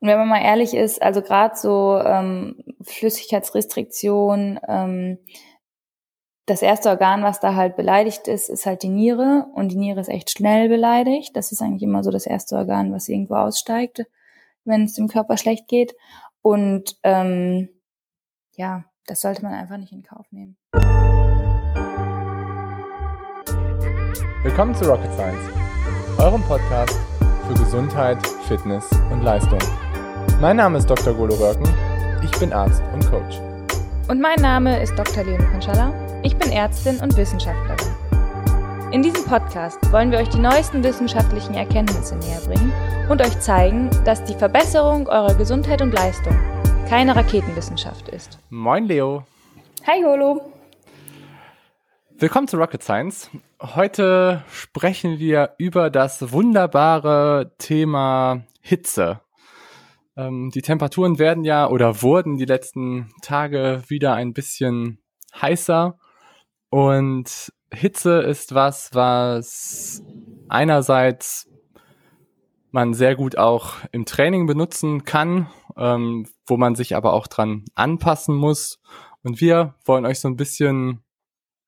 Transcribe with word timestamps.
Und 0.00 0.08
wenn 0.08 0.18
man 0.18 0.28
mal 0.28 0.42
ehrlich 0.42 0.72
ist, 0.72 1.02
also 1.02 1.20
gerade 1.20 1.56
so 1.56 2.00
ähm, 2.02 2.56
Flüssigkeitsrestriktion, 2.82 4.58
ähm, 4.66 5.18
das 6.46 6.62
erste 6.62 6.88
Organ, 6.88 7.22
was 7.22 7.38
da 7.38 7.54
halt 7.54 7.76
beleidigt 7.76 8.26
ist, 8.26 8.48
ist 8.48 8.64
halt 8.64 8.82
die 8.82 8.88
Niere. 8.88 9.46
Und 9.54 9.68
die 9.68 9.76
Niere 9.76 10.00
ist 10.00 10.08
echt 10.08 10.30
schnell 10.30 10.70
beleidigt. 10.70 11.36
Das 11.36 11.52
ist 11.52 11.60
eigentlich 11.60 11.82
immer 11.82 12.02
so 12.02 12.10
das 12.10 12.26
erste 12.26 12.56
Organ, 12.56 12.92
was 12.92 13.08
irgendwo 13.08 13.34
aussteigt, 13.34 14.06
wenn 14.64 14.84
es 14.84 14.94
dem 14.94 15.06
Körper 15.06 15.36
schlecht 15.36 15.68
geht. 15.68 15.94
Und 16.40 16.96
ähm, 17.02 17.68
ja, 18.56 18.84
das 19.06 19.20
sollte 19.20 19.42
man 19.42 19.52
einfach 19.52 19.76
nicht 19.76 19.92
in 19.92 20.02
Kauf 20.02 20.24
nehmen. 20.30 20.56
Willkommen 24.42 24.74
zu 24.74 24.86
Rocket 24.86 25.12
Science, 25.12 25.50
eurem 26.18 26.42
Podcast 26.44 26.98
für 27.46 27.52
Gesundheit, 27.52 28.26
Fitness 28.48 28.88
und 29.12 29.22
Leistung. 29.22 29.58
Mein 30.40 30.56
Name 30.56 30.78
ist 30.78 30.88
Dr. 30.88 31.12
Golo 31.12 31.34
Röcken, 31.34 31.68
ich 32.24 32.30
bin 32.38 32.50
Arzt 32.50 32.82
und 32.94 33.04
Coach. 33.10 33.38
Und 34.08 34.22
mein 34.22 34.40
Name 34.40 34.82
ist 34.82 34.98
Dr. 34.98 35.22
Leon 35.22 35.46
Konschalla, 35.52 35.92
ich 36.22 36.34
bin 36.34 36.50
Ärztin 36.50 36.98
und 37.00 37.14
Wissenschaftlerin. 37.14 37.94
In 38.90 39.02
diesem 39.02 39.22
Podcast 39.26 39.76
wollen 39.92 40.10
wir 40.10 40.18
euch 40.18 40.30
die 40.30 40.38
neuesten 40.38 40.82
wissenschaftlichen 40.82 41.52
Erkenntnisse 41.52 42.16
näher 42.16 42.40
bringen 42.46 42.72
und 43.10 43.20
euch 43.20 43.38
zeigen, 43.40 43.90
dass 44.06 44.24
die 44.24 44.32
Verbesserung 44.32 45.08
eurer 45.08 45.34
Gesundheit 45.34 45.82
und 45.82 45.92
Leistung 45.92 46.34
keine 46.88 47.14
Raketenwissenschaft 47.14 48.08
ist. 48.08 48.38
Moin 48.48 48.86
Leo. 48.86 49.26
Hi 49.86 50.00
Golo. 50.00 50.40
Willkommen 52.16 52.48
zu 52.48 52.56
Rocket 52.56 52.82
Science. 52.82 53.28
Heute 53.60 54.42
sprechen 54.50 55.18
wir 55.18 55.50
über 55.58 55.90
das 55.90 56.32
wunderbare 56.32 57.52
Thema 57.58 58.40
Hitze. 58.62 59.20
Ähm, 60.20 60.50
die 60.50 60.62
Temperaturen 60.62 61.18
werden 61.18 61.44
ja 61.44 61.68
oder 61.68 62.02
wurden 62.02 62.36
die 62.36 62.44
letzten 62.44 63.10
Tage 63.22 63.82
wieder 63.88 64.14
ein 64.14 64.34
bisschen 64.34 65.02
heißer 65.40 65.98
und 66.68 67.52
Hitze 67.72 68.20
ist 68.20 68.54
was, 68.54 68.90
was 68.92 70.02
einerseits 70.48 71.48
man 72.70 72.94
sehr 72.94 73.16
gut 73.16 73.38
auch 73.38 73.74
im 73.92 74.04
Training 74.04 74.46
benutzen 74.46 75.04
kann, 75.04 75.48
ähm, 75.76 76.26
wo 76.46 76.56
man 76.56 76.74
sich 76.74 76.96
aber 76.96 77.14
auch 77.14 77.26
dran 77.26 77.64
anpassen 77.74 78.34
muss. 78.34 78.80
Und 79.22 79.40
wir 79.40 79.74
wollen 79.84 80.04
euch 80.04 80.20
so 80.20 80.28
ein 80.28 80.36
bisschen 80.36 81.02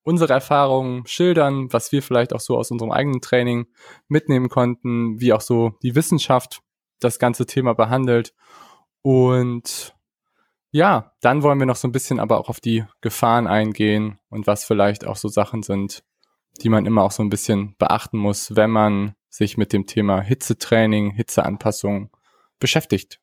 unsere 0.03 0.33
Erfahrungen 0.33 1.07
schildern, 1.07 1.73
was 1.73 1.93
wir 1.93 2.03
vielleicht 2.03 2.33
auch 2.33 2.41
so 2.41 2.59
aus 2.59 2.71
unserem 2.71 2.93
eigenen 2.93 3.21
Training 3.21 3.67
mitnehmen 4.09 4.49
konnten, 4.49 5.21
wie 5.21 5.33
auch 5.33 5.41
so 5.41 5.75
die 5.83 5.95
Wissenschaft 5.95 6.63
das 7.05 7.19
ganze 7.19 7.47
Thema 7.47 7.75
behandelt. 7.75 8.35
Und 9.03 9.95
ja, 10.71 11.13
dann 11.21 11.43
wollen 11.43 11.59
wir 11.59 11.67
noch 11.67 11.77
so 11.77 11.87
ein 11.87 11.93
bisschen 11.93 12.19
aber 12.19 12.39
auch 12.39 12.49
auf 12.49 12.61
die 12.61 12.85
Gefahren 13.01 13.47
eingehen 13.47 14.19
und 14.31 14.47
was 14.47 14.65
vielleicht 14.65 15.05
auch 15.05 15.17
so 15.17 15.29
Sachen 15.29 15.63
sind, 15.63 16.03
die 16.63 16.69
man 16.69 16.87
immer 16.87 17.03
auch 17.03 17.11
so 17.11 17.23
ein 17.23 17.31
bisschen 17.31 17.77
beachten 17.79 18.19
muss, 18.19 18.57
wenn 18.57 18.71
man 18.71 19.15
sich 19.29 19.57
mit 19.57 19.73
dem 19.73 19.87
Thema 19.87 20.21
Hitzetraining, 20.21 21.11
Hitzeanpassung 21.11 22.11
beschäftigt. 22.59 23.21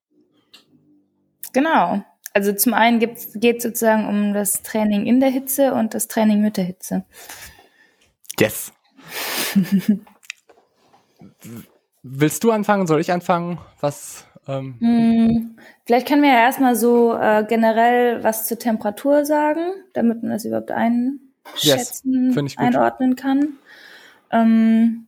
Genau. 1.53 2.03
Also 2.33 2.53
zum 2.53 2.73
einen 2.75 2.99
geht 2.99 3.17
es 3.17 3.63
sozusagen 3.63 4.07
um 4.07 4.33
das 4.33 4.61
Training 4.61 5.07
in 5.07 5.19
der 5.19 5.29
Hitze 5.29 5.73
und 5.73 5.93
das 5.95 6.07
Training 6.07 6.41
mit 6.41 6.57
der 6.57 6.65
Hitze. 6.65 7.05
Yes. 8.39 8.71
Willst 12.03 12.43
du 12.43 12.51
anfangen? 12.51 12.87
Soll 12.87 13.01
ich 13.01 13.11
anfangen? 13.11 13.59
Was? 13.81 14.25
Ähm, 14.47 14.75
hm, 14.79 15.57
vielleicht 15.85 16.07
können 16.07 16.21
wir 16.21 16.29
ja 16.29 16.39
erstmal 16.39 16.75
so 16.75 17.13
äh, 17.13 17.45
generell 17.47 18.23
was 18.23 18.47
zur 18.47 18.57
Temperatur 18.57 19.25
sagen, 19.25 19.61
damit 19.93 20.23
man 20.23 20.31
das 20.31 20.45
überhaupt 20.45 20.71
einschätzen, 20.71 22.33
yes, 22.33 22.57
einordnen 22.57 23.15
kann. 23.15 23.57
Ähm, 24.31 25.07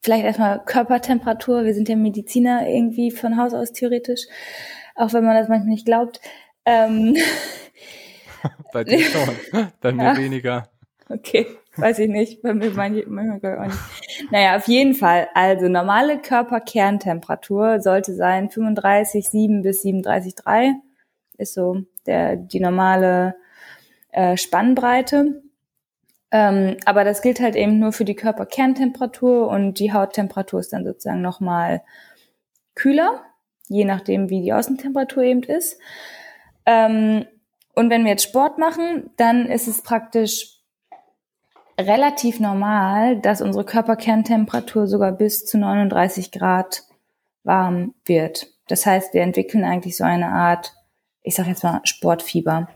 vielleicht 0.00 0.24
erstmal 0.24 0.64
Körpertemperatur. 0.64 1.64
Wir 1.64 1.74
sind 1.74 1.88
ja 1.88 1.96
Mediziner 1.96 2.66
irgendwie 2.66 3.10
von 3.10 3.36
Haus 3.36 3.54
aus 3.54 3.72
theoretisch 3.72 4.26
auch 5.00 5.12
wenn 5.12 5.24
man 5.24 5.34
das 5.34 5.48
manchmal 5.48 5.70
nicht 5.70 5.86
glaubt. 5.86 6.20
Ähm, 6.64 7.16
Bei 8.72 8.84
dir 8.84 9.00
schon, 9.04 9.36
bei 9.80 9.92
mir 9.92 10.04
ja. 10.04 10.16
weniger. 10.16 10.68
Okay, 11.10 11.46
weiß 11.76 11.98
ich 11.98 12.08
nicht. 12.08 12.42
Bei 12.42 12.54
mir 12.54 12.70
manchmal 12.70 13.40
gar 13.40 13.66
nicht. 13.66 13.78
Naja, 14.30 14.56
auf 14.56 14.68
jeden 14.68 14.94
Fall. 14.94 15.28
Also 15.34 15.68
normale 15.68 16.18
Körperkerntemperatur 16.18 17.80
sollte 17.80 18.14
sein 18.14 18.48
35,7 18.48 19.62
bis 19.62 19.84
37,3 19.84 20.74
ist 21.36 21.54
so 21.54 21.82
der 22.06 22.36
die 22.36 22.60
normale 22.60 23.34
äh, 24.12 24.36
Spannbreite. 24.36 25.42
Ähm, 26.30 26.76
aber 26.84 27.04
das 27.04 27.22
gilt 27.22 27.40
halt 27.40 27.56
eben 27.56 27.78
nur 27.78 27.92
für 27.92 28.04
die 28.04 28.14
Körperkerntemperatur 28.14 29.48
und 29.48 29.80
die 29.80 29.92
Hauttemperatur 29.92 30.60
ist 30.60 30.72
dann 30.72 30.84
sozusagen 30.84 31.22
nochmal 31.22 31.82
kühler 32.74 33.24
je 33.70 33.84
nachdem, 33.84 34.28
wie 34.28 34.42
die 34.42 34.52
Außentemperatur 34.52 35.22
eben 35.22 35.42
ist. 35.44 35.78
Ähm, 36.66 37.24
und 37.74 37.88
wenn 37.88 38.02
wir 38.04 38.10
jetzt 38.10 38.24
Sport 38.24 38.58
machen, 38.58 39.10
dann 39.16 39.46
ist 39.46 39.68
es 39.68 39.82
praktisch 39.82 40.59
relativ 41.86 42.40
normal, 42.40 43.18
dass 43.20 43.42
unsere 43.42 43.64
Körperkerntemperatur 43.64 44.86
sogar 44.86 45.12
bis 45.12 45.46
zu 45.46 45.58
39 45.58 46.32
Grad 46.32 46.84
warm 47.42 47.94
wird. 48.04 48.48
Das 48.68 48.86
heißt, 48.86 49.14
wir 49.14 49.22
entwickeln 49.22 49.64
eigentlich 49.64 49.96
so 49.96 50.04
eine 50.04 50.28
Art, 50.28 50.74
ich 51.22 51.34
sage 51.34 51.50
jetzt 51.50 51.64
mal 51.64 51.80
Sportfieber. 51.84 52.68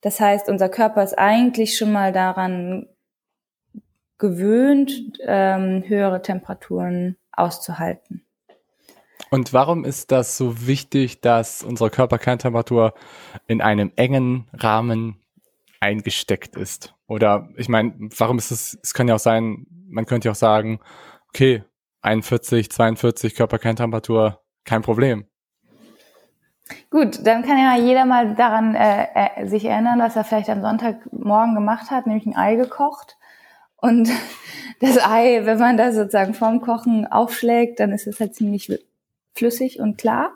Das 0.00 0.20
heißt, 0.20 0.48
unser 0.48 0.68
Körper 0.68 1.02
ist 1.02 1.18
eigentlich 1.18 1.78
schon 1.78 1.92
mal 1.92 2.12
daran 2.12 2.86
gewöhnt, 4.18 4.92
ähm, 5.22 5.84
höhere 5.86 6.22
Temperaturen 6.22 7.16
auszuhalten. 7.32 8.24
Und 9.30 9.52
warum 9.52 9.84
ist 9.84 10.12
das 10.12 10.36
so 10.36 10.66
wichtig, 10.66 11.20
dass 11.20 11.62
unsere 11.62 11.90
Körperkerntemperatur 11.90 12.94
in 13.46 13.60
einem 13.60 13.92
engen 13.96 14.46
Rahmen 14.52 15.16
eingesteckt 15.80 16.56
ist? 16.56 16.93
Oder 17.06 17.48
ich 17.56 17.68
meine, 17.68 17.94
warum 18.16 18.38
ist 18.38 18.50
es, 18.50 18.78
es 18.82 18.94
kann 18.94 19.08
ja 19.08 19.14
auch 19.14 19.20
sein, 19.20 19.66
man 19.88 20.06
könnte 20.06 20.28
ja 20.28 20.32
auch 20.32 20.36
sagen, 20.36 20.80
okay, 21.28 21.64
41, 22.02 22.70
42 22.70 23.34
Körperkerntemperatur, 23.34 24.40
kein 24.64 24.82
Problem. 24.82 25.26
Gut, 26.90 27.26
dann 27.26 27.42
kann 27.42 27.58
ja 27.58 27.76
jeder 27.76 28.04
mal 28.04 28.34
daran 28.34 28.74
äh, 28.74 29.06
äh, 29.14 29.46
sich 29.46 29.64
erinnern, 29.64 29.98
was 29.98 30.16
er 30.16 30.24
vielleicht 30.24 30.48
am 30.48 30.62
Sonntagmorgen 30.62 31.54
gemacht 31.54 31.90
hat, 31.90 32.06
nämlich 32.06 32.26
ein 32.26 32.36
Ei 32.36 32.56
gekocht. 32.56 33.18
Und 33.76 34.10
das 34.80 34.98
Ei, 34.98 35.42
wenn 35.44 35.58
man 35.58 35.76
das 35.76 35.94
sozusagen 35.94 36.34
vorm 36.34 36.60
Kochen 36.60 37.06
aufschlägt, 37.06 37.80
dann 37.80 37.92
ist 37.92 38.06
es 38.06 38.18
halt 38.18 38.34
ziemlich 38.34 38.72
flüssig 39.34 39.80
und 39.80 39.98
klar. 39.98 40.32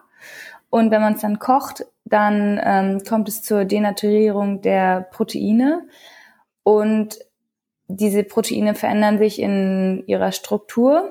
Und 0.70 0.90
wenn 0.90 1.00
man 1.00 1.14
es 1.14 1.22
dann 1.22 1.38
kocht, 1.38 1.86
dann 2.04 2.60
ähm, 2.62 3.02
kommt 3.08 3.28
es 3.28 3.42
zur 3.42 3.64
Denaturierung 3.64 4.60
der 4.60 5.00
Proteine. 5.00 5.88
Und 6.68 7.18
diese 7.86 8.24
Proteine 8.24 8.74
verändern 8.74 9.16
sich 9.16 9.40
in 9.40 10.04
ihrer 10.06 10.32
Struktur 10.32 11.10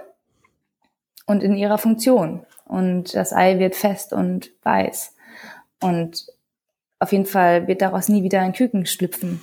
und 1.26 1.42
in 1.42 1.56
ihrer 1.56 1.80
Funktion. 1.80 2.46
Und 2.66 3.16
das 3.16 3.34
Ei 3.34 3.58
wird 3.58 3.76
fest 3.76 4.14
und 4.14 4.52
weiß. 4.62 5.16
Und 5.82 6.28
auf 7.00 7.12
jeden 7.12 7.26
Fall 7.26 7.68
wird 7.68 7.82
daraus 7.82 8.08
nie 8.08 8.22
wieder 8.22 8.40
ein 8.42 8.54
Küken 8.54 8.86
schlüpfen. 8.86 9.42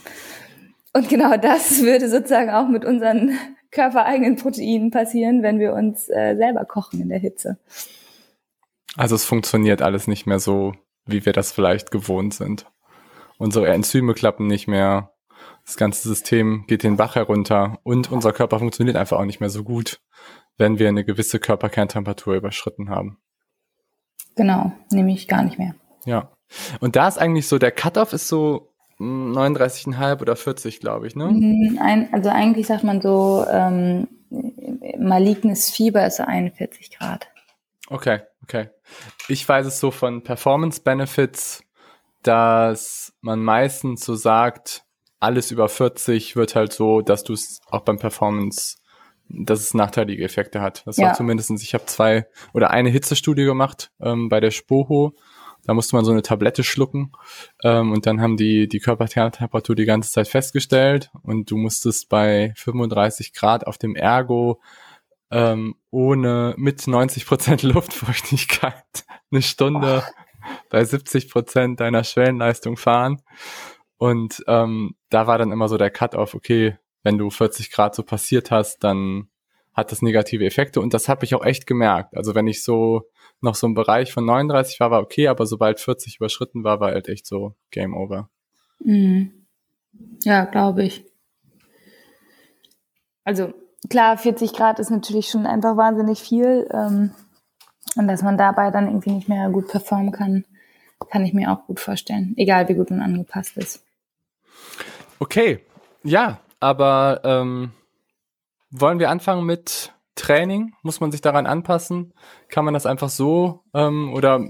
Und 0.93 1.09
genau 1.09 1.37
das 1.37 1.83
würde 1.83 2.09
sozusagen 2.09 2.51
auch 2.51 2.69
mit 2.69 2.85
unseren 2.85 3.37
körpereigenen 3.73 4.37
Proteinen 4.37 4.93
passieren, 4.93 5.43
wenn 5.43 5.59
wir 5.59 5.73
uns 5.73 6.09
äh, 6.09 6.37
selber 6.37 6.65
kochen 6.65 7.01
in 7.01 7.09
der 7.09 7.19
Hitze. 7.19 7.59
Also 8.97 9.17
es 9.17 9.25
funktioniert 9.25 9.83
alles 9.83 10.07
nicht 10.07 10.27
mehr 10.27 10.39
so, 10.39 10.75
wie 11.07 11.27
wir 11.27 11.33
das 11.33 11.51
vielleicht 11.51 11.91
gewohnt 11.91 12.35
sind. 12.35 12.67
Unsere 13.37 13.67
Enzyme 13.67 14.15
klappen 14.15 14.47
nicht 14.47 14.69
mehr, 14.69 15.11
das 15.65 15.77
ganze 15.77 16.09
System 16.09 16.65
geht 16.67 16.83
den 16.83 16.97
Bach 16.97 17.15
herunter 17.15 17.79
und 17.83 18.13
unser 18.13 18.33
Körper 18.33 18.59
funktioniert 18.59 18.97
einfach 18.97 19.19
auch 19.19 19.25
nicht 19.25 19.41
mehr 19.41 19.51
so 19.51 19.65
gut, 19.65 20.01
wenn 20.57 20.79
wir 20.79 20.89
eine 20.89 21.05
gewisse 21.05 21.39
Körperkerntemperatur 21.39 22.35
überschritten 22.35 22.91
haben. 22.91 23.19
Genau, 24.37 24.73
nämlich 24.91 25.29
gar 25.29 25.43
nicht 25.43 25.59
mehr. 25.59 25.75
Ja. 26.05 26.31
Und 26.81 26.97
da 26.97 27.09
ist 27.09 27.19
eigentlich 27.19 27.49
so, 27.49 27.59
der 27.59 27.73
Cutoff 27.73 28.13
ist 28.13 28.29
so 28.29 28.75
39,5 28.99 30.21
oder 30.21 30.37
40, 30.37 30.81
glaube 30.81 31.07
ich, 31.07 31.17
ne? 31.17 31.27
Mhm, 31.27 31.79
ein, 31.81 32.13
also 32.13 32.29
eigentlich 32.31 32.67
sagt 32.67 32.85
man 32.85 33.01
so, 33.01 33.45
ähm, 33.51 34.09
malignes 34.99 35.71
Fieber 35.71 36.07
ist 36.07 36.17
so 36.17 36.25
41 36.25 36.97
Grad. 36.97 37.29
Okay, 37.89 38.21
okay. 38.43 38.71
Ich 39.29 39.49
weiß 39.49 39.67
es 39.67 39.81
so 39.81 39.91
von 39.91 40.23
Performance 40.23 40.81
Benefits, 40.81 41.63
dass 42.23 43.13
man 43.21 43.41
meistens 43.41 44.05
so 44.05 44.15
sagt, 44.15 44.84
alles 45.25 45.51
über 45.51 45.69
40 45.69 46.37
wird 46.37 46.55
halt 46.55 46.73
so, 46.73 47.01
dass 47.01 47.25
du 47.25 47.33
es 47.33 47.61
auch 47.71 47.83
beim 47.83 47.99
Performance 47.99 48.77
dass 49.29 49.61
es 49.61 49.75
nachteilige 49.75 50.25
Effekte 50.25 50.61
hat. 50.61 50.83
Das 50.87 50.97
ja. 50.97 51.07
war 51.07 51.15
zumindestens. 51.15 51.63
ich 51.63 51.75
habe 51.75 51.87
zwei 51.87 52.27
oder 52.53 52.71
eine 52.71 52.91
Hitzestudie 52.91 53.45
gemacht 53.45 53.91
ähm, 54.01 54.29
bei 54.29 54.41
der 54.41 54.51
Spoho. 54.51 55.15
Da 55.67 55.73
musste 55.73 55.97
man 55.97 56.05
so 56.05 56.13
eine 56.13 56.21
Tablette 56.21 56.63
schlucken 56.63 57.13
ähm, 57.63 57.93
und 57.93 58.05
dann 58.05 58.21
haben 58.21 58.37
die 58.37 58.69
die 58.69 58.81
Körpertemperatur 58.81 59.75
die 59.75 59.87
ganze 59.87 60.11
Zeit 60.11 60.29
festgestellt 60.29 61.11
und 61.23 61.51
du 61.51 61.57
musstest 61.57 62.11
bei 62.11 62.53
35 62.57 63.33
Grad 63.33 63.67
auf 63.67 63.79
dem 63.79 63.97
Ergo 63.97 64.61
ähm, 65.31 65.77
ohne 65.91 66.55
mit 66.59 66.87
90 66.87 67.25
Prozent 67.25 67.63
Luftfeuchtigkeit 67.63 69.07
eine 69.33 69.41
Stunde 69.41 70.05
oh. 70.07 70.47
bei 70.69 70.85
70 70.85 71.31
Prozent 71.31 71.81
deiner 71.81 72.05
Schwellenleistung 72.05 72.77
fahren. 72.77 73.23
Und 74.05 74.45
ähm, 74.49 74.97
da 75.09 75.27
war 75.27 75.39
dann 75.39 75.51
immer 75.51 75.67
so 75.67 75.79
der 75.79 75.89
Cut-off, 75.89 76.35
okay, 76.35 76.77
wenn 77.05 77.17
du 77.17 77.31
40 77.31 77.71
Grad 77.71 77.95
so 77.95 78.03
passiert 78.03 78.51
hast, 78.51 78.85
dann 78.85 79.29
hat 79.73 79.93
das 79.93 80.03
negative 80.03 80.45
Effekte 80.45 80.83
und 80.83 80.93
das 80.93 81.09
habe 81.09 81.25
ich 81.25 81.35
auch 81.35 81.43
echt 81.43 81.67
gemerkt. 81.67 82.15
Also 82.15 82.35
wenn 82.35 82.47
ich 82.47 82.63
so 82.63 83.09
noch 83.41 83.55
so 83.55 83.67
im 83.67 83.73
Bereich 83.73 84.13
von 84.13 84.27
39 84.27 84.79
war, 84.79 84.91
war 84.91 85.01
okay, 85.01 85.29
aber 85.29 85.47
sobald 85.47 85.81
40 85.81 86.17
überschritten 86.17 86.65
war, 86.65 86.81
war 86.81 86.91
halt 86.91 87.09
echt 87.09 87.25
so 87.27 87.55
Game 87.71 87.97
Over. 87.97 88.29
Mhm. 88.81 89.47
Ja, 90.23 90.45
glaube 90.45 90.85
ich. 90.85 91.07
Also 93.25 93.55
klar, 93.89 94.19
40 94.19 94.53
Grad 94.53 94.81
ist 94.81 94.91
natürlich 94.91 95.29
schon 95.29 95.47
einfach 95.47 95.79
wahnsinnig 95.79 96.19
viel 96.19 96.69
ähm, 96.71 97.13
und 97.97 98.07
dass 98.07 98.23
man 98.23 98.37
dabei 98.37 98.71
dann 98.71 98.87
irgendwie 98.87 99.13
nicht 99.13 99.31
mehr 99.31 99.49
gut 99.49 99.69
performen 99.69 100.13
kann, 100.13 100.45
kann 101.11 101.25
ich 101.25 101.33
mir 101.33 101.51
auch 101.51 101.67
gut 101.67 101.81
vorstellen. 101.81 102.35
Egal, 102.37 102.69
wie 102.69 102.75
gut 102.75 102.91
man 102.91 103.01
angepasst 103.01 103.57
ist. 103.57 103.84
Okay, 105.19 105.65
ja, 106.03 106.41
aber 106.61 107.21
ähm, 107.25 107.73
wollen 108.71 108.99
wir 108.99 109.11
anfangen 109.11 109.45
mit 109.45 109.93
Training? 110.15 110.75
Muss 110.83 111.01
man 111.01 111.13
sich 111.13 111.21
daran 111.21 111.47
anpassen? 111.47 112.15
Kann 112.49 112.65
man 112.65 112.75
das 112.75 112.87
einfach 112.87 113.09
so 113.09 113.65
ähm, 113.75 114.13
oder 114.13 114.41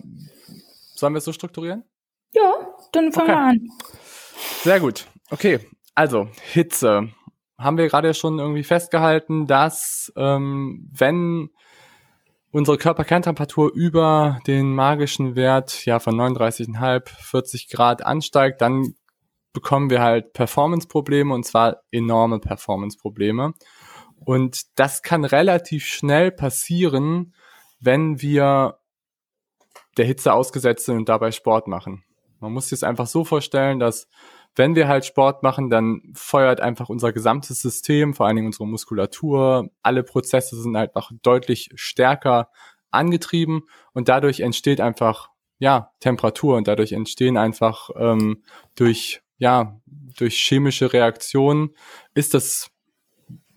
sollen 0.94 1.14
wir 1.14 1.18
es 1.18 1.24
so 1.24 1.32
strukturieren? 1.32 1.84
Ja, 2.32 2.52
dann 2.92 3.12
fangen 3.12 3.30
okay. 3.30 3.38
wir 3.38 3.46
an. 3.46 3.68
Sehr 4.62 4.80
gut. 4.80 5.06
Okay, 5.30 5.60
also 5.94 6.28
Hitze. 6.42 7.10
Haben 7.58 7.78
wir 7.78 7.88
gerade 7.88 8.14
schon 8.14 8.38
irgendwie 8.38 8.64
festgehalten, 8.64 9.46
dass 9.46 10.12
ähm, 10.16 10.90
wenn 10.92 11.50
unsere 12.50 12.78
Körperkerntemperatur 12.78 13.72
über 13.72 14.40
den 14.46 14.74
magischen 14.74 15.34
Wert 15.34 15.84
ja 15.86 15.98
von 15.98 16.14
39,5, 16.14 17.08
40 17.08 17.68
Grad 17.68 18.04
ansteigt, 18.04 18.60
dann 18.60 18.94
bekommen 19.54 19.88
wir 19.88 20.02
halt 20.02 20.34
Performance-Probleme 20.34 21.32
und 21.32 21.46
zwar 21.46 21.78
enorme 21.90 22.40
Performance-Probleme. 22.40 23.54
Und 24.24 24.78
das 24.78 25.02
kann 25.02 25.24
relativ 25.24 25.86
schnell 25.86 26.30
passieren, 26.30 27.34
wenn 27.80 28.20
wir 28.20 28.78
der 29.96 30.04
Hitze 30.04 30.32
ausgesetzt 30.32 30.86
sind 30.86 30.96
und 30.96 31.08
dabei 31.08 31.30
Sport 31.30 31.68
machen. 31.68 32.04
Man 32.40 32.52
muss 32.52 32.68
sich 32.68 32.80
das 32.80 32.88
einfach 32.88 33.06
so 33.06 33.24
vorstellen, 33.24 33.78
dass 33.78 34.08
wenn 34.56 34.74
wir 34.74 34.86
halt 34.88 35.04
Sport 35.04 35.42
machen, 35.42 35.70
dann 35.70 36.12
feuert 36.14 36.60
einfach 36.60 36.88
unser 36.88 37.12
gesamtes 37.12 37.60
System, 37.60 38.14
vor 38.14 38.26
allen 38.26 38.36
Dingen 38.36 38.48
unsere 38.48 38.66
Muskulatur, 38.66 39.70
alle 39.82 40.02
Prozesse 40.02 40.60
sind 40.60 40.76
einfach 40.76 41.10
deutlich 41.22 41.70
stärker 41.74 42.50
angetrieben 42.90 43.62
und 43.92 44.08
dadurch 44.08 44.40
entsteht 44.40 44.80
einfach 44.80 45.30
ja 45.58 45.90
Temperatur 46.00 46.56
und 46.56 46.68
dadurch 46.68 46.92
entstehen 46.92 47.36
einfach 47.36 47.90
ähm, 47.96 48.42
durch 48.76 49.23
ja, 49.38 49.80
durch 49.86 50.36
chemische 50.36 50.92
Reaktionen 50.92 51.70
ist 52.14 52.34
das, 52.34 52.70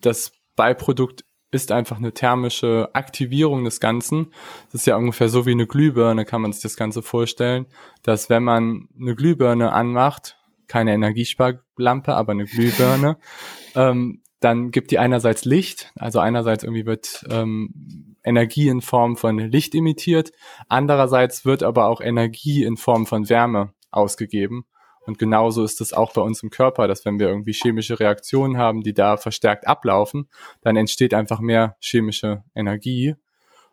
das 0.02 0.32
Beiprodukt 0.56 1.24
ist 1.52 1.72
einfach 1.72 1.98
eine 1.98 2.14
thermische 2.14 2.90
Aktivierung 2.94 3.64
des 3.64 3.80
Ganzen. 3.80 4.34
Das 4.66 4.82
ist 4.82 4.88
ja 4.88 4.98
ungefähr 4.98 5.30
so 5.30 5.46
wie 5.46 5.52
eine 5.52 5.68
Glühbirne, 5.68 6.26
kann 6.26 6.42
man 6.42 6.52
sich 6.52 6.62
das 6.62 6.76
Ganze 6.76 7.02
vorstellen, 7.02 7.68
dass 8.04 8.30
wenn 8.30 8.44
man 8.44 8.90
eine 9.00 9.16
Glühbirne 9.16 9.72
anmacht, 9.72 10.38
keine 10.68 10.94
Energiesparlampe, 10.94 12.14
aber 12.14 12.34
eine 12.34 12.46
Glühbirne, 12.46 13.18
ähm, 13.76 14.22
dann 14.40 14.72
gibt 14.72 14.92
die 14.92 15.00
einerseits 15.00 15.46
Licht, 15.46 15.92
also 15.96 16.20
einerseits 16.20 16.64
irgendwie 16.64 16.86
wird 16.86 17.26
ähm, 17.30 18.18
Energie 18.24 18.68
in 18.68 18.82
Form 18.82 19.16
von 19.16 19.40
Licht 19.40 19.74
emittiert, 19.74 20.32
andererseits 20.68 21.46
wird 21.46 21.64
aber 21.64 21.88
auch 21.88 22.02
Energie 22.02 22.64
in 22.64 22.78
Form 22.78 23.08
von 23.08 23.30
Wärme 23.30 23.74
ausgegeben. 23.90 24.66
Und 25.08 25.18
genauso 25.18 25.64
ist 25.64 25.80
es 25.80 25.94
auch 25.94 26.12
bei 26.12 26.22
uns 26.22 26.44
im 26.44 26.50
Körper, 26.50 26.88
dass 26.88 27.06
wenn 27.06 27.18
wir 27.18 27.30
irgendwie 27.30 27.54
chemische 27.54 28.00
Reaktionen 28.00 28.58
haben, 28.58 28.82
die 28.82 28.94
da 28.94 29.16
verstärkt 29.16 29.66
ablaufen, 29.66 30.30
dann 30.62 30.76
entsteht 30.76 31.14
einfach 31.14 31.40
mehr 31.40 31.78
chemische 31.80 32.44
Energie. 32.54 33.16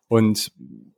Und 0.06 0.52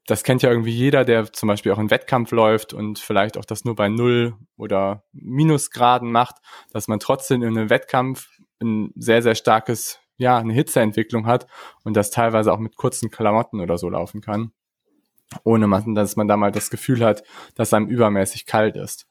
das 0.06 0.24
kennt 0.24 0.42
ja 0.42 0.50
irgendwie 0.50 0.72
jeder, 0.72 1.06
der 1.06 1.32
zum 1.32 1.46
Beispiel 1.48 1.72
auch 1.72 1.78
einen 1.78 1.90
Wettkampf 1.90 2.32
läuft 2.32 2.74
und 2.74 2.98
vielleicht 2.98 3.38
auch 3.38 3.46
das 3.46 3.64
nur 3.64 3.74
bei 3.74 3.88
Null 3.88 4.34
oder 4.58 5.04
Minusgraden 5.12 6.12
macht, 6.12 6.36
dass 6.70 6.86
man 6.86 7.00
trotzdem 7.00 7.42
in 7.42 7.56
einem 7.56 7.70
Wettkampf 7.70 8.28
ein 8.60 8.92
sehr, 8.94 9.22
sehr 9.22 9.34
starkes, 9.34 10.00
ja, 10.18 10.36
eine 10.36 10.52
Hitzeentwicklung 10.52 11.26
hat 11.26 11.46
und 11.82 11.96
das 11.96 12.10
teilweise 12.10 12.52
auch 12.52 12.58
mit 12.58 12.76
kurzen 12.76 13.10
Klamotten 13.10 13.60
oder 13.60 13.78
so 13.78 13.88
laufen 13.88 14.20
kann, 14.20 14.52
ohne 15.44 15.66
man, 15.66 15.94
dass 15.94 16.16
man 16.16 16.28
da 16.28 16.36
mal 16.36 16.52
das 16.52 16.68
Gefühl 16.68 17.02
hat, 17.02 17.22
dass 17.54 17.72
einem 17.72 17.88
übermäßig 17.88 18.44
kalt 18.44 18.76
ist. 18.76 19.06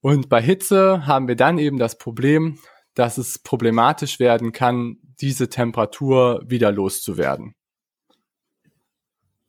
Und 0.00 0.28
bei 0.28 0.40
Hitze 0.40 1.06
haben 1.06 1.28
wir 1.28 1.36
dann 1.36 1.58
eben 1.58 1.78
das 1.78 1.98
Problem, 1.98 2.58
dass 2.94 3.18
es 3.18 3.38
problematisch 3.38 4.20
werden 4.20 4.52
kann, 4.52 4.96
diese 5.20 5.48
Temperatur 5.48 6.42
wieder 6.46 6.72
loszuwerden. 6.72 7.54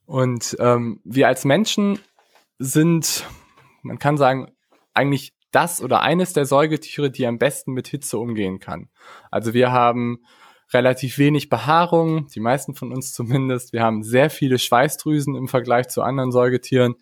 Und 0.06 0.58
ähm, 0.60 1.02
wir 1.04 1.28
als 1.28 1.46
Menschen 1.46 2.00
sind, 2.58 3.26
man 3.84 4.00
kann 4.00 4.18
sagen, 4.18 4.52
eigentlich 4.94 5.34
das 5.52 5.82
oder 5.82 6.02
eines 6.02 6.34
der 6.34 6.46
Säugetiere, 6.46 7.12
die 7.12 7.26
am 7.26 7.38
besten 7.38 7.74
mit 7.74 7.88
Hitze 7.88 8.18
umgehen 8.18 8.60
kann. 8.60 8.90
Also 9.32 9.54
wir 9.54 9.72
haben 9.72 10.24
relativ 10.72 11.18
wenig 11.18 11.50
Behaarung, 11.50 12.28
die 12.28 12.40
meisten 12.40 12.76
von 12.76 12.92
uns 12.92 13.14
zumindest. 13.14 13.74
Wir 13.74 13.84
haben 13.84 14.04
sehr 14.04 14.30
viele 14.30 14.60
Schweißdrüsen 14.60 15.36
im 15.36 15.48
Vergleich 15.48 15.88
zu 15.88 16.02
anderen 16.02 16.32
Säugetieren 16.32 16.96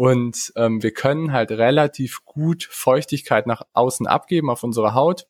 und 0.00 0.54
ähm, 0.56 0.82
wir 0.82 0.94
können 0.94 1.30
halt 1.30 1.50
relativ 1.50 2.24
gut 2.24 2.66
Feuchtigkeit 2.70 3.46
nach 3.46 3.64
außen 3.74 4.06
abgeben 4.06 4.48
auf 4.48 4.62
unsere 4.62 4.94
Haut. 4.94 5.26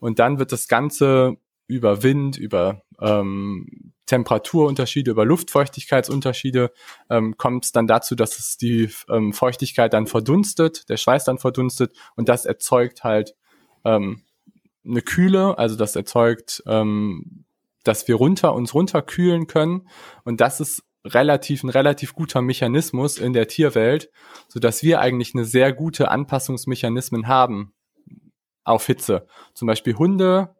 Und 0.00 0.18
dann 0.20 0.38
wird 0.38 0.52
das 0.52 0.68
Ganze 0.68 1.36
über 1.66 2.02
Wind, 2.02 2.38
über 2.38 2.80
ähm, 2.98 3.92
Temperaturunterschiede, 4.06 5.10
über 5.10 5.26
Luftfeuchtigkeitsunterschiede, 5.26 6.72
ähm, 7.10 7.36
kommt 7.36 7.66
es 7.66 7.72
dann 7.72 7.86
dazu, 7.86 8.14
dass 8.14 8.38
es 8.38 8.56
die 8.56 8.88
ähm, 9.10 9.34
Feuchtigkeit 9.34 9.92
dann 9.92 10.06
verdunstet, 10.06 10.88
der 10.88 10.96
Schweiß 10.96 11.24
dann 11.24 11.36
verdunstet. 11.36 11.94
Und 12.14 12.30
das 12.30 12.46
erzeugt 12.46 13.04
halt 13.04 13.34
ähm, 13.84 14.22
eine 14.82 15.02
Kühle, 15.02 15.58
also 15.58 15.76
das 15.76 15.94
erzeugt, 15.94 16.62
ähm, 16.66 17.44
dass 17.84 18.08
wir 18.08 18.14
runter 18.14 18.54
uns 18.54 18.72
runterkühlen 18.72 19.46
können. 19.46 19.90
Und 20.24 20.40
das 20.40 20.60
ist 20.60 20.85
relativ, 21.06 21.62
ein 21.62 21.70
relativ 21.70 22.14
guter 22.14 22.42
Mechanismus 22.42 23.18
in 23.18 23.32
der 23.32 23.48
Tierwelt, 23.48 24.10
so 24.48 24.60
dass 24.60 24.82
wir 24.82 25.00
eigentlich 25.00 25.34
eine 25.34 25.44
sehr 25.44 25.72
gute 25.72 26.10
Anpassungsmechanismen 26.10 27.28
haben 27.28 27.72
auf 28.64 28.86
Hitze. 28.86 29.26
Zum 29.54 29.66
Beispiel 29.66 29.96
Hunde 29.96 30.54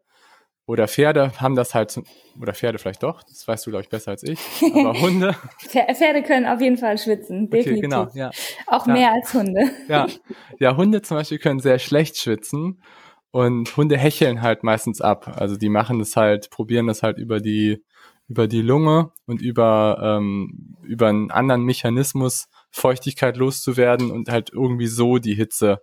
oder 0.67 0.89
Pferde 0.89 1.33
haben 1.41 1.55
das 1.55 1.75
halt, 1.75 2.01
oder 2.41 2.55
Pferde 2.55 2.79
vielleicht 2.79 3.03
doch, 3.03 3.23
das 3.23 3.47
weißt 3.47 3.67
du, 3.67 3.71
glaube 3.71 3.85
ich, 3.85 3.89
besser 3.89 4.13
als 4.13 4.23
ich, 4.25 4.41
aber 4.63 4.95
Hunde. 5.01 5.35
Pferde 5.69 6.23
können 6.23 6.47
auf 6.47 6.61
jeden 6.61 6.77
Fall 6.77 6.99
schwitzen, 6.99 7.51
definitiv. 7.51 7.73
Okay, 7.73 7.81
genau, 7.81 8.09
ja. 8.15 8.31
Auch 8.67 8.87
ja. 8.87 8.93
mehr 8.93 9.13
als 9.13 9.33
Hunde. 9.33 9.71
Ja. 9.89 10.07
ja, 10.59 10.77
Hunde 10.77 11.03
zum 11.03 11.19
Beispiel 11.19 11.39
können 11.39 11.61
sehr 11.61 11.79
schlecht 11.79 12.19
schwitzen 12.19 12.83
und 13.31 13.77
Hunde 13.77 13.97
hecheln 13.97 14.43
halt 14.43 14.65
meistens 14.65 15.01
ab. 15.01 15.37
Also 15.37 15.57
die 15.57 15.69
machen 15.69 15.99
das 15.99 16.17
halt, 16.17 16.51
probieren 16.51 16.87
das 16.87 17.03
halt 17.03 17.19
über 17.19 17.41
die 17.41 17.85
über 18.29 18.49
die 18.49 18.63
Lunge 18.63 19.13
und 19.27 19.41
über, 19.41 19.99
ähm, 20.03 20.77
über 20.83 21.09
einen 21.09 21.31
anderen 21.31 21.63
Mechanismus 21.63 22.49
Feuchtigkeit 22.71 23.37
loszuwerden 23.37 24.11
und 24.11 24.29
halt 24.29 24.51
irgendwie 24.53 24.89
so 24.89 25.19
die 25.19 25.35
Hitze 25.35 25.81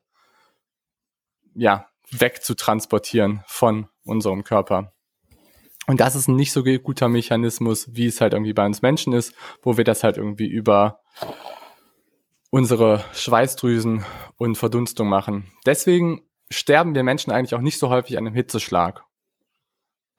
ja 1.56 1.88
wegzutransportieren 2.12 3.44
von 3.48 3.88
unserem 4.04 4.44
Körper. 4.44 4.94
Und 5.88 6.00
das 6.00 6.16
ist 6.16 6.28
ein 6.28 6.36
nicht 6.36 6.54
so 6.54 6.64
guter 6.64 7.10
Mechanismus, 7.10 7.94
wie 7.94 8.06
es 8.06 8.22
halt 8.22 8.34
irgendwie 8.34 8.54
bei 8.54 8.66
uns 8.66 8.82
Menschen 8.82 9.14
ist, 9.14 9.34
wo 9.62 9.78
wir 9.78 9.84
das 9.84 10.04
halt 10.04 10.18
irgendwie 10.18 10.48
über 10.48 11.02
unsere 12.52 13.04
Schweißdrüsen 13.14 14.06
und 14.38 14.58
Verdunstung 14.58 15.10
machen. 15.10 15.52
Deswegen 15.66 16.22
sterben 16.52 16.96
wir 16.96 17.04
Menschen 17.04 17.32
eigentlich 17.32 17.56
auch 17.56 17.62
nicht 17.62 17.80
so 17.80 17.90
häufig 17.90 18.18
an 18.18 18.28
einem 18.28 18.36
Hitzeschlag. 18.36 19.04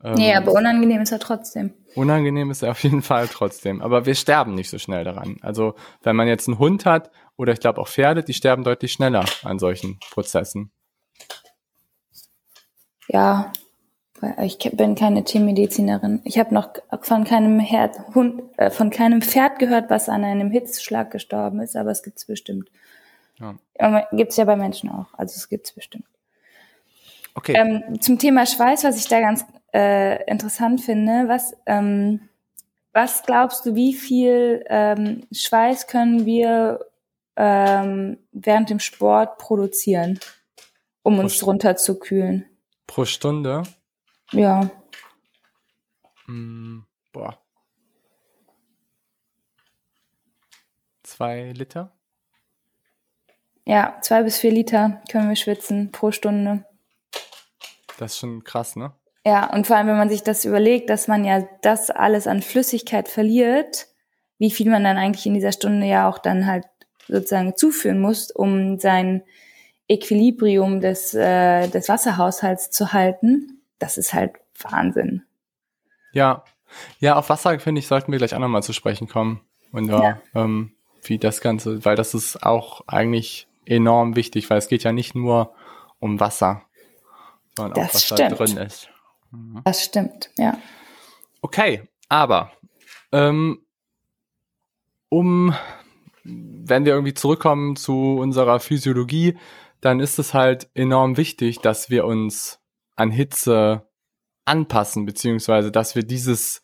Ähm, 0.05 0.15
nee, 0.15 0.35
aber 0.35 0.53
unangenehm 0.53 1.01
ist 1.01 1.13
er 1.13 1.19
trotzdem. 1.19 1.73
Unangenehm 1.95 2.51
ist 2.51 2.63
er 2.63 2.73
auf 2.73 2.83
jeden 2.83 3.01
Fall 3.01 3.27
trotzdem. 3.27 3.81
Aber 3.81 4.05
wir 4.05 4.15
sterben 4.15 4.55
nicht 4.55 4.69
so 4.69 4.79
schnell 4.79 5.03
daran. 5.03 5.39
Also 5.41 5.75
wenn 6.03 6.15
man 6.15 6.29
jetzt 6.29 6.47
einen 6.47 6.59
Hund 6.59 6.85
hat 6.85 7.11
oder 7.37 7.55
ich 7.55 7.61
glaube 7.61 7.81
auch 7.81 7.89
Pferde, 7.89 8.23
die 8.23 8.35
sterben 8.35 8.65
deutlich 8.65 8.93
schneller 8.93 9.25
an 9.43 9.59
solchen 9.59 9.99
Prozessen. 10.11 10.71
Ja, 13.09 13.53
Ich 14.39 14.59
bin 14.59 14.95
keine 14.95 15.25
Tiermedizinerin. 15.25 16.21
Ich 16.25 16.39
habe 16.39 16.55
noch 16.55 16.71
von 17.03 17.25
keinem 17.25 17.59
Herd, 17.61 17.97
Hund, 18.15 18.43
äh, 18.57 18.71
von 18.71 18.91
keinem 18.91 19.23
Pferd 19.23 19.59
gehört, 19.59 19.91
was 19.91 20.09
an 20.09 20.25
einem 20.25 20.51
Hitzschlag 20.51 21.11
gestorben 21.11 21.61
ist, 21.61 21.77
aber 21.77 21.91
es 21.91 22.03
gibt's 22.03 22.25
bestimmt. 22.27 22.71
Ja. 23.39 24.07
Gibt's 24.13 24.37
ja 24.37 24.45
bei 24.45 24.57
Menschen 24.57 24.91
auch. 24.91 25.07
Also 25.15 25.35
es 25.37 25.49
gibt's 25.49 25.73
bestimmt. 25.73 26.07
Okay. 27.35 27.55
Ähm, 27.57 28.01
zum 28.01 28.19
Thema 28.19 28.47
Schweiß, 28.47 28.85
was 28.85 28.97
ich 28.97 29.09
da 29.09 29.21
ganz 29.21 29.45
äh, 29.75 30.25
interessant 30.31 30.81
finde, 30.81 31.29
was 31.29 31.57
ähm, 31.67 32.29
was 32.95 33.25
glaubst 33.25 33.67
du, 33.67 33.75
wie 33.75 33.93
viel 33.93 34.65
ähm, 34.69 35.27
Schweiß 35.33 35.89
können 35.89 36.27
wir 36.27 36.79
ähm, 37.37 38.19
während 38.31 38.71
dem 38.71 38.79
Sport 38.79 39.39
produzieren, 39.39 40.21
um 41.03 41.19
uns 41.19 41.35
St 41.35 41.43
drunter 41.43 41.77
zu 41.77 41.99
kühlen? 41.99 42.47
Pro 42.87 43.05
Stunde? 43.05 43.65
Ja. 44.31 44.71
Hm, 46.27 46.87
boah. 47.13 47.37
Zwei 51.03 51.51
Liter? 51.51 51.93
Ja, 53.65 53.99
zwei 54.03 54.23
bis 54.23 54.39
vier 54.39 54.53
Liter 54.53 55.03
können 55.11 55.29
wir 55.29 55.37
schwitzen 55.37 55.91
pro 55.91 56.13
Stunde. 56.13 56.65
Das 57.99 58.13
ist 58.13 58.19
schon 58.19 58.45
krass, 58.45 58.77
ne? 58.77 58.93
Ja, 59.27 59.51
und 59.53 59.67
vor 59.67 59.77
allem, 59.77 59.87
wenn 59.87 59.97
man 59.97 60.11
sich 60.11 60.23
das 60.23 60.45
überlegt, 60.45 60.91
dass 60.91 61.09
man 61.09 61.25
ja 61.25 61.49
das 61.63 61.91
alles 61.91 62.27
an 62.27 62.43
Flüssigkeit 62.43 63.09
verliert, 63.09 63.87
wie 64.39 64.51
viel 64.51 64.71
man 64.71 64.85
dann 64.85 64.99
eigentlich 64.99 65.27
in 65.27 65.35
dieser 65.35 65.53
Stunde 65.53 65.87
ja 65.87 66.09
auch 66.09 66.19
dann 66.19 66.47
halt 66.47 66.67
sozusagen 67.09 67.57
zuführen 67.57 68.01
muss, 68.01 68.31
um 68.31 68.79
sein 68.79 69.23
Equilibrium 69.89 70.81
des, 70.81 71.15
äh, 71.15 71.69
des 71.69 71.89
Wasserhaushalts 71.89 72.71
zu 72.71 72.93
halten, 72.93 73.63
das 73.79 73.97
ist 73.97 74.13
halt 74.13 74.33
Wahnsinn. 74.59 75.23
Ja, 76.13 76.45
ja, 76.99 77.17
auf 77.17 77.29
Wasser, 77.29 77.59
finde 77.61 77.79
ich, 77.79 77.87
sollten 77.87 78.13
wir 78.13 78.19
gleich 78.19 78.35
auch 78.35 78.41
nochmal 78.41 78.63
zu 78.63 78.73
sprechen 78.73 79.09
kommen. 79.09 79.41
Und 79.73 79.89
ja, 79.89 80.21
ähm, 80.35 80.73
wie 81.03 81.19
das 81.19 81.41
Ganze, 81.41 81.85
weil 81.85 81.97
das 81.97 82.15
ist 82.15 82.43
auch 82.43 82.83
eigentlich 82.87 83.47
enorm 83.67 84.17
wichtig, 84.17 84.49
weil 84.51 84.59
es 84.59 84.69
geht 84.69 84.85
ja 84.85 84.93
nicht 84.93 85.15
nur 85.15 85.55
um 85.99 86.21
Wasser, 86.21 86.63
sondern 87.57 87.75
das 87.75 87.91
auch 87.91 87.95
was 87.95 88.05
stimmt. 88.05 88.21
da 88.21 88.29
drin 88.29 88.57
ist. 88.59 88.89
Mhm. 89.35 89.61
Das 89.65 89.83
stimmt, 89.83 90.31
ja. 90.39 90.59
Okay, 91.43 91.89
aber 92.09 92.53
ähm, 93.13 93.61
um, 95.09 95.55
wenn 96.25 96.85
wir 96.85 96.95
irgendwie 96.95 97.15
zurückkommen 97.15 97.77
zu 97.77 98.17
unserer 98.19 98.61
Physiologie, 98.61 99.37
dann 99.81 100.01
ist 100.01 100.19
es 100.19 100.33
halt 100.33 100.71
enorm 100.75 101.17
wichtig, 101.17 101.61
dass 101.61 101.91
wir 101.91 102.07
uns 102.07 102.61
an 102.97 103.11
Hitze 103.11 103.87
anpassen, 104.45 105.05
beziehungsweise 105.05 105.71
dass 105.71 105.95
wir 105.95 106.03
dieses, 106.03 106.63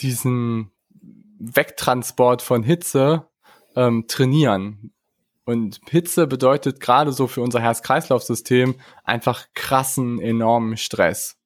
diesen 0.00 0.70
Wegtransport 1.38 2.42
von 2.42 2.62
Hitze 2.62 3.28
ähm, 3.74 4.06
trainieren. 4.06 4.92
Und 5.44 5.80
Hitze 5.88 6.26
bedeutet 6.26 6.80
gerade 6.80 7.12
so 7.12 7.26
für 7.26 7.40
unser 7.40 7.60
Herz-Kreislauf-System 7.60 8.76
einfach 9.02 9.46
krassen, 9.54 10.20
enormen 10.20 10.76
Stress. 10.76 11.41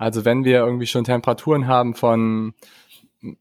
Also 0.00 0.24
wenn 0.24 0.44
wir 0.44 0.60
irgendwie 0.60 0.86
schon 0.86 1.04
Temperaturen 1.04 1.66
haben 1.66 1.94
von 1.94 2.54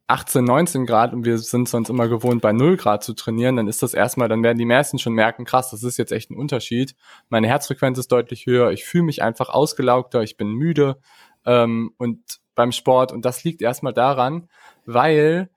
18, 0.07 0.43
19 0.43 0.85
Grad 0.85 1.13
und 1.13 1.23
wir 1.23 1.37
sind 1.37 1.69
sonst 1.69 1.87
immer 1.87 2.09
gewohnt, 2.09 2.41
bei 2.41 2.51
0 2.51 2.75
Grad 2.75 3.01
zu 3.01 3.13
trainieren, 3.13 3.55
dann 3.55 3.69
ist 3.69 3.81
das 3.81 3.93
erstmal, 3.93 4.27
dann 4.27 4.43
werden 4.43 4.57
die 4.57 4.65
meisten 4.65 4.99
schon 4.99 5.13
merken, 5.13 5.45
krass, 5.45 5.71
das 5.71 5.83
ist 5.83 5.97
jetzt 5.97 6.11
echt 6.11 6.31
ein 6.31 6.35
Unterschied. 6.35 6.95
Meine 7.29 7.47
Herzfrequenz 7.47 7.97
ist 7.97 8.11
deutlich 8.11 8.45
höher, 8.45 8.71
ich 8.71 8.83
fühle 8.83 9.05
mich 9.05 9.21
einfach 9.23 9.47
ausgelaugter, 9.47 10.21
ich 10.21 10.35
bin 10.35 10.49
müde 10.49 10.99
ähm, 11.45 11.93
und 11.97 12.19
beim 12.55 12.73
Sport 12.73 13.13
und 13.13 13.23
das 13.23 13.45
liegt 13.45 13.61
erstmal 13.61 13.93
daran, 13.93 14.49
weil 14.85 15.49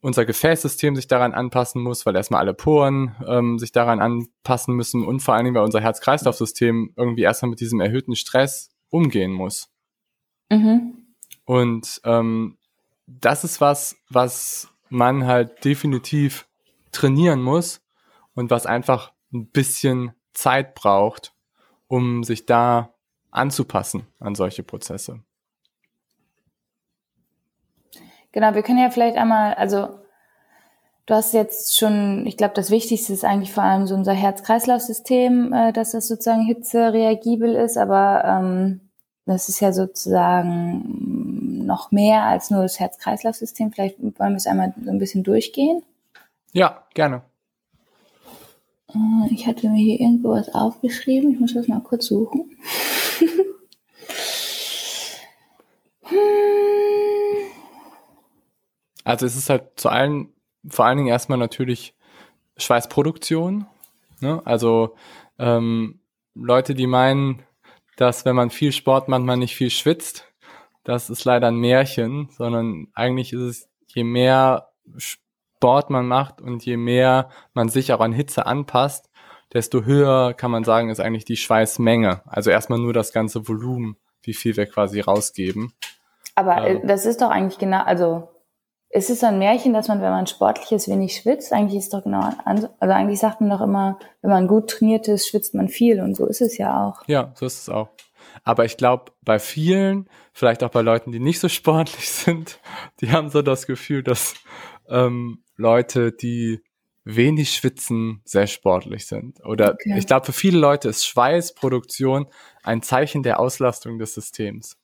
unser 0.00 0.24
Gefäßsystem 0.24 0.96
sich 0.96 1.06
daran 1.06 1.32
anpassen 1.32 1.80
muss, 1.80 2.04
weil 2.06 2.16
erstmal 2.16 2.40
alle 2.40 2.54
Poren 2.54 3.14
ähm, 3.24 3.60
sich 3.60 3.70
daran 3.70 4.00
anpassen 4.00 4.74
müssen 4.74 5.06
und 5.06 5.20
vor 5.20 5.34
allen 5.34 5.44
Dingen, 5.44 5.54
weil 5.54 5.62
unser 5.62 5.80
Herz-Kreislauf-System 5.80 6.94
irgendwie 6.96 7.22
erstmal 7.22 7.50
mit 7.50 7.60
diesem 7.60 7.78
erhöhten 7.78 8.16
Stress 8.16 8.70
umgehen 8.88 9.30
muss. 9.30 9.70
Mhm. 10.50 11.06
Und 11.44 12.00
ähm, 12.04 12.58
das 13.06 13.44
ist 13.44 13.60
was, 13.60 13.96
was 14.08 14.68
man 14.88 15.26
halt 15.26 15.64
definitiv 15.64 16.46
trainieren 16.92 17.42
muss 17.42 17.80
und 18.34 18.50
was 18.50 18.66
einfach 18.66 19.12
ein 19.32 19.46
bisschen 19.46 20.12
Zeit 20.32 20.74
braucht, 20.74 21.32
um 21.88 22.24
sich 22.24 22.46
da 22.46 22.94
anzupassen 23.30 24.06
an 24.18 24.34
solche 24.34 24.62
Prozesse. 24.62 25.20
Genau, 28.32 28.54
wir 28.54 28.62
können 28.62 28.78
ja 28.78 28.90
vielleicht 28.90 29.16
einmal, 29.16 29.54
also 29.54 29.88
du 31.06 31.14
hast 31.14 31.34
jetzt 31.34 31.76
schon, 31.78 32.26
ich 32.26 32.36
glaube, 32.36 32.54
das 32.54 32.70
Wichtigste 32.70 33.12
ist 33.12 33.24
eigentlich 33.24 33.52
vor 33.52 33.64
allem 33.64 33.86
so 33.86 33.94
unser 33.94 34.12
Herz-Kreislauf-System, 34.12 35.52
äh, 35.52 35.72
dass 35.72 35.92
das 35.92 36.06
sozusagen 36.06 36.42
hitzereagibel 36.42 37.54
ist, 37.54 37.76
aber 37.76 38.24
ähm, 38.24 38.89
das 39.26 39.48
ist 39.48 39.60
ja 39.60 39.72
sozusagen 39.72 41.64
noch 41.66 41.92
mehr 41.92 42.24
als 42.24 42.50
nur 42.50 42.62
das 42.62 42.80
Herz-Kreislauf-System. 42.80 43.72
Vielleicht 43.72 44.00
wollen 44.00 44.32
wir 44.32 44.36
es 44.36 44.46
einmal 44.46 44.74
so 44.82 44.90
ein 44.90 44.98
bisschen 44.98 45.22
durchgehen. 45.22 45.82
Ja, 46.52 46.84
gerne. 46.94 47.22
Äh, 48.88 49.32
ich 49.32 49.46
hatte 49.46 49.68
mir 49.68 49.78
hier 49.78 50.00
irgendwo 50.00 50.30
was 50.30 50.52
aufgeschrieben. 50.54 51.32
Ich 51.32 51.38
muss 51.40 51.54
das 51.54 51.68
mal 51.68 51.80
kurz 51.80 52.06
suchen. 52.06 52.56
also 59.04 59.26
es 59.26 59.36
ist 59.36 59.50
halt 59.50 59.78
zu 59.78 59.88
allen, 59.90 60.32
vor 60.68 60.86
allen 60.86 60.98
Dingen 60.98 61.08
erstmal 61.08 61.38
natürlich 61.38 61.94
Schweißproduktion. 62.56 63.66
Ne? 64.20 64.42
Also 64.44 64.96
ähm, 65.38 66.00
Leute, 66.34 66.74
die 66.74 66.86
meinen, 66.86 67.42
dass 68.00 68.24
wenn 68.24 68.34
man 68.34 68.48
viel 68.48 68.72
Sport 68.72 69.08
macht, 69.08 69.22
man 69.22 69.38
nicht 69.38 69.54
viel 69.54 69.68
schwitzt. 69.68 70.24
Das 70.84 71.10
ist 71.10 71.26
leider 71.26 71.48
ein 71.48 71.56
Märchen, 71.56 72.30
sondern 72.30 72.86
eigentlich 72.94 73.34
ist 73.34 73.40
es, 73.40 73.68
je 73.88 74.04
mehr 74.04 74.70
Sport 74.96 75.90
man 75.90 76.08
macht 76.08 76.40
und 76.40 76.64
je 76.64 76.78
mehr 76.78 77.28
man 77.52 77.68
sich 77.68 77.92
auch 77.92 78.00
an 78.00 78.12
Hitze 78.12 78.46
anpasst, 78.46 79.10
desto 79.52 79.84
höher 79.84 80.32
kann 80.32 80.50
man 80.50 80.64
sagen, 80.64 80.88
ist 80.88 80.98
eigentlich 80.98 81.26
die 81.26 81.36
Schweißmenge. 81.36 82.22
Also 82.24 82.48
erstmal 82.48 82.78
nur 82.78 82.94
das 82.94 83.12
ganze 83.12 83.46
Volumen, 83.46 83.98
wie 84.22 84.32
viel 84.32 84.56
wir 84.56 84.64
quasi 84.64 85.00
rausgeben. 85.00 85.74
Aber 86.36 86.66
ähm, 86.66 86.80
das 86.84 87.04
ist 87.04 87.20
doch 87.20 87.28
eigentlich 87.28 87.58
genau, 87.58 87.82
also 87.82 88.28
ist 88.92 89.08
es 89.08 89.22
ein 89.22 89.38
Märchen, 89.38 89.72
dass 89.72 89.86
man, 89.86 90.02
wenn 90.02 90.10
man 90.10 90.26
sportlich 90.26 90.72
ist, 90.72 90.88
wenig 90.88 91.14
schwitzt? 91.14 91.52
Eigentlich 91.52 91.78
ist 91.78 91.84
es 91.84 91.90
doch 91.90 92.02
genau, 92.02 92.28
also 92.44 92.68
eigentlich 92.80 93.20
sagt 93.20 93.40
man 93.40 93.50
doch 93.50 93.60
immer, 93.60 93.98
wenn 94.20 94.30
man 94.30 94.48
gut 94.48 94.68
trainiert 94.68 95.06
ist, 95.06 95.28
schwitzt 95.28 95.54
man 95.54 95.68
viel 95.68 96.00
und 96.00 96.16
so 96.16 96.26
ist 96.26 96.40
es 96.40 96.58
ja 96.58 96.86
auch. 96.86 97.06
Ja, 97.06 97.32
so 97.34 97.46
ist 97.46 97.62
es 97.62 97.68
auch. 97.68 97.90
Aber 98.42 98.64
ich 98.64 98.76
glaube, 98.76 99.12
bei 99.22 99.38
vielen, 99.38 100.08
vielleicht 100.32 100.64
auch 100.64 100.70
bei 100.70 100.82
Leuten, 100.82 101.12
die 101.12 101.20
nicht 101.20 101.38
so 101.38 101.48
sportlich 101.48 102.10
sind, 102.10 102.60
die 103.00 103.12
haben 103.12 103.30
so 103.30 103.42
das 103.42 103.66
Gefühl, 103.66 104.02
dass 104.02 104.34
ähm, 104.88 105.44
Leute, 105.56 106.10
die 106.12 106.60
wenig 107.04 107.52
schwitzen, 107.52 108.20
sehr 108.24 108.46
sportlich 108.46 109.06
sind. 109.06 109.44
Oder 109.44 109.74
okay. 109.74 109.94
ich 109.96 110.06
glaube, 110.06 110.26
für 110.26 110.32
viele 110.32 110.58
Leute 110.58 110.88
ist 110.88 111.06
Schweißproduktion 111.06 112.26
ein 112.62 112.82
Zeichen 112.82 113.22
der 113.22 113.40
Auslastung 113.40 113.98
des 113.98 114.14
Systems. 114.14 114.76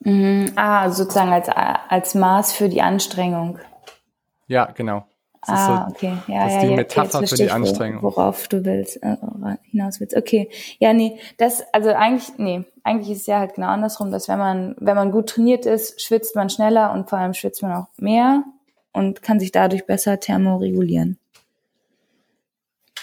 Mhm. 0.00 0.52
Ah, 0.56 0.90
sozusagen 0.90 1.32
als, 1.32 1.48
als 1.48 2.14
Maß 2.14 2.52
für 2.52 2.68
die 2.68 2.82
Anstrengung. 2.82 3.58
Ja, 4.46 4.66
genau. 4.66 5.04
Das 5.46 5.60
ah, 5.60 5.86
so, 5.88 5.94
okay. 5.94 6.18
Ja, 6.26 6.44
das 6.44 6.54
ist 6.54 6.62
ja, 6.62 6.68
die 6.68 6.74
Metapher 6.74 7.26
für 7.26 7.36
die 7.36 7.50
Anstrengung. 7.50 8.02
Worauf 8.02 8.48
du 8.48 8.64
willst, 8.64 9.02
äh, 9.02 9.16
hinaus 9.70 10.00
willst. 10.00 10.16
Okay. 10.16 10.50
Ja, 10.78 10.92
nee, 10.92 11.18
das, 11.36 11.62
also 11.72 11.90
eigentlich, 11.90 12.38
nee, 12.38 12.64
eigentlich 12.82 13.10
ist 13.10 13.20
es 13.22 13.26
ja 13.26 13.38
halt 13.38 13.54
genau 13.54 13.68
andersrum, 13.68 14.10
dass 14.10 14.28
wenn 14.28 14.38
man, 14.38 14.74
wenn 14.78 14.96
man 14.96 15.12
gut 15.12 15.28
trainiert 15.28 15.64
ist, 15.64 16.02
schwitzt 16.02 16.34
man 16.34 16.50
schneller 16.50 16.92
und 16.92 17.08
vor 17.08 17.18
allem 17.18 17.34
schwitzt 17.34 17.62
man 17.62 17.72
auch 17.72 17.86
mehr 17.98 18.42
und 18.92 19.22
kann 19.22 19.38
sich 19.38 19.52
dadurch 19.52 19.86
besser 19.86 20.18
thermoregulieren. 20.18 21.18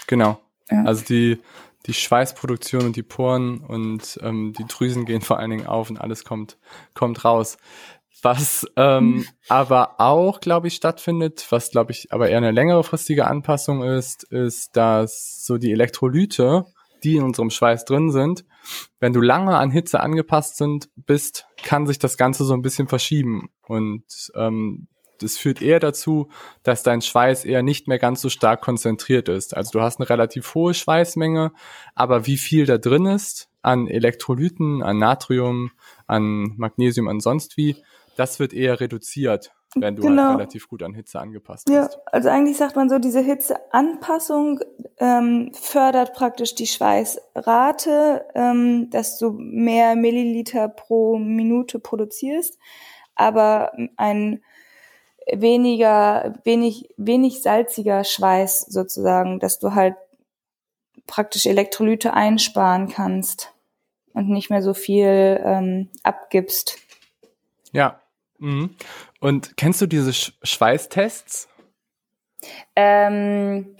Genau. 0.06 0.38
Ja. 0.70 0.84
Also 0.84 1.04
die, 1.04 1.40
die 1.86 1.94
Schweißproduktion 1.94 2.84
und 2.84 2.96
die 2.96 3.02
Poren 3.02 3.60
und 3.60 4.18
ähm, 4.22 4.52
die 4.58 4.64
Drüsen 4.66 5.04
gehen 5.04 5.22
vor 5.22 5.38
allen 5.38 5.50
Dingen 5.50 5.66
auf 5.66 5.90
und 5.90 5.98
alles 6.00 6.24
kommt, 6.24 6.58
kommt 6.94 7.24
raus. 7.24 7.58
Was 8.22 8.66
ähm, 8.76 9.24
aber 9.48 10.00
auch, 10.00 10.40
glaube 10.40 10.68
ich, 10.68 10.74
stattfindet, 10.74 11.46
was, 11.50 11.70
glaube 11.70 11.92
ich, 11.92 12.12
aber 12.12 12.28
eher 12.28 12.38
eine 12.38 12.50
längerefristige 12.50 13.26
Anpassung 13.26 13.82
ist, 13.84 14.24
ist, 14.24 14.76
dass 14.76 15.44
so 15.44 15.58
die 15.58 15.72
Elektrolyte, 15.72 16.64
die 17.04 17.16
in 17.16 17.22
unserem 17.22 17.50
Schweiß 17.50 17.84
drin 17.84 18.10
sind, 18.10 18.44
wenn 18.98 19.12
du 19.12 19.20
lange 19.20 19.56
an 19.56 19.70
Hitze 19.70 20.00
angepasst 20.00 20.56
sind, 20.56 20.88
bist, 20.96 21.46
kann 21.62 21.86
sich 21.86 21.98
das 21.98 22.16
Ganze 22.16 22.44
so 22.44 22.54
ein 22.54 22.62
bisschen 22.62 22.88
verschieben. 22.88 23.50
Und 23.62 24.04
ähm, 24.34 24.88
das 25.22 25.38
führt 25.38 25.62
eher 25.62 25.80
dazu, 25.80 26.28
dass 26.62 26.82
dein 26.82 27.02
Schweiß 27.02 27.44
eher 27.44 27.62
nicht 27.62 27.88
mehr 27.88 27.98
ganz 27.98 28.20
so 28.20 28.28
stark 28.28 28.60
konzentriert 28.60 29.28
ist. 29.28 29.56
Also 29.56 29.72
du 29.72 29.80
hast 29.80 30.00
eine 30.00 30.08
relativ 30.08 30.54
hohe 30.54 30.74
Schweißmenge, 30.74 31.52
aber 31.94 32.26
wie 32.26 32.36
viel 32.36 32.66
da 32.66 32.78
drin 32.78 33.06
ist 33.06 33.48
an 33.62 33.88
Elektrolyten, 33.88 34.82
an 34.82 34.98
Natrium, 34.98 35.70
an 36.06 36.54
Magnesium, 36.56 37.08
an 37.08 37.20
sonst 37.20 37.56
wie, 37.56 37.76
das 38.16 38.38
wird 38.38 38.52
eher 38.52 38.80
reduziert 38.80 39.52
wenn 39.80 39.96
du 39.96 40.02
halt 40.02 40.10
genau. 40.10 40.28
halt 40.28 40.38
relativ 40.38 40.68
gut 40.68 40.82
an 40.82 40.94
Hitze 40.94 41.20
angepasst 41.20 41.68
ja, 41.68 41.82
bist. 41.82 41.94
Ja, 41.94 42.00
also 42.12 42.28
eigentlich 42.28 42.56
sagt 42.56 42.76
man 42.76 42.88
so, 42.88 42.98
diese 42.98 43.20
Hitzeanpassung 43.20 44.60
ähm, 44.98 45.52
fördert 45.54 46.14
praktisch 46.14 46.54
die 46.54 46.66
Schweißrate, 46.66 48.24
ähm, 48.34 48.90
dass 48.90 49.18
du 49.18 49.32
mehr 49.32 49.96
Milliliter 49.96 50.68
pro 50.68 51.18
Minute 51.18 51.78
produzierst, 51.78 52.58
aber 53.14 53.72
ein 53.96 54.42
weniger, 55.30 56.34
wenig, 56.44 56.88
wenig 56.96 57.42
salziger 57.42 58.04
Schweiß 58.04 58.62
sozusagen, 58.62 59.40
dass 59.40 59.58
du 59.58 59.74
halt 59.74 59.96
praktisch 61.06 61.46
Elektrolyte 61.46 62.14
einsparen 62.14 62.88
kannst 62.88 63.52
und 64.12 64.28
nicht 64.28 64.50
mehr 64.50 64.62
so 64.62 64.74
viel 64.74 65.40
ähm, 65.44 65.90
abgibst. 66.02 66.78
Ja. 67.72 68.00
Mhm. 68.38 68.76
Und 69.20 69.56
kennst 69.56 69.80
du 69.80 69.86
diese 69.86 70.12
Sch 70.12 70.32
Schweißtests? 70.42 71.48
Ähm, 72.74 73.76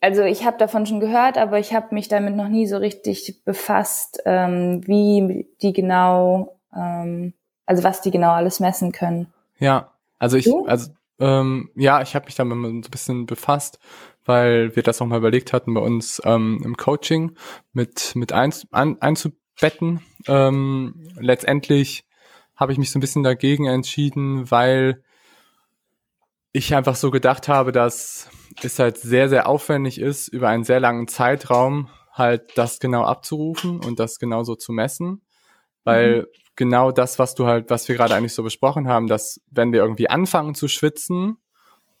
also 0.00 0.22
ich 0.22 0.44
habe 0.44 0.58
davon 0.58 0.86
schon 0.86 1.00
gehört, 1.00 1.38
aber 1.38 1.58
ich 1.58 1.74
habe 1.74 1.94
mich 1.94 2.08
damit 2.08 2.36
noch 2.36 2.48
nie 2.48 2.66
so 2.66 2.76
richtig 2.76 3.44
befasst, 3.44 4.20
ähm, 4.24 4.86
wie 4.86 5.46
die 5.60 5.72
genau, 5.72 6.58
ähm, 6.74 7.34
also 7.66 7.84
was 7.84 8.00
die 8.00 8.10
genau 8.10 8.32
alles 8.32 8.60
messen 8.60 8.92
können. 8.92 9.32
Ja, 9.58 9.91
also 10.22 10.36
ich, 10.36 10.48
also 10.66 10.92
ähm, 11.18 11.70
ja, 11.74 12.00
ich 12.00 12.14
habe 12.14 12.26
mich 12.26 12.36
damit 12.36 12.56
so 12.62 12.68
ein 12.68 12.80
bisschen 12.82 13.26
befasst, 13.26 13.80
weil 14.24 14.76
wir 14.76 14.84
das 14.84 15.02
auch 15.02 15.06
mal 15.06 15.18
überlegt 15.18 15.52
hatten 15.52 15.74
bei 15.74 15.80
uns 15.80 16.22
ähm, 16.24 16.62
im 16.64 16.76
Coaching 16.76 17.36
mit 17.72 18.12
mit 18.14 18.32
ein, 18.32 18.54
ein, 18.70 19.02
einzubetten. 19.02 20.00
Ähm, 20.28 21.08
letztendlich 21.18 22.06
habe 22.54 22.70
ich 22.70 22.78
mich 22.78 22.92
so 22.92 22.98
ein 22.98 23.00
bisschen 23.00 23.24
dagegen 23.24 23.66
entschieden, 23.66 24.48
weil 24.48 25.02
ich 26.52 26.72
einfach 26.72 26.94
so 26.94 27.10
gedacht 27.10 27.48
habe, 27.48 27.72
dass 27.72 28.30
es 28.62 28.78
halt 28.78 28.98
sehr, 28.98 29.28
sehr 29.28 29.48
aufwendig 29.48 29.98
ist, 30.00 30.28
über 30.28 30.50
einen 30.50 30.62
sehr 30.62 30.78
langen 30.78 31.08
Zeitraum 31.08 31.88
halt 32.12 32.56
das 32.56 32.78
genau 32.78 33.02
abzurufen 33.02 33.80
und 33.80 33.98
das 33.98 34.20
genauso 34.20 34.54
zu 34.54 34.70
messen. 34.70 35.22
Weil 35.82 36.20
mhm. 36.20 36.26
Genau 36.56 36.92
das, 36.92 37.18
was 37.18 37.34
du 37.34 37.46
halt, 37.46 37.70
was 37.70 37.88
wir 37.88 37.96
gerade 37.96 38.14
eigentlich 38.14 38.34
so 38.34 38.42
besprochen 38.42 38.88
haben, 38.88 39.06
dass 39.06 39.40
wenn 39.50 39.72
wir 39.72 39.80
irgendwie 39.80 40.10
anfangen 40.10 40.54
zu 40.54 40.68
schwitzen, 40.68 41.38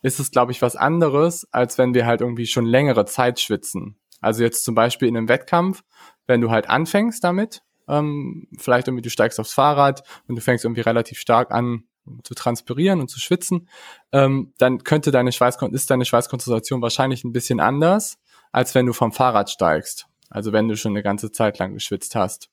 ist 0.02 0.18
es, 0.18 0.30
glaube 0.30 0.52
ich, 0.52 0.60
was 0.62 0.76
anderes, 0.76 1.46
als 1.52 1.78
wenn 1.78 1.94
wir 1.94 2.06
halt 2.06 2.20
irgendwie 2.20 2.46
schon 2.46 2.66
längere 2.66 3.04
Zeit 3.06 3.40
schwitzen. 3.40 3.96
Also 4.20 4.42
jetzt 4.42 4.64
zum 4.64 4.74
Beispiel 4.74 5.08
in 5.08 5.16
einem 5.16 5.28
Wettkampf, 5.28 5.82
wenn 6.26 6.40
du 6.40 6.50
halt 6.50 6.68
anfängst 6.68 7.22
damit, 7.24 7.62
ähm, 7.88 8.48
vielleicht 8.58 8.88
irgendwie 8.88 9.02
du 9.02 9.10
steigst 9.10 9.40
aufs 9.40 9.54
Fahrrad 9.54 10.02
und 10.28 10.36
du 10.36 10.42
fängst 10.42 10.64
irgendwie 10.64 10.80
relativ 10.82 11.18
stark 11.18 11.50
an 11.50 11.84
zu 12.24 12.34
transpirieren 12.34 13.00
und 13.00 13.08
zu 13.08 13.20
schwitzen, 13.20 13.68
ähm, 14.12 14.52
dann 14.58 14.82
könnte 14.82 15.10
deine 15.12 15.32
Schweißkon 15.32 15.72
ist 15.72 15.90
deine 15.90 16.04
Schweißkonzentration 16.04 16.82
wahrscheinlich 16.82 17.24
ein 17.24 17.32
bisschen 17.32 17.60
anders, 17.60 18.18
als 18.50 18.74
wenn 18.74 18.86
du 18.86 18.92
vom 18.92 19.12
Fahrrad 19.12 19.50
steigst. 19.50 20.06
Also 20.30 20.52
wenn 20.52 20.68
du 20.68 20.76
schon 20.76 20.92
eine 20.92 21.02
ganze 21.02 21.30
Zeit 21.30 21.58
lang 21.58 21.74
geschwitzt 21.74 22.14
hast. 22.14 22.48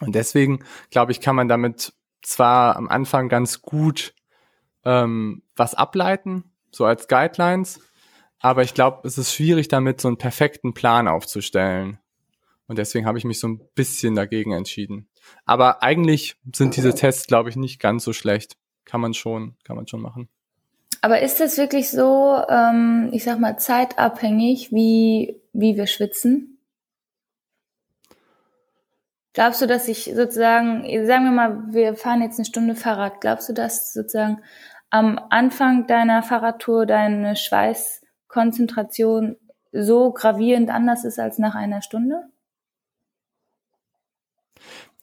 Und 0.00 0.14
deswegen, 0.14 0.64
glaube 0.90 1.12
ich, 1.12 1.20
kann 1.20 1.36
man 1.36 1.48
damit 1.48 1.92
zwar 2.22 2.76
am 2.76 2.88
Anfang 2.88 3.28
ganz 3.28 3.62
gut 3.62 4.14
ähm, 4.84 5.42
was 5.54 5.74
ableiten, 5.74 6.52
so 6.70 6.84
als 6.84 7.08
Guidelines, 7.08 7.80
aber 8.38 8.62
ich 8.62 8.74
glaube, 8.74 9.06
es 9.06 9.18
ist 9.18 9.32
schwierig 9.32 9.68
damit, 9.68 10.00
so 10.00 10.08
einen 10.08 10.18
perfekten 10.18 10.74
Plan 10.74 11.08
aufzustellen. 11.08 11.98
Und 12.68 12.78
deswegen 12.78 13.06
habe 13.06 13.18
ich 13.18 13.24
mich 13.24 13.40
so 13.40 13.48
ein 13.48 13.60
bisschen 13.74 14.14
dagegen 14.14 14.52
entschieden. 14.52 15.08
Aber 15.44 15.82
eigentlich 15.82 16.36
sind 16.52 16.76
diese 16.76 16.94
Tests, 16.94 17.26
glaube 17.26 17.48
ich, 17.48 17.56
nicht 17.56 17.80
ganz 17.80 18.04
so 18.04 18.12
schlecht. 18.12 18.56
Kann 18.84 19.00
man 19.00 19.14
schon, 19.14 19.56
kann 19.64 19.76
man 19.76 19.86
schon 19.86 20.00
machen. 20.00 20.28
Aber 21.00 21.20
ist 21.22 21.40
das 21.40 21.58
wirklich 21.58 21.90
so, 21.90 22.40
ähm, 22.48 23.10
ich 23.12 23.24
sag 23.24 23.38
mal, 23.38 23.56
zeitabhängig, 23.56 24.72
wie, 24.72 25.40
wie 25.52 25.76
wir 25.76 25.86
schwitzen? 25.86 26.55
Glaubst 29.36 29.60
du, 29.60 29.66
dass 29.66 29.86
ich 29.86 30.10
sozusagen, 30.14 30.84
sagen 31.06 31.26
wir 31.26 31.30
mal, 31.30 31.62
wir 31.70 31.94
fahren 31.94 32.22
jetzt 32.22 32.38
eine 32.38 32.46
Stunde 32.46 32.74
Fahrrad, 32.74 33.20
glaubst 33.20 33.50
du, 33.50 33.52
dass 33.52 33.92
sozusagen 33.92 34.42
am 34.88 35.20
Anfang 35.28 35.86
deiner 35.86 36.22
Fahrradtour 36.22 36.86
deine 36.86 37.36
Schweißkonzentration 37.36 39.36
so 39.72 40.10
gravierend 40.14 40.70
anders 40.70 41.04
ist 41.04 41.18
als 41.18 41.36
nach 41.36 41.54
einer 41.54 41.82
Stunde? 41.82 42.22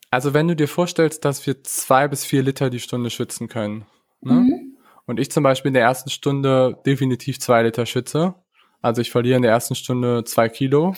Also 0.09 0.33
wenn 0.33 0.47
du 0.47 0.55
dir 0.55 0.67
vorstellst, 0.67 1.23
dass 1.25 1.45
wir 1.45 1.63
zwei 1.63 2.07
bis 2.07 2.25
vier 2.25 2.41
Liter 2.41 2.71
die 2.71 2.79
Stunde 2.79 3.11
schwitzen 3.11 3.49
können, 3.49 3.85
ne? 4.21 4.33
Mhm. 4.33 4.77
und 5.05 5.19
ich 5.19 5.29
zum 5.29 5.43
Beispiel 5.43 5.69
in 5.69 5.75
der 5.75 5.83
ersten 5.83 6.09
Stunde 6.09 6.81
definitiv 6.87 7.39
zwei 7.39 7.61
Liter 7.61 7.85
schwitze, 7.85 8.33
also 8.81 8.99
ich 8.99 9.11
verliere 9.11 9.35
in 9.35 9.43
der 9.43 9.51
ersten 9.51 9.75
Stunde 9.75 10.23
zwei 10.23 10.49
Kilo, 10.49 10.95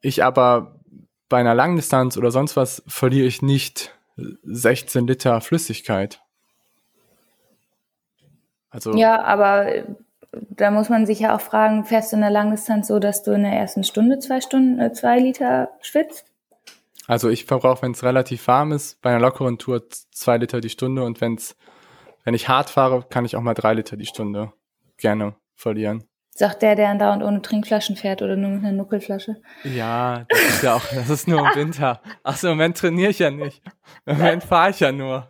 ich 0.00 0.22
aber 0.22 0.78
bei 1.32 1.38
einer 1.38 1.54
Langdistanz 1.54 2.18
oder 2.18 2.30
sonst 2.30 2.56
was 2.56 2.82
verliere 2.86 3.26
ich 3.26 3.40
nicht 3.40 3.98
16 4.16 5.06
Liter 5.06 5.40
Flüssigkeit. 5.40 6.20
Also 8.68 8.94
ja, 8.94 9.22
aber 9.22 9.86
da 10.30 10.70
muss 10.70 10.90
man 10.90 11.06
sich 11.06 11.20
ja 11.20 11.34
auch 11.34 11.40
fragen, 11.40 11.86
fährst 11.86 12.12
du 12.12 12.16
in 12.16 12.20
der 12.20 12.30
Langdistanz 12.30 12.88
so, 12.88 12.98
dass 12.98 13.22
du 13.22 13.30
in 13.30 13.44
der 13.44 13.52
ersten 13.52 13.82
Stunde 13.82 14.18
zwei 14.18 14.42
Stunden, 14.42 14.78
äh, 14.78 14.92
zwei 14.92 15.18
Liter 15.20 15.70
schwitzt? 15.80 16.26
Also 17.06 17.30
ich 17.30 17.46
verbrauche, 17.46 17.80
wenn 17.80 17.92
es 17.92 18.04
relativ 18.04 18.46
warm 18.46 18.72
ist, 18.72 19.00
bei 19.00 19.08
einer 19.08 19.20
lockeren 19.20 19.56
Tour 19.56 19.88
zwei 19.88 20.36
Liter 20.36 20.60
die 20.60 20.68
Stunde 20.68 21.02
und 21.02 21.22
wenn's, 21.22 21.56
wenn 22.24 22.34
ich 22.34 22.48
hart 22.48 22.68
fahre, 22.68 23.06
kann 23.08 23.24
ich 23.24 23.36
auch 23.36 23.40
mal 23.40 23.54
drei 23.54 23.72
Liter 23.72 23.96
die 23.96 24.04
Stunde 24.04 24.52
gerne 24.98 25.34
verlieren. 25.54 26.04
Sagt 26.34 26.62
der, 26.62 26.76
der 26.76 26.88
andauernd 26.88 27.22
ohne 27.22 27.42
Trinkflaschen 27.42 27.94
fährt 27.94 28.22
oder 28.22 28.36
nur 28.36 28.50
mit 28.50 28.64
einer 28.64 28.72
Nuckelflasche? 28.72 29.36
Ja, 29.64 30.24
das 30.28 30.40
ist 30.40 30.62
ja 30.62 30.74
auch, 30.74 30.84
das 30.86 31.10
ist 31.10 31.28
nur 31.28 31.40
im 31.40 31.54
Winter. 31.54 32.00
Ach 32.22 32.36
so, 32.38 32.48
im 32.48 32.54
Moment 32.54 32.78
trainiere 32.78 33.10
ich 33.10 33.18
ja 33.18 33.30
nicht. 33.30 33.62
Im 34.06 34.16
Moment 34.16 34.42
fahre 34.42 34.70
ich 34.70 34.80
ja 34.80 34.92
nur. 34.92 35.28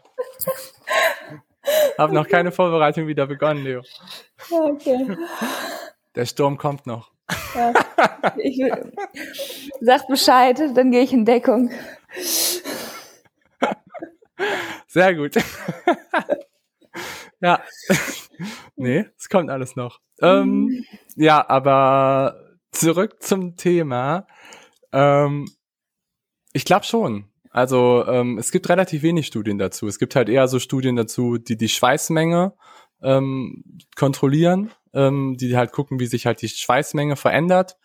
Hab 1.98 2.12
noch 2.12 2.28
keine 2.28 2.52
Vorbereitung 2.52 3.08
wieder 3.08 3.26
begonnen, 3.26 3.64
Leo. 3.64 3.82
Okay. 4.48 5.16
Der 6.14 6.24
Sturm 6.24 6.56
kommt 6.56 6.86
noch. 6.86 7.10
Ja, 7.54 7.72
ich, 8.36 8.62
sag 9.80 10.06
Bescheid, 10.06 10.60
dann 10.74 10.92
gehe 10.92 11.02
ich 11.02 11.12
in 11.12 11.24
Deckung. 11.24 11.70
Sehr 14.86 15.14
gut. 15.14 15.34
Ja. 17.42 17.62
nee, 18.76 19.04
es 19.18 19.28
kommt 19.28 19.50
alles 19.50 19.76
noch. 19.76 20.00
Ähm, 20.20 20.84
ja, 21.16 21.46
aber 21.48 22.36
zurück 22.70 23.22
zum 23.22 23.56
Thema. 23.56 24.26
Ähm, 24.92 25.46
ich 26.52 26.64
glaube 26.64 26.84
schon. 26.86 27.26
Also 27.50 28.06
ähm, 28.06 28.38
es 28.38 28.50
gibt 28.50 28.70
relativ 28.70 29.02
wenig 29.02 29.26
Studien 29.26 29.58
dazu. 29.58 29.86
Es 29.86 29.98
gibt 29.98 30.16
halt 30.16 30.30
eher 30.30 30.48
so 30.48 30.58
Studien 30.58 30.96
dazu, 30.96 31.36
die 31.36 31.58
die 31.58 31.68
Schweißmenge 31.68 32.54
ähm, 33.02 33.64
kontrollieren 33.96 34.70
ähm, 34.94 35.36
die 35.38 35.56
halt 35.56 35.72
gucken, 35.72 36.00
wie 36.00 36.06
sich 36.06 36.26
halt 36.26 36.42
die 36.42 36.48
Schweißmenge 36.48 37.16
verändert 37.16 37.76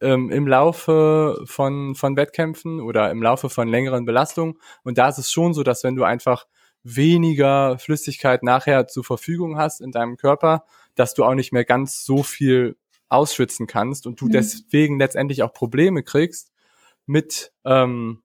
ähm, 0.00 0.30
im 0.30 0.46
Laufe 0.46 1.42
von, 1.44 1.94
von 1.94 2.16
Wettkämpfen 2.16 2.80
oder 2.80 3.10
im 3.10 3.22
Laufe 3.22 3.48
von 3.48 3.68
längeren 3.68 4.04
Belastungen. 4.04 4.54
Und 4.84 4.98
da 4.98 5.08
ist 5.08 5.18
es 5.18 5.30
schon 5.30 5.54
so, 5.54 5.62
dass 5.62 5.84
wenn 5.84 5.96
du 5.96 6.04
einfach 6.04 6.46
weniger 6.84 7.78
Flüssigkeit 7.78 8.42
nachher 8.42 8.88
zur 8.88 9.04
Verfügung 9.04 9.58
hast 9.58 9.80
in 9.80 9.92
deinem 9.92 10.16
Körper, 10.16 10.64
dass 10.94 11.14
du 11.14 11.24
auch 11.24 11.34
nicht 11.34 11.52
mehr 11.52 11.64
ganz 11.64 12.04
so 12.04 12.22
viel 12.22 12.76
ausschwitzen 13.08 13.66
kannst 13.66 14.06
und 14.06 14.20
du 14.20 14.26
mhm. 14.26 14.32
deswegen 14.32 14.98
letztendlich 14.98 15.42
auch 15.42 15.52
Probleme 15.52 16.02
kriegst 16.02 16.50
mit, 17.06 17.52
ähm, 17.64 18.22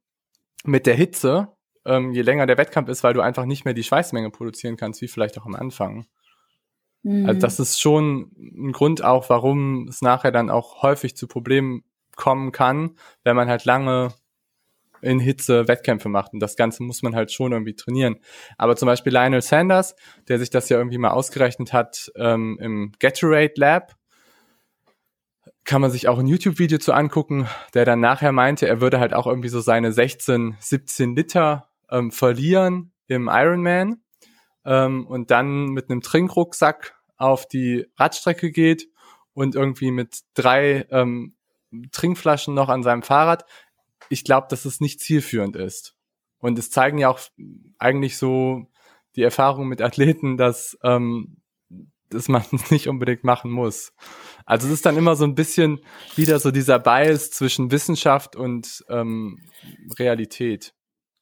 mit 0.64 0.86
der 0.86 0.96
Hitze, 0.96 1.50
ähm, 1.86 2.14
je 2.14 2.22
länger 2.22 2.48
der 2.48 2.58
Wettkampf 2.58 2.90
ist, 2.90 3.04
weil 3.04 3.14
du 3.14 3.22
einfach 3.22 3.46
nicht 3.46 3.66
mehr 3.66 3.74
die 3.74 3.84
Schweißmenge 3.84 4.30
produzieren 4.32 4.78
kannst, 4.78 5.02
wie 5.02 5.08
vielleicht 5.08 5.38
auch 5.40 5.46
am 5.46 5.56
Anfang. 5.56 6.08
Also 7.04 7.34
mhm. 7.34 7.40
das 7.40 7.60
ist 7.60 7.80
schon 7.80 8.32
ein 8.38 8.72
Grund 8.74 9.04
auch, 9.04 9.30
warum 9.30 9.88
es 9.88 10.02
nachher 10.02 10.32
dann 10.32 10.50
auch 10.50 10.82
häufig 10.82 11.16
zu 11.16 11.28
Problemen 11.28 11.84
kommen 12.16 12.52
kann, 12.52 12.98
wenn 13.24 13.36
man 13.36 13.48
halt 13.48 13.64
lange 13.66 14.14
in 15.02 15.20
Hitze 15.20 15.68
Wettkämpfe 15.68 16.10
macht. 16.10 16.34
Und 16.34 16.40
das 16.40 16.56
Ganze 16.56 16.84
muss 16.84 17.02
man 17.02 17.16
halt 17.16 17.32
schon 17.32 17.52
irgendwie 17.52 17.76
trainieren. 17.76 18.18
Aber 18.58 18.76
zum 18.76 18.88
Beispiel 18.88 19.14
Lionel 19.14 19.42
Sanders, 19.42 19.96
der 20.28 20.40
sich 20.40 20.50
das 20.50 20.70
ja 20.70 20.78
irgendwie 20.78 20.98
mal 20.98 21.12
ausgerechnet 21.12 21.74
hat 21.74 22.12
ähm, 22.16 22.58
im 22.62 22.92
Gatorade 23.00 23.54
Lab, 23.56 23.96
kann 25.68 25.82
man 25.82 25.92
sich 25.92 26.08
auch 26.08 26.18
ein 26.18 26.28
YouTube-Video 26.28 26.78
zu 26.78 26.94
angucken, 26.94 27.48
der 27.74 27.84
dann 27.84 28.00
nachher 28.00 28.32
meinte, 28.32 28.68
er 28.68 28.80
würde 28.80 29.00
halt 29.00 29.14
auch 29.14 29.28
irgendwie 29.28 29.50
so 29.50 29.60
seine 29.60 29.92
16, 29.92 30.56
17 30.60 31.16
Liter 31.16 31.70
ähm, 31.92 32.12
verlieren 32.12 32.94
im 33.08 33.30
Ironman 33.32 34.02
ähm, 34.66 35.06
und 35.06 35.30
dann 35.30 35.68
mit 35.68 35.90
einem 35.90 36.02
Trinkrucksack 36.02 36.96
auf 37.18 37.48
die 37.48 37.86
Radstrecke 37.98 38.52
geht 38.52 38.88
und 39.34 39.56
irgendwie 39.56 39.92
mit 39.92 40.22
drei 40.36 40.86
ähm, 40.90 41.36
Trinkflaschen 41.92 42.54
noch 42.54 42.70
an 42.70 42.84
seinem 42.84 43.04
Fahrrad, 43.04 43.44
ich 44.10 44.24
glaube, 44.24 44.48
dass 44.50 44.66
es 44.66 44.80
nicht 44.80 45.00
zielführend 45.00 45.56
ist. 45.56 45.96
Und 46.40 46.60
es 46.60 46.70
zeigen 46.70 46.98
ja 46.98 47.10
auch 47.10 47.20
eigentlich 47.80 48.18
so 48.18 48.68
die 49.16 49.24
Erfahrungen 49.24 49.68
mit 49.68 49.82
Athleten, 49.82 50.38
dass, 50.38 50.78
ähm, 50.84 51.38
dass 52.10 52.28
man 52.28 52.44
es 52.54 52.72
nicht 52.72 52.88
unbedingt 52.88 53.24
machen 53.24 53.52
muss. 53.52 53.94
Also 54.46 54.68
es 54.68 54.74
ist 54.74 54.86
dann 54.86 54.98
immer 54.98 55.16
so 55.16 55.26
ein 55.26 55.36
bisschen 55.36 55.82
wieder 56.16 56.40
so 56.40 56.52
dieser 56.52 56.80
Bias 56.80 57.32
zwischen 57.32 57.72
Wissenschaft 57.72 58.36
und 58.36 58.86
ähm, 58.90 59.46
Realität. 60.00 60.74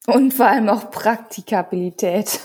Und 0.08 0.34
vor 0.34 0.46
allem 0.48 0.70
auch 0.70 0.92
Praktikabilität. 0.92 2.40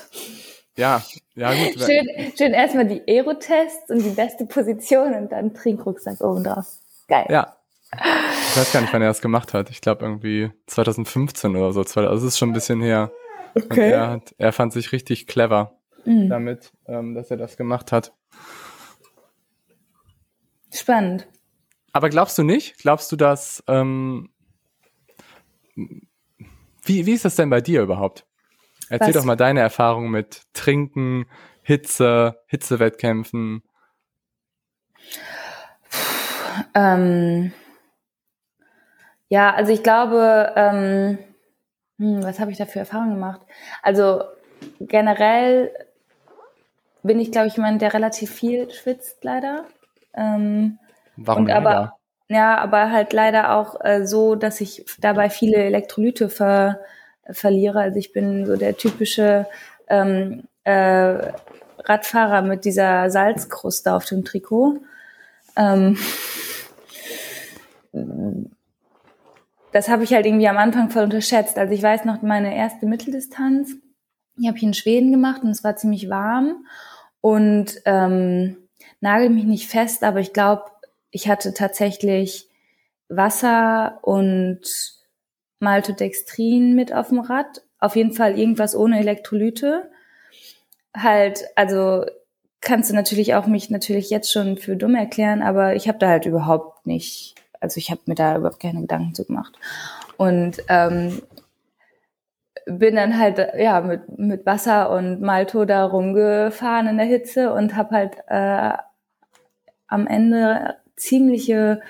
Ja, 0.77 1.05
ja 1.35 1.53
gut. 1.53 1.79
Schön, 1.81 2.07
schön 2.39 2.53
erstmal 2.55 2.87
die 2.87 3.03
Aerotests 3.07 3.91
und 3.91 4.03
die 4.03 4.15
beste 4.15 4.47
Position 4.47 5.13
und 5.15 5.31
dann 5.31 5.53
Trinkrucksack 5.53 6.21
oben 6.23 6.45
drauf. 6.45 6.67
Geil. 7.07 7.27
Ja, 7.29 7.60
ich 7.93 8.57
weiß 8.57 8.73
gar 8.73 8.81
nicht, 8.83 8.93
wann 8.93 9.03
er 9.03 9.09
das 9.09 9.21
gemacht 9.21 9.55
hat. 9.55 9.71
Ich 9.71 9.81
glaube 9.81 10.05
irgendwie 10.05 10.51
2015 10.67 11.57
oder 11.57 11.73
so. 11.73 11.81
Also 11.81 12.13
es 12.13 12.23
ist 12.23 12.39
schon 12.39 12.51
ein 12.51 12.55
bisschen 12.55 12.81
her. 12.81 13.11
Okay. 13.55 13.91
Er, 13.91 14.11
hat, 14.11 14.35
er, 14.39 14.53
fand 14.53 14.73
sich 14.73 14.93
richtig 14.93 15.27
clever 15.27 15.77
mhm. 16.05 16.29
damit, 16.29 16.73
ähm, 16.87 17.15
dass 17.15 17.31
er 17.31 17.37
das 17.37 17.57
gemacht 17.57 17.91
hat. 17.91 18.13
Spannend. 20.73 21.27
Aber 21.93 22.09
glaubst 22.09 22.39
du 22.39 22.45
nicht? 22.45 22.79
Glaubst 22.79 23.11
du, 23.11 23.17
dass 23.17 23.65
ähm, 23.67 24.31
wie, 25.75 27.07
wie 27.07 27.13
ist 27.13 27.25
das 27.25 27.37
denn 27.37 27.51
bei 27.51 27.61
dir 27.61 27.83
überhaupt? 27.83 28.27
Erzähl 28.89 29.09
Was? 29.09 29.17
doch 29.17 29.25
mal 29.25 29.37
deine 29.37 29.61
Erfahrung 29.61 30.11
mit 30.11 30.43
Trinken, 30.53 31.27
Hitze, 31.63 32.41
Hitzewettkämpfen. 32.47 33.63
Ähm, 36.75 37.53
ja, 39.31 39.55
also 39.55 39.73
ich 39.73 39.83
glaube, 39.85 40.53
ähm, 40.57 41.19
hm, 41.99 42.25
was 42.25 42.41
habe 42.41 42.51
ich 42.51 42.59
da 42.59 42.67
für 42.67 42.81
Erfahrungen 42.81 43.15
gemacht? 43.15 43.41
Also 43.81 44.25
generell 44.81 45.71
bin 47.05 47.21
ich, 47.21 47.31
glaube 47.31 47.47
ich, 47.47 47.57
jemand, 47.57 47.81
der 47.81 47.95
relativ 47.95 48.33
viel 48.33 48.71
schwitzt, 48.71 49.23
leider. 49.23 49.65
Ähm, 50.15 50.79
Warum 51.17 51.45
und 51.45 51.51
aber, 51.53 51.97
Ja, 52.29 52.59
aber 52.59 52.91
halt 52.91 53.13
leider 53.13 53.55
auch 53.57 53.83
äh, 53.85 54.05
so, 54.05 54.35
dass 54.35 54.61
ich 54.61 54.85
dabei 55.01 55.31
viele 55.31 55.59
Elektrolyte 55.59 56.29
ver, 56.29 56.81
verliere. 57.31 57.81
Also 57.81 57.99
ich 58.01 58.13
bin 58.13 58.47
so 58.47 58.57
der 58.57 58.77
typische 58.77 59.47
ähm, 59.87 60.43
äh, 60.65 61.33
Radfahrer 61.79 62.43
mit 62.43 62.65
dieser 62.65 63.11
Salzkruste 63.11 63.95
auf 63.95 64.07
dem 64.07 64.25
Trikot. 64.25 64.79
Ähm, 65.57 65.99
das 69.73 69.89
habe 69.89 70.05
ich 70.05 70.13
halt 70.13 70.27
irgendwie 70.27 70.49
am 70.49 70.59
Anfang 70.59 70.91
voll 70.91 71.05
unterschätzt. 71.05 71.59
Also 71.59 71.73
ich 71.73 71.83
weiß 71.83 72.05
noch, 72.05 72.23
meine 72.23 72.57
erste 72.57 72.87
Mitteldistanz, 72.87 73.77
die 74.37 74.49
habe 74.49 74.57
ich 74.57 74.63
in 74.63 74.75
Schweden 74.75 75.13
gemacht 75.13 75.43
und 75.43 75.51
es 75.51 75.65
war 75.65 75.77
ziemlich 75.77 76.09
warm. 76.09 76.67
Und 77.21 77.81
ähm, 77.85 78.57
nagel 79.01 79.31
mich 79.31 79.45
nicht 79.45 79.69
fest, 79.69 80.03
aber 80.05 80.21
ich 80.21 80.33
glaube, 80.33 80.65
ich 81.11 81.29
hatte 81.29 81.53
tatsächlich 81.55 82.49
Wasser 83.09 83.99
und 84.03 84.61
Maltodextrin 85.59 86.75
mit 86.75 86.93
auf 86.93 87.09
dem 87.09 87.21
Rad. 87.21 87.63
Auf 87.79 87.97
jeden 87.97 88.13
Fall 88.13 88.39
irgendwas 88.39 88.75
ohne 88.75 88.99
Elektrolyte. 88.99 89.91
Halt, 90.97 91.45
also 91.57 92.07
kannst 92.61 92.91
du 92.91 92.95
natürlich 92.95 93.35
auch 93.35 93.47
mich 93.47 93.71
natürlich 93.71 94.11
jetzt 94.11 94.33
schon 94.33 94.57
für 94.57 94.77
dumm 94.77 94.95
erklären, 94.95 95.43
aber 95.43 95.75
ich 95.75 95.89
habe 95.89 95.99
da 95.99 96.09
halt 96.09 96.27
überhaupt 96.27 96.87
nicht 96.87 97.35
also 97.61 97.79
ich 97.79 97.91
habe 97.91 98.01
mir 98.07 98.15
da 98.15 98.37
überhaupt 98.37 98.61
keine 98.61 98.81
Gedanken 98.81 99.15
zu 99.15 99.25
gemacht. 99.25 99.53
Und 100.17 100.63
ähm, 100.69 101.23
bin 102.67 102.97
dann 102.97 103.19
halt 103.19 103.39
ja 103.59 103.81
mit, 103.81 104.19
mit 104.19 104.47
Wasser 104.47 104.91
und 104.91 105.21
Malto 105.21 105.65
da 105.65 105.85
rumgefahren 105.85 106.89
in 106.89 106.97
der 106.99 107.07
Hitze 107.07 107.53
und 107.53 107.77
habe 107.77 107.95
halt 107.95 108.17
äh, 108.29 108.77
am 109.87 110.07
Ende 110.07 110.77
ziemliche 110.97 111.81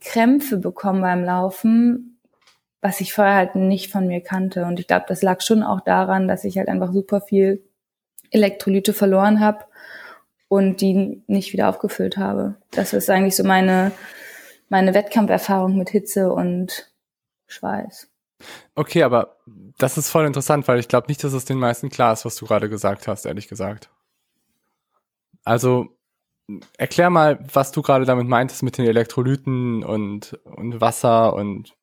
Krämpfe 0.00 0.56
bekommen 0.56 1.02
beim 1.02 1.24
Laufen, 1.24 2.18
was 2.80 3.00
ich 3.00 3.12
vorher 3.12 3.34
halt 3.34 3.54
nicht 3.54 3.92
von 3.92 4.06
mir 4.06 4.20
kannte. 4.20 4.64
Und 4.64 4.80
ich 4.80 4.86
glaube, 4.86 5.04
das 5.08 5.22
lag 5.22 5.40
schon 5.40 5.62
auch 5.62 5.80
daran, 5.80 6.28
dass 6.28 6.44
ich 6.44 6.58
halt 6.58 6.68
einfach 6.68 6.92
super 6.92 7.20
viel 7.20 7.62
Elektrolyte 8.30 8.92
verloren 8.92 9.40
habe 9.40 9.64
und 10.48 10.80
die 10.80 11.22
nicht 11.26 11.52
wieder 11.52 11.68
aufgefüllt 11.68 12.16
habe. 12.16 12.56
Das 12.70 12.92
ist 12.92 13.10
eigentlich 13.10 13.36
so 13.36 13.44
meine 13.44 13.92
meine 14.72 14.94
Wettkampferfahrung 14.94 15.76
mit 15.76 15.90
Hitze 15.90 16.32
und 16.32 16.90
Schweiß. 17.46 18.08
Okay, 18.74 19.02
aber 19.02 19.36
das 19.76 19.98
ist 19.98 20.08
voll 20.08 20.24
interessant, 20.24 20.66
weil 20.66 20.80
ich 20.80 20.88
glaube 20.88 21.08
nicht, 21.08 21.22
dass 21.22 21.34
es 21.34 21.44
den 21.44 21.58
meisten 21.58 21.90
klar 21.90 22.14
ist, 22.14 22.24
was 22.24 22.36
du 22.36 22.46
gerade 22.46 22.70
gesagt 22.70 23.06
hast, 23.06 23.26
ehrlich 23.26 23.48
gesagt. 23.48 23.90
Also 25.44 25.88
erklär 26.78 27.10
mal, 27.10 27.38
was 27.52 27.70
du 27.72 27.82
gerade 27.82 28.06
damit 28.06 28.26
meintest 28.26 28.62
mit 28.62 28.78
den 28.78 28.86
Elektrolyten 28.86 29.84
und, 29.84 30.40
und 30.44 30.80
Wasser 30.80 31.34
und 31.34 31.74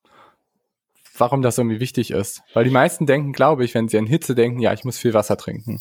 warum 1.15 1.43
das 1.43 1.59
irgendwie 1.59 1.79
wichtig 1.79 2.09
ist. 2.09 2.41
Weil 2.55 2.63
die 2.63 2.71
meisten 2.71 3.05
denken, 3.05 3.33
glaube 3.33 3.65
ich, 3.65 3.75
wenn 3.75 3.87
sie 3.87 3.99
an 3.99 4.07
Hitze 4.07 4.33
denken, 4.33 4.61
ja, 4.61 4.73
ich 4.73 4.83
muss 4.83 4.97
viel 4.97 5.13
Wasser 5.13 5.37
trinken. 5.37 5.79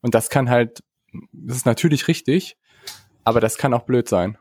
Und 0.00 0.14
das 0.14 0.30
kann 0.30 0.48
halt, 0.48 0.82
das 1.32 1.58
ist 1.58 1.66
natürlich 1.66 2.08
richtig, 2.08 2.56
aber 3.24 3.40
das 3.40 3.58
kann 3.58 3.74
auch 3.74 3.82
blöd 3.82 4.08
sein. 4.08 4.38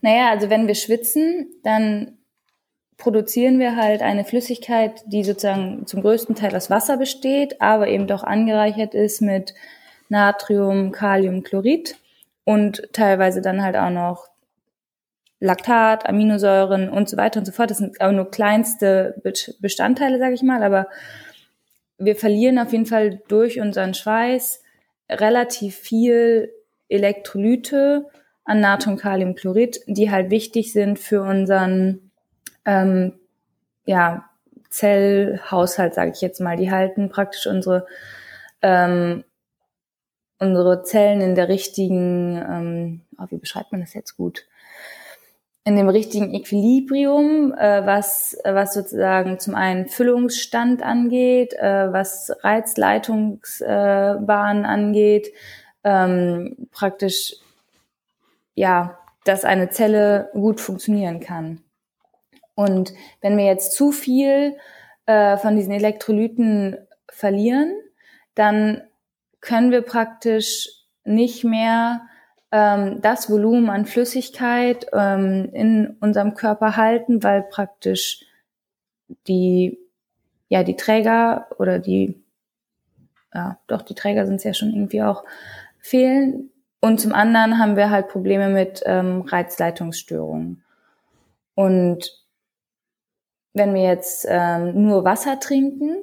Naja, 0.00 0.30
also 0.30 0.50
wenn 0.50 0.66
wir 0.66 0.74
schwitzen, 0.74 1.54
dann 1.62 2.18
produzieren 2.96 3.58
wir 3.58 3.76
halt 3.76 4.02
eine 4.02 4.24
Flüssigkeit, 4.24 5.02
die 5.06 5.24
sozusagen 5.24 5.86
zum 5.86 6.02
größten 6.02 6.34
Teil 6.34 6.54
aus 6.54 6.70
Wasser 6.70 6.96
besteht, 6.96 7.60
aber 7.60 7.88
eben 7.88 8.06
doch 8.06 8.22
angereichert 8.22 8.94
ist 8.94 9.20
mit 9.20 9.54
Natrium, 10.08 10.92
Kalium, 10.92 11.42
Chlorid 11.42 11.96
und 12.44 12.88
teilweise 12.92 13.40
dann 13.40 13.62
halt 13.62 13.76
auch 13.76 13.90
noch 13.90 14.28
Laktat, 15.40 16.08
Aminosäuren 16.08 16.88
und 16.88 17.08
so 17.08 17.16
weiter 17.16 17.40
und 17.40 17.46
so 17.46 17.52
fort. 17.52 17.70
Das 17.70 17.78
sind 17.78 18.00
aber 18.00 18.12
nur 18.12 18.30
kleinste 18.30 19.20
Bestandteile, 19.58 20.18
sage 20.18 20.34
ich 20.34 20.42
mal, 20.42 20.62
aber 20.62 20.86
wir 21.98 22.14
verlieren 22.14 22.58
auf 22.58 22.70
jeden 22.70 22.86
Fall 22.86 23.20
durch 23.26 23.60
unseren 23.60 23.94
Schweiß 23.94 24.62
relativ 25.10 25.74
viel 25.76 26.52
Elektrolyte 26.88 28.06
an 28.44 28.60
Natrium, 28.60 28.96
Kalium, 28.96 29.34
Chlorid, 29.34 29.80
die 29.86 30.10
halt 30.10 30.30
wichtig 30.30 30.72
sind 30.72 30.98
für 30.98 31.22
unseren 31.22 32.10
ähm, 32.64 33.14
ja, 33.84 34.24
Zellhaushalt, 34.70 35.94
sage 35.94 36.12
ich 36.14 36.20
jetzt 36.20 36.40
mal. 36.40 36.56
Die 36.56 36.70
halten 36.70 37.08
praktisch 37.08 37.46
unsere 37.46 37.86
ähm, 38.62 39.24
unsere 40.42 40.82
Zellen 40.82 41.20
in 41.20 41.36
der 41.36 41.48
richtigen, 41.48 42.36
ähm, 42.36 43.02
oh, 43.18 43.26
wie 43.30 43.38
beschreibt 43.38 43.70
man 43.70 43.80
das 43.80 43.94
jetzt 43.94 44.16
gut? 44.16 44.44
In 45.64 45.76
dem 45.76 45.88
richtigen 45.88 46.34
Equilibrium, 46.34 47.54
äh, 47.54 47.86
was, 47.86 48.36
was 48.44 48.74
sozusagen 48.74 49.38
zum 49.38 49.54
einen 49.54 49.86
Füllungsstand 49.86 50.82
angeht, 50.82 51.54
äh, 51.54 51.92
was 51.92 52.32
Reizleitungsbahnen 52.42 54.64
äh, 54.64 54.68
angeht, 54.68 55.28
ähm, 55.84 56.56
praktisch 56.72 57.36
ja, 58.54 58.98
dass 59.24 59.44
eine 59.44 59.70
Zelle 59.70 60.30
gut 60.32 60.60
funktionieren 60.60 61.20
kann. 61.20 61.62
Und 62.54 62.92
wenn 63.20 63.36
wir 63.36 63.44
jetzt 63.44 63.72
zu 63.72 63.92
viel 63.92 64.56
äh, 65.06 65.36
von 65.36 65.56
diesen 65.56 65.72
Elektrolyten 65.72 66.76
verlieren, 67.10 67.72
dann 68.34 68.82
können 69.40 69.70
wir 69.70 69.82
praktisch 69.82 70.68
nicht 71.04 71.44
mehr 71.44 72.02
ähm, 72.52 73.00
das 73.00 73.28
Volumen 73.30 73.70
an 73.70 73.86
Flüssigkeit 73.86 74.86
ähm, 74.92 75.48
in 75.52 75.96
unserem 76.00 76.34
Körper 76.34 76.76
halten, 76.76 77.22
weil 77.22 77.42
praktisch 77.42 78.24
die, 79.26 79.78
ja, 80.48 80.62
die 80.62 80.76
Träger 80.76 81.48
oder 81.58 81.78
die, 81.78 82.22
ja, 83.34 83.58
doch, 83.66 83.82
die 83.82 83.94
Träger 83.94 84.26
sind 84.26 84.36
es 84.36 84.44
ja 84.44 84.54
schon 84.54 84.72
irgendwie 84.72 85.02
auch, 85.02 85.24
fehlen. 85.80 86.51
Und 86.84 87.00
zum 87.00 87.12
anderen 87.14 87.58
haben 87.58 87.76
wir 87.76 87.90
halt 87.90 88.08
Probleme 88.08 88.48
mit 88.48 88.82
ähm, 88.84 89.20
Reizleitungsstörungen. 89.22 90.64
Und 91.54 92.10
wenn 93.54 93.72
wir 93.72 93.82
jetzt 93.82 94.26
ähm, 94.28 94.82
nur 94.82 95.04
Wasser 95.04 95.38
trinken, 95.38 95.96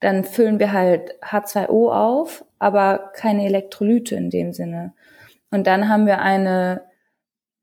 dann 0.00 0.24
füllen 0.24 0.58
wir 0.58 0.72
halt 0.72 1.14
H2O 1.22 1.90
auf, 1.90 2.44
aber 2.58 3.12
keine 3.14 3.46
Elektrolyte 3.46 4.14
in 4.14 4.28
dem 4.28 4.52
Sinne. 4.52 4.92
Und 5.50 5.66
dann 5.66 5.88
haben 5.88 6.04
wir 6.04 6.20
eine 6.20 6.82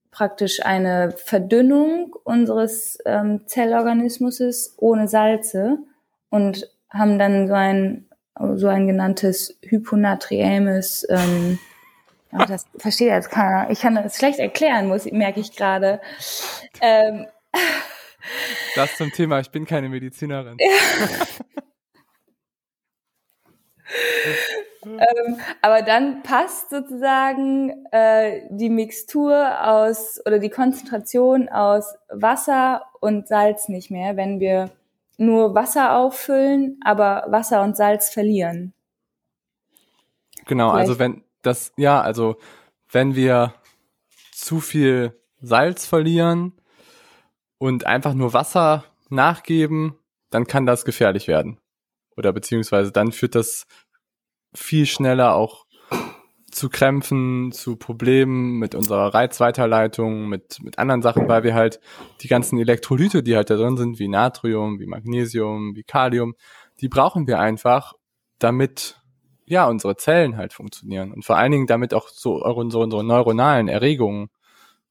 praktisch 0.09 0.65
eine 0.65 1.11
Verdünnung 1.11 2.15
unseres 2.23 2.97
ähm, 3.05 3.41
Zellorganismus 3.45 4.73
ohne 4.77 5.07
Salze 5.07 5.77
und 6.29 6.71
haben 6.89 7.19
dann 7.19 7.47
so 7.47 7.53
ein 7.53 8.09
so 8.55 8.67
ein 8.67 8.87
genanntes 8.87 9.59
hyponatriämes, 9.61 11.05
ähm, 11.07 11.59
aber 12.33 12.45
das 12.45 12.65
versteht 12.77 13.07
jetzt 13.07 13.29
keiner. 13.29 13.69
Ich 13.69 13.81
kann 13.81 13.95
das 13.95 14.17
schlecht 14.17 14.39
erklären, 14.39 14.87
muss, 14.87 15.05
merke 15.05 15.39
ich 15.39 15.55
gerade. 15.55 16.01
Ähm, 16.81 17.27
das 18.75 18.95
zum 18.97 19.11
Thema, 19.11 19.39
ich 19.39 19.51
bin 19.51 19.65
keine 19.65 19.89
Medizinerin. 19.89 20.57
ähm, 24.85 25.39
aber 25.61 25.81
dann 25.81 26.23
passt 26.23 26.69
sozusagen 26.69 27.85
äh, 27.91 28.41
die 28.49 28.69
Mixtur 28.69 29.67
aus 29.67 30.19
oder 30.25 30.39
die 30.39 30.49
Konzentration 30.49 31.49
aus 31.49 31.95
Wasser 32.09 32.85
und 32.99 33.27
Salz 33.27 33.69
nicht 33.69 33.91
mehr, 33.91 34.17
wenn 34.17 34.39
wir 34.39 34.71
nur 35.17 35.53
Wasser 35.53 35.95
auffüllen, 35.95 36.79
aber 36.83 37.25
Wasser 37.29 37.61
und 37.61 37.77
Salz 37.77 38.09
verlieren. 38.09 38.73
Genau, 40.45 40.69
also 40.69 40.73
Vielleicht. 40.73 40.89
also 40.89 40.99
wenn 40.99 41.22
das, 41.43 41.71
ja, 41.77 42.01
also 42.01 42.37
wenn 42.91 43.15
wir 43.15 43.53
zu 44.31 44.59
viel 44.59 45.19
Salz 45.41 45.85
verlieren 45.85 46.53
und 47.57 47.85
einfach 47.85 48.13
nur 48.13 48.33
Wasser 48.33 48.85
nachgeben, 49.09 49.95
dann 50.29 50.47
kann 50.47 50.65
das 50.65 50.85
gefährlich 50.85 51.27
werden. 51.27 51.59
Oder 52.15 52.33
beziehungsweise 52.33 52.91
dann 52.91 53.11
führt 53.11 53.35
das 53.35 53.65
viel 54.53 54.85
schneller 54.85 55.35
auch 55.35 55.65
zu 56.53 56.69
Krämpfen, 56.69 57.51
zu 57.51 57.75
Problemen 57.75 58.59
mit 58.59 58.75
unserer 58.75 59.13
Reizweiterleitung, 59.13 60.29
mit, 60.29 60.61
mit 60.61 60.77
anderen 60.77 61.01
Sachen, 61.01 61.27
weil 61.27 61.43
wir 61.43 61.55
halt 61.55 61.79
die 62.21 62.27
ganzen 62.27 62.59
Elektrolyte, 62.59 63.23
die 63.23 63.35
halt 63.35 63.49
da 63.49 63.55
drin 63.55 63.77
sind, 63.77 63.97
wie 63.99 64.07
Natrium, 64.07 64.79
wie 64.79 64.85
Magnesium, 64.85 65.75
wie 65.75 65.83
Kalium, 65.83 66.35
die 66.79 66.89
brauchen 66.89 67.27
wir 67.27 67.39
einfach, 67.39 67.93
damit 68.39 69.01
ja 69.45 69.67
unsere 69.67 69.95
Zellen 69.97 70.37
halt 70.37 70.53
funktionieren 70.53 71.11
und 71.11 71.25
vor 71.25 71.37
allen 71.37 71.51
Dingen 71.51 71.67
damit 71.67 71.93
auch 71.93 72.07
so 72.07 72.43
unsere, 72.43 72.83
unsere 72.83 73.03
neuronalen 73.03 73.67
Erregungen 73.67 74.29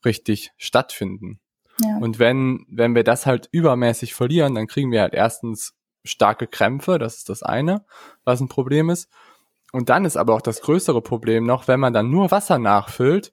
richtig 0.04 0.52
stattfinden. 0.56 1.40
Ja. 1.80 1.98
Und 1.98 2.18
wenn, 2.18 2.66
wenn 2.68 2.94
wir 2.94 3.04
das 3.04 3.26
halt 3.26 3.48
übermäßig 3.50 4.14
verlieren, 4.14 4.54
dann 4.54 4.66
kriegen 4.66 4.90
wir 4.90 5.00
halt 5.00 5.14
erstens 5.14 5.74
starke 6.04 6.46
Krämpfe, 6.46 6.98
das 6.98 7.18
ist 7.18 7.28
das 7.28 7.42
eine, 7.42 7.84
was 8.24 8.40
ein 8.40 8.48
Problem 8.48 8.90
ist. 8.90 9.08
Und 9.72 9.88
dann 9.88 10.04
ist 10.04 10.16
aber 10.16 10.34
auch 10.34 10.42
das 10.42 10.60
größere 10.60 11.00
Problem 11.00 11.44
noch, 11.44 11.66
wenn 11.68 11.80
man 11.80 11.92
dann 11.92 12.10
nur 12.10 12.30
Wasser 12.30 12.58
nachfüllt, 12.58 13.32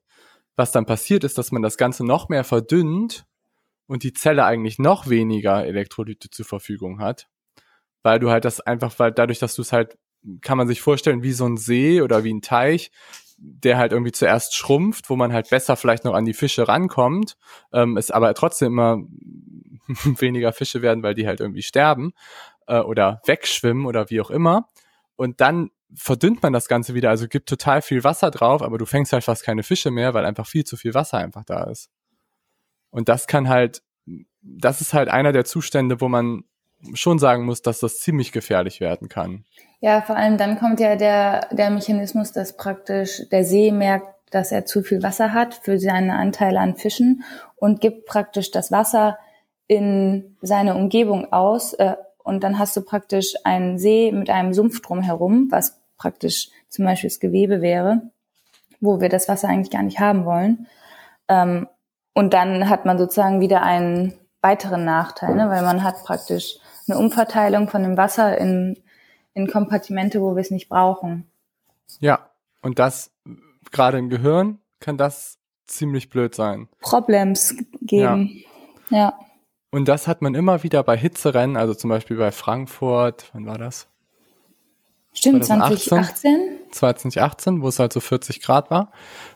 was 0.55 0.71
dann 0.71 0.85
passiert 0.85 1.23
ist, 1.23 1.37
dass 1.37 1.51
man 1.51 1.61
das 1.61 1.77
Ganze 1.77 2.05
noch 2.05 2.29
mehr 2.29 2.43
verdünnt 2.43 3.25
und 3.87 4.03
die 4.03 4.13
Zelle 4.13 4.45
eigentlich 4.45 4.79
noch 4.79 5.09
weniger 5.09 5.65
Elektrolyte 5.65 6.29
zur 6.29 6.45
Verfügung 6.45 6.99
hat. 6.99 7.27
Weil 8.03 8.19
du 8.19 8.29
halt 8.29 8.45
das 8.45 8.61
einfach, 8.61 8.97
weil 8.99 9.11
dadurch, 9.11 9.39
dass 9.39 9.55
du 9.55 9.61
es 9.61 9.73
halt, 9.73 9.97
kann 10.41 10.57
man 10.57 10.67
sich 10.67 10.81
vorstellen, 10.81 11.23
wie 11.23 11.31
so 11.31 11.45
ein 11.45 11.57
See 11.57 12.01
oder 12.01 12.23
wie 12.23 12.33
ein 12.33 12.41
Teich, 12.41 12.91
der 13.37 13.77
halt 13.77 13.91
irgendwie 13.91 14.11
zuerst 14.11 14.55
schrumpft, 14.55 15.09
wo 15.09 15.15
man 15.15 15.31
halt 15.31 15.49
besser 15.49 15.75
vielleicht 15.75 16.03
noch 16.03 16.13
an 16.13 16.25
die 16.25 16.33
Fische 16.33 16.67
rankommt, 16.67 17.37
ähm, 17.71 17.97
es 17.97 18.11
aber 18.11 18.33
trotzdem 18.33 18.73
immer 18.73 18.97
weniger 20.19 20.51
Fische 20.53 20.81
werden, 20.81 21.03
weil 21.03 21.15
die 21.15 21.27
halt 21.27 21.39
irgendwie 21.39 21.61
sterben 21.61 22.11
äh, 22.67 22.79
oder 22.79 23.21
wegschwimmen 23.25 23.85
oder 23.85 24.09
wie 24.09 24.21
auch 24.21 24.29
immer. 24.29 24.67
Und 25.15 25.41
dann 25.41 25.71
verdünnt 25.93 26.43
man 26.43 26.53
das 26.53 26.67
Ganze 26.67 26.93
wieder, 26.93 27.09
also 27.09 27.27
gibt 27.27 27.49
total 27.49 27.81
viel 27.81 28.03
Wasser 28.03 28.29
drauf, 28.29 28.61
aber 28.61 28.77
du 28.77 28.85
fängst 28.85 29.13
halt 29.13 29.23
fast 29.23 29.43
keine 29.43 29.63
Fische 29.63 29.91
mehr, 29.91 30.13
weil 30.13 30.25
einfach 30.25 30.47
viel 30.47 30.63
zu 30.63 30.77
viel 30.77 30.93
Wasser 30.93 31.17
einfach 31.17 31.43
da 31.45 31.63
ist. 31.63 31.89
Und 32.91 33.09
das 33.09 33.27
kann 33.27 33.49
halt, 33.49 33.81
das 34.41 34.81
ist 34.81 34.93
halt 34.93 35.09
einer 35.09 35.31
der 35.31 35.45
Zustände, 35.45 36.01
wo 36.01 36.07
man 36.09 36.43
schon 36.93 37.19
sagen 37.19 37.45
muss, 37.45 37.61
dass 37.61 37.79
das 37.79 37.99
ziemlich 37.99 38.31
gefährlich 38.31 38.79
werden 38.79 39.09
kann. 39.09 39.45
Ja, 39.81 40.01
vor 40.01 40.15
allem 40.15 40.37
dann 40.37 40.59
kommt 40.59 40.79
ja 40.79 40.95
der, 40.95 41.47
der 41.51 41.69
Mechanismus, 41.69 42.31
dass 42.31 42.57
praktisch 42.57 43.23
der 43.31 43.45
See 43.45 43.71
merkt, 43.71 44.07
dass 44.31 44.51
er 44.51 44.65
zu 44.65 44.83
viel 44.83 45.01
Wasser 45.01 45.33
hat 45.33 45.53
für 45.55 45.79
seine 45.79 46.15
Anteile 46.15 46.59
an 46.59 46.75
Fischen 46.75 47.23
und 47.55 47.81
gibt 47.81 48.05
praktisch 48.05 48.51
das 48.51 48.71
Wasser 48.71 49.17
in 49.67 50.37
seine 50.41 50.75
Umgebung 50.75 51.31
aus. 51.31 51.73
Äh, 51.73 51.95
und 52.23 52.43
dann 52.43 52.59
hast 52.59 52.75
du 52.77 52.81
praktisch 52.81 53.33
einen 53.43 53.79
See 53.79 54.11
mit 54.11 54.29
einem 54.29 54.53
Sumpf 54.53 54.81
drumherum, 54.81 55.47
was 55.49 55.79
praktisch 55.97 56.49
zum 56.69 56.85
Beispiel 56.85 57.09
das 57.09 57.19
Gewebe 57.19 57.61
wäre, 57.61 58.01
wo 58.79 59.01
wir 59.01 59.09
das 59.09 59.27
Wasser 59.27 59.47
eigentlich 59.47 59.71
gar 59.71 59.83
nicht 59.83 59.99
haben 59.99 60.25
wollen. 60.25 60.67
Ähm, 61.27 61.67
und 62.13 62.33
dann 62.33 62.69
hat 62.69 62.85
man 62.85 62.97
sozusagen 62.97 63.41
wieder 63.41 63.63
einen 63.63 64.13
weiteren 64.41 64.85
Nachteil, 64.85 65.35
ne? 65.35 65.49
weil 65.49 65.63
man 65.63 65.83
hat 65.83 66.03
praktisch 66.03 66.59
eine 66.89 66.99
Umverteilung 66.99 67.69
von 67.69 67.83
dem 67.83 67.97
Wasser 67.97 68.37
in, 68.37 68.77
in 69.33 69.47
Kompartimente, 69.47 70.21
wo 70.21 70.35
wir 70.35 70.41
es 70.41 70.51
nicht 70.51 70.69
brauchen. 70.69 71.29
Ja, 71.99 72.29
und 72.61 72.79
das 72.79 73.11
gerade 73.71 73.97
im 73.97 74.09
Gehirn 74.09 74.59
kann 74.79 74.97
das 74.97 75.37
ziemlich 75.67 76.09
blöd 76.09 76.35
sein. 76.35 76.67
Problems 76.81 77.55
geben. 77.81 78.43
Ja. 78.89 78.97
ja. 78.97 79.19
Und 79.71 79.87
das 79.87 80.07
hat 80.07 80.21
man 80.21 80.33
immer 80.33 80.63
wieder 80.63 80.83
bei 80.83 80.97
Hitzerennen, 80.97 81.55
also 81.55 81.75
zum 81.75 81.89
Beispiel 81.89 82.17
bei 82.17 82.31
Frankfurt, 82.31 83.29
wann 83.33 83.45
war 83.45 83.57
das? 83.57 83.87
Stimmt, 85.13 85.45
2018? 85.45 86.59
2018, 86.71 87.61
wo 87.61 87.67
es 87.67 87.79
halt 87.79 87.93
so 87.93 87.99
40 87.99 88.41
Grad 88.41 88.71
war. 88.71 88.91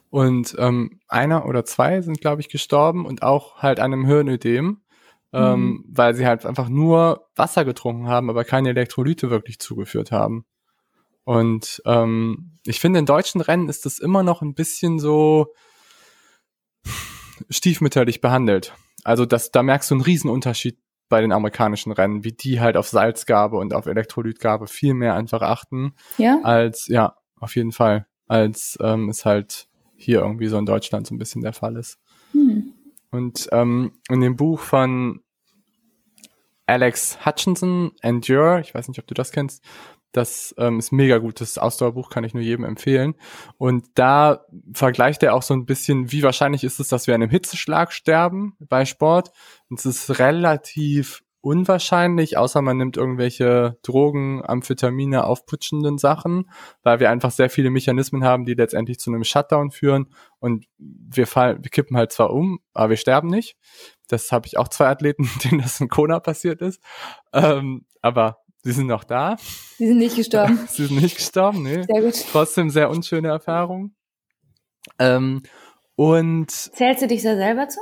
Und 0.10 0.56
ähm, 0.60 1.00
einer 1.08 1.48
oder 1.48 1.66
zwei 1.66 2.02
sind, 2.02 2.22
glaube 2.22 2.42
ich, 2.42 2.50
gestorben 2.50 3.06
und 3.06 3.24
auch 3.24 3.58
halt 3.58 3.80
an 3.80 3.94
einem 3.94 4.06
Hirnödem, 4.06 4.82
ähm, 5.34 5.60
mhm. 5.60 5.86
weil 5.88 6.14
sie 6.14 6.26
halt 6.26 6.46
einfach 6.46 6.70
nur 6.70 7.28
Wasser 7.36 7.66
getrunken 7.66 8.08
haben, 8.08 8.30
aber 8.30 8.44
keine 8.44 8.70
Elektrolyte 8.70 9.30
wirklich 9.30 9.60
zugeführt 9.60 10.12
haben. 10.12 10.46
Und 11.24 11.82
ähm, 11.86 12.60
ich 12.66 12.80
finde, 12.80 13.00
in 13.00 13.06
deutschen 13.06 13.42
Rennen 13.42 13.70
ist 13.70 13.86
das 13.86 14.00
immer 14.00 14.24
noch 14.24 14.42
ein 14.42 14.54
bisschen 14.54 15.00
so 15.00 15.54
stiefmütterlich 17.50 18.22
behandelt. 18.22 18.74
Also 19.04 19.26
das, 19.26 19.52
da 19.52 19.64
merkst 19.64 19.90
du 19.90 19.96
einen 19.96 20.04
Riesenunterschied 20.04 20.78
bei 21.10 21.22
den 21.22 21.32
amerikanischen 21.32 21.92
Rennen, 21.92 22.24
wie 22.24 22.32
die 22.32 22.60
halt 22.60 22.78
auf 22.78 22.88
Salzgabe 22.88 23.58
und 23.58 23.74
auf 23.74 23.86
Elektrolytgabe 23.86 24.68
viel 24.68 24.94
mehr 24.94 25.16
einfach 25.16 25.42
achten. 25.42 25.94
Ja. 26.18 26.40
Als, 26.44 26.88
ja, 26.88 27.16
auf 27.40 27.56
jeden 27.56 27.72
Fall. 27.72 28.08
Als 28.28 28.78
ähm, 28.82 29.10
es 29.10 29.26
halt 29.26 29.68
hier 29.96 30.20
irgendwie 30.20 30.48
so 30.48 30.58
in 30.58 30.66
Deutschland 30.66 31.08
so 31.08 31.14
ein 31.14 31.18
bisschen 31.18 31.42
der 31.42 31.54
Fall 31.54 31.76
ist. 31.76 32.00
Hm. 32.32 32.63
Und 33.14 33.48
ähm, 33.52 33.92
in 34.10 34.22
dem 34.22 34.36
Buch 34.36 34.60
von 34.60 35.22
Alex 36.66 37.24
Hutchinson, 37.24 37.92
Endure, 38.02 38.60
ich 38.62 38.74
weiß 38.74 38.88
nicht, 38.88 39.00
ob 39.00 39.06
du 39.06 39.14
das 39.14 39.32
kennst, 39.32 39.64
das 40.14 40.56
ähm, 40.58 40.80
ist 40.80 40.92
mega 40.92 41.20
gutes 41.20 41.60
Ausdauerbuch, 41.60 42.10
kann 42.10 42.24
ich 42.24 42.34
nur 42.34 42.42
jedem 42.42 42.66
empfehlen. 42.66 43.14
Und 43.58 43.86
da 43.96 44.46
vergleicht 44.74 45.22
er 45.22 45.36
auch 45.36 45.44
so 45.44 45.54
ein 45.54 45.66
bisschen, 45.66 46.12
wie 46.12 46.24
wahrscheinlich 46.24 46.64
ist 46.64 46.80
es, 46.80 46.88
dass 46.88 47.06
wir 47.06 47.14
an 47.14 47.22
einem 47.22 47.30
Hitzeschlag 47.30 47.94
sterben 47.94 48.56
bei 48.60 48.86
Sport. 48.86 49.32
Und 49.70 49.80
es 49.80 49.86
ist 49.86 50.20
relativ 50.20 51.24
unwahrscheinlich, 51.44 52.38
außer 52.38 52.62
man 52.62 52.78
nimmt 52.78 52.96
irgendwelche 52.96 53.78
Drogen, 53.84 54.42
Amphetamine, 54.46 55.26
aufputschenden 55.26 55.98
Sachen, 55.98 56.50
weil 56.84 57.02
wir 57.02 57.10
einfach 57.10 57.32
sehr 57.32 57.50
viele 57.50 57.70
Mechanismen 57.70 58.24
haben, 58.24 58.46
die 58.46 58.54
letztendlich 58.54 58.98
zu 58.98 59.12
einem 59.12 59.26
Shutdown 59.26 59.70
führen 59.70 60.08
und 60.40 60.66
wir 60.78 61.28
fallen, 61.28 61.62
wir 61.62 61.70
kippen 61.70 61.98
halt 61.98 62.14
zwar 62.14 62.32
um, 62.32 62.60
aber 62.74 62.92
wir 62.92 62.98
sterben 62.98 63.28
nicht. 63.28 63.58
Das 64.08 64.32
habe 64.32 64.48
ich 64.48 64.58
auch 64.58 64.70
zwei 64.70 64.88
Athleten, 64.88 65.30
denen 65.44 65.62
das 65.62 65.82
in 65.82 65.90
Kona 65.90 66.22
passiert 66.22 66.62
ist. 66.62 66.82
Ähm, 67.34 67.86
aber 68.02 68.38
Sie 68.66 68.72
sind 68.72 68.88
noch 68.88 69.04
da. 69.04 69.36
Sie 69.78 69.88
sind 69.88 69.98
nicht 69.98 70.16
gestorben. 70.16 70.58
Sie 70.70 70.86
sind 70.86 71.02
nicht 71.02 71.18
gestorben, 71.18 71.64
nee. 71.64 71.84
Sehr 71.84 72.02
gut. 72.02 72.26
Trotzdem 72.32 72.70
sehr 72.70 72.90
unschöne 72.90 73.28
Erfahrung. 73.28 73.94
Ähm, 74.98 75.44
und. 75.96 76.50
Zählst 76.50 77.02
du 77.02 77.08
dich 77.08 77.22
da 77.22 77.36
selber 77.36 77.68
zu? 77.68 77.82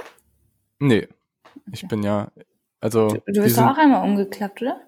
Nee. 0.79 1.03
Okay. 1.03 1.69
Ich 1.73 1.87
bin 1.87 2.01
ja, 2.01 2.31
also. 2.81 3.07
Du, 3.27 3.41
bist 3.41 3.57
doch 3.57 3.67
auch 3.67 3.77
einmal 3.77 4.03
umgeklappt, 4.03 4.61
oder? 4.61 4.81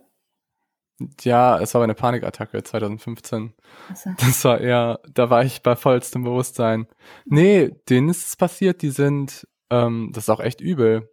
Ja, 1.21 1.59
es 1.59 1.73
war 1.73 1.83
eine 1.83 1.95
Panikattacke 1.95 2.63
2015. 2.63 3.53
So. 3.95 4.09
Das 4.19 4.45
war 4.45 4.59
eher, 4.59 4.99
da 5.13 5.29
war 5.29 5.43
ich 5.43 5.63
bei 5.63 5.75
vollstem 5.75 6.23
Bewusstsein. 6.23 6.87
Nee, 7.25 7.71
denen 7.89 8.09
ist 8.09 8.27
es 8.27 8.35
passiert, 8.35 8.81
die 8.81 8.91
sind, 8.91 9.47
ähm, 9.69 10.11
das 10.13 10.25
ist 10.25 10.29
auch 10.29 10.39
echt 10.39 10.61
übel 10.61 11.09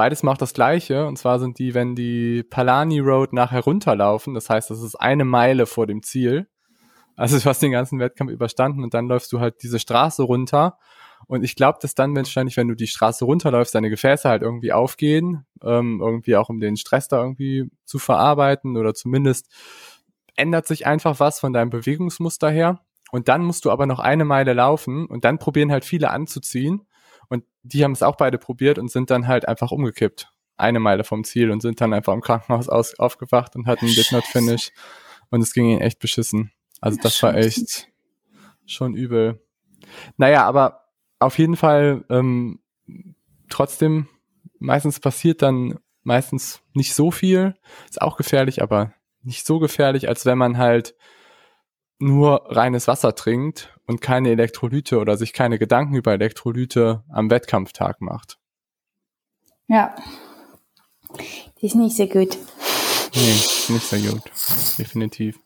beides 0.00 0.22
macht 0.22 0.40
das 0.40 0.54
Gleiche. 0.54 1.06
Und 1.06 1.18
zwar 1.18 1.38
sind 1.38 1.58
die, 1.58 1.74
wenn 1.74 1.94
die 1.94 2.42
Palani 2.42 3.00
Road 3.00 3.34
nachher 3.34 3.60
runterlaufen, 3.60 4.32
das 4.32 4.48
heißt, 4.48 4.70
das 4.70 4.82
ist 4.82 4.94
eine 4.94 5.26
Meile 5.26 5.66
vor 5.66 5.86
dem 5.86 6.02
Ziel. 6.02 6.48
Also 7.16 7.38
du 7.38 7.44
hast 7.44 7.60
den 7.60 7.72
ganzen 7.72 7.98
Wettkampf 7.98 8.30
überstanden 8.30 8.82
und 8.82 8.94
dann 8.94 9.08
läufst 9.08 9.30
du 9.30 9.40
halt 9.40 9.62
diese 9.62 9.78
Straße 9.78 10.22
runter. 10.22 10.78
Und 11.26 11.44
ich 11.44 11.54
glaube, 11.54 11.78
dass 11.80 11.94
dann 11.94 12.16
wahrscheinlich, 12.16 12.56
wenn 12.56 12.68
du 12.68 12.74
die 12.74 12.86
Straße 12.86 13.24
runterläufst, 13.24 13.74
deine 13.74 13.90
Gefäße 13.90 14.28
halt 14.28 14.42
irgendwie 14.42 14.72
aufgehen, 14.72 15.46
ähm, 15.62 16.00
irgendwie 16.00 16.36
auch 16.36 16.48
um 16.48 16.60
den 16.60 16.76
Stress 16.76 17.08
da 17.08 17.18
irgendwie 17.22 17.70
zu 17.84 17.98
verarbeiten 17.98 18.76
oder 18.76 18.94
zumindest 18.94 19.48
ändert 20.36 20.66
sich 20.66 20.86
einfach 20.86 21.20
was 21.20 21.38
von 21.38 21.52
deinem 21.52 21.70
Bewegungsmuster 21.70 22.50
her. 22.50 22.80
Und 23.12 23.28
dann 23.28 23.44
musst 23.44 23.64
du 23.64 23.70
aber 23.70 23.86
noch 23.86 23.98
eine 23.98 24.24
Meile 24.24 24.52
laufen 24.52 25.06
und 25.06 25.24
dann 25.24 25.38
probieren 25.38 25.72
halt 25.72 25.84
viele 25.84 26.10
anzuziehen. 26.10 26.86
Und 27.28 27.44
die 27.62 27.84
haben 27.84 27.92
es 27.92 28.02
auch 28.02 28.16
beide 28.16 28.38
probiert 28.38 28.78
und 28.78 28.90
sind 28.90 29.10
dann 29.10 29.26
halt 29.26 29.46
einfach 29.46 29.70
umgekippt. 29.72 30.32
Eine 30.56 30.80
Meile 30.80 31.04
vom 31.04 31.24
Ziel 31.24 31.50
und 31.50 31.60
sind 31.60 31.80
dann 31.80 31.92
einfach 31.92 32.12
im 32.12 32.20
Krankenhaus 32.20 32.68
aus, 32.68 32.98
aufgewacht 32.98 33.56
und 33.56 33.66
hatten 33.66 33.86
Did 33.86 34.12
Not 34.12 34.24
Finish. 34.24 34.72
und 35.30 35.40
es 35.42 35.52
ging 35.52 35.66
ihnen 35.66 35.80
echt 35.80 35.98
beschissen. 35.98 36.52
Also 36.80 36.98
das 37.02 37.22
war 37.22 37.34
echt 37.34 37.88
schon 38.66 38.94
übel. 38.94 39.40
Naja, 40.16 40.44
aber 40.46 40.84
auf 41.20 41.38
jeden 41.38 41.56
Fall 41.56 42.04
ähm, 42.10 42.58
trotzdem, 43.48 44.08
meistens 44.58 44.98
passiert 44.98 45.42
dann 45.42 45.78
meistens 46.02 46.60
nicht 46.72 46.94
so 46.94 47.10
viel. 47.10 47.54
Ist 47.88 48.02
auch 48.02 48.16
gefährlich, 48.16 48.62
aber 48.62 48.94
nicht 49.22 49.46
so 49.46 49.58
gefährlich, 49.58 50.08
als 50.08 50.26
wenn 50.26 50.38
man 50.38 50.58
halt 50.58 50.96
nur 51.98 52.46
reines 52.46 52.88
Wasser 52.88 53.14
trinkt 53.14 53.78
und 53.86 54.00
keine 54.00 54.30
Elektrolyte 54.30 54.98
oder 54.98 55.18
sich 55.18 55.34
keine 55.34 55.58
Gedanken 55.58 55.94
über 55.94 56.12
Elektrolyte 56.12 57.04
am 57.10 57.30
Wettkampftag 57.30 58.00
macht. 58.00 58.38
Ja. 59.68 59.94
Die 61.60 61.66
ist 61.66 61.74
nicht 61.74 61.96
sehr 61.96 62.08
gut. 62.08 62.38
Nee, 63.14 63.74
nicht 63.74 63.82
sehr 63.82 64.00
gut. 64.00 64.22
Definitiv. 64.78 65.38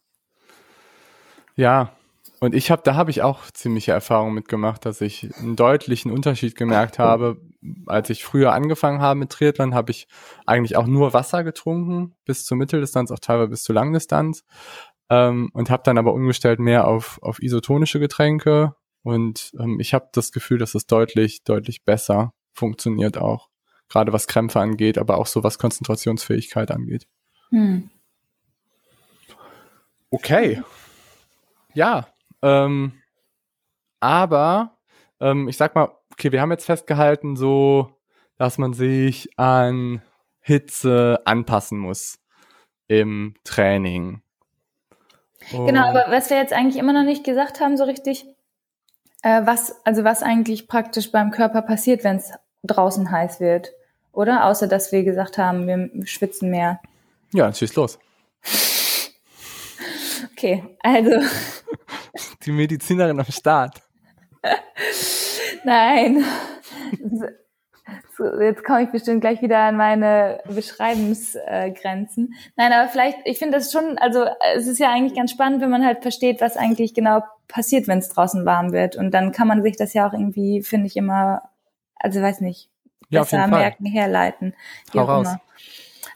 Ja, 1.57 1.97
und 2.45 2.55
ich 2.55 2.71
habe, 2.71 2.83
da 2.85 2.95
habe 2.95 3.11
ich 3.11 3.23
auch 3.23 3.51
ziemliche 3.53 3.93
Erfahrungen 3.93 4.35
mitgemacht, 4.35 4.85
dass 4.85 5.01
ich 5.01 5.35
einen 5.39 5.57
deutlichen 5.57 6.11
Unterschied 6.11 6.57
gemerkt 6.57 6.99
habe. 6.99 7.41
Als 7.87 8.11
ich 8.11 8.23
früher 8.23 8.53
angefangen 8.53 9.01
habe 9.01 9.19
mit 9.19 9.31
Triathlon, 9.31 9.75
habe 9.75 9.93
ich 9.93 10.09
eigentlich 10.45 10.77
auch 10.77 10.87
nur 10.87 11.15
Wasser 11.15 11.43
getrunken, 11.43 12.15
bis 12.27 12.45
zur 12.45 12.59
Mitteldistanz, 12.59 13.11
auch 13.11 13.19
teilweise 13.19 13.49
bis 13.49 13.63
zur 13.63 13.75
Langdistanz. 13.75 14.45
Ähm, 15.09 15.49
und 15.55 15.71
habe 15.71 15.85
dann 15.87 15.97
aber 15.97 16.13
umgestellt 16.13 16.61
mehr 16.61 16.87
auf, 16.87 17.19
auf 17.23 17.43
isotonische 17.43 17.99
Getränke. 17.99 18.75
Und 19.03 19.53
ähm, 19.59 19.81
ich 19.81 19.95
habe 19.95 20.09
das 20.13 20.31
Gefühl, 20.31 20.59
dass 20.59 20.75
es 20.75 20.87
deutlich, 20.87 21.45
deutlich 21.45 21.83
besser 21.83 22.35
funktioniert 22.53 23.17
auch. 23.17 23.49
Gerade 23.89 24.13
was 24.13 24.27
Krämpfe 24.27 24.61
angeht, 24.61 24.99
aber 24.99 25.17
auch 25.17 25.27
so 25.27 25.43
was 25.43 25.59
Konzentrationsfähigkeit 25.59 26.71
angeht. 26.71 27.07
Hm. 27.49 27.89
Okay. 30.11 30.63
Ja, 31.73 32.07
ähm, 32.45 32.93
aber 34.01 34.77
ähm, 35.21 35.49
ich 35.49 35.57
sag 35.57 35.75
mal, 35.75 35.89
okay, 36.13 36.31
wir 36.31 36.41
haben 36.41 36.51
jetzt 36.51 36.67
festgehalten, 36.67 37.37
so, 37.37 37.91
dass 38.37 38.59
man 38.59 38.75
sich 38.75 39.31
an 39.39 40.03
Hitze 40.41 41.23
anpassen 41.25 41.79
muss 41.79 42.19
im 42.87 43.35
Training. 43.45 44.21
Und 45.53 45.67
genau, 45.67 45.89
aber 45.89 46.07
was 46.09 46.31
wir 46.31 46.37
jetzt 46.37 46.53
eigentlich 46.53 46.77
immer 46.77 46.93
noch 46.93 47.05
nicht 47.05 47.25
gesagt 47.25 47.61
haben, 47.61 47.77
so 47.77 47.85
richtig, 47.85 48.27
äh, 49.23 49.43
was, 49.45 49.85
also 49.87 50.05
was 50.05 50.23
eigentlich 50.23 50.69
praktisch 50.69 51.11
beim 51.11 51.31
Körper 51.31 51.63
passiert, 51.63 52.05
wenn 52.05 52.17
es 52.17 52.33
draußen 52.63 53.11
heiß 53.11 53.41
wird, 53.41 53.73
oder? 54.13 54.45
Außer 54.47 54.69
dass 54.69 54.93
wir 54.93 55.03
gesagt 55.05 55.39
haben, 55.39 55.67
wir 55.67 56.07
schwitzen 56.07 56.51
mehr. 56.51 56.81
Ja, 57.33 57.53
schieß 57.53 57.75
los. 57.75 57.99
Okay, 60.33 60.63
also 60.83 61.11
die 62.45 62.53
Medizinerin 62.53 63.19
am 63.19 63.27
Start. 63.27 63.83
Nein. 65.65 66.25
So, 68.17 68.25
jetzt 68.41 68.65
komme 68.65 68.85
ich 68.85 68.91
bestimmt 68.91 69.21
gleich 69.23 69.43
wieder 69.43 69.59
an 69.59 69.77
meine 69.77 70.41
Beschreibensgrenzen. 70.49 72.35
Nein, 72.57 72.73
aber 72.73 72.89
vielleicht, 72.89 73.19
ich 73.25 73.39
finde 73.39 73.59
das 73.59 73.73
schon, 73.73 73.99
also 73.99 74.25
es 74.55 74.67
ist 74.67 74.79
ja 74.79 74.91
eigentlich 74.91 75.15
ganz 75.15 75.33
spannend, 75.33 75.61
wenn 75.61 75.71
man 75.71 75.85
halt 75.85 76.03
versteht, 76.03 76.41
was 76.41 76.57
eigentlich 76.57 76.95
genau 76.95 77.23
passiert, 77.49 77.89
wenn 77.89 77.99
es 77.99 78.09
draußen 78.09 78.47
warm 78.47 78.73
wird. 78.73 78.97
Und 78.97 79.13
dann 79.13 79.33
kann 79.33 79.49
man 79.49 79.63
sich 79.63 79.77
das 79.77 79.95
ja 79.95 80.09
auch 80.09 80.13
irgendwie, 80.13 80.63
finde 80.63 80.87
ich, 80.87 80.97
immer, 80.97 81.43
also 81.97 82.23
weiß 82.23 82.41
nicht, 82.41 82.71
besser 83.11 83.39
ja, 83.39 83.47
merken, 83.49 83.87
herleiten. 83.87 84.55
Wie 84.93 85.01
Hau 85.01 85.05
raus. 85.05 85.29
Immer. 85.29 85.41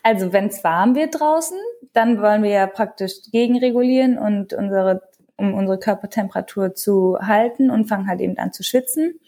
Also 0.03 0.33
wenn 0.33 0.47
es 0.47 0.63
warm 0.63 0.95
wird 0.95 1.19
draußen, 1.19 1.59
dann 1.93 2.23
wollen 2.23 2.43
wir 2.43 2.51
ja 2.51 2.67
praktisch 2.67 3.15
gegenregulieren 3.33 4.19
und 4.19 4.53
unsere 4.53 5.08
um 5.39 5.55
unsere 5.55 5.79
Körpertemperatur 5.79 6.75
zu 6.75 7.19
halten 7.21 7.71
und 7.71 7.87
fangen 7.87 8.09
halt 8.09 8.21
eben 8.21 8.37
an 8.39 8.53
zu 8.53 8.63
schwitzen. 8.63 9.19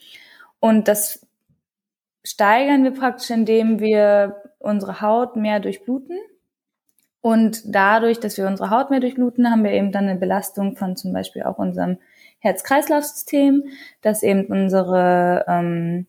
Und 0.59 0.89
das 0.89 1.27
steigern 2.25 2.85
wir 2.85 2.93
praktisch, 2.93 3.31
indem 3.31 3.81
wir 3.81 4.43
unsere 4.59 5.01
Haut 5.01 5.37
mehr 5.37 5.61
durchbluten. 5.61 6.19
Und 7.23 7.63
dadurch, 7.65 8.19
dass 8.19 8.37
wir 8.37 8.47
unsere 8.47 8.71
Haut 8.71 8.91
mehr 8.91 9.01
durchbluten, 9.01 9.51
haben 9.51 9.65
wir 9.65 9.73
eben 9.73 9.93
dann 9.93 10.09
eine 10.09 10.19
Belastung 10.19 10.77
von 10.77 10.97
zum 10.97 11.13
Beispiel 11.13 11.43
auch 11.43 11.59
unserem 11.59 11.99
Herz-Kreislauf-System, 12.39 13.65
dass 14.01 14.23
eben 14.23 14.47
unsere 14.47 15.45
ähm, 15.47 16.07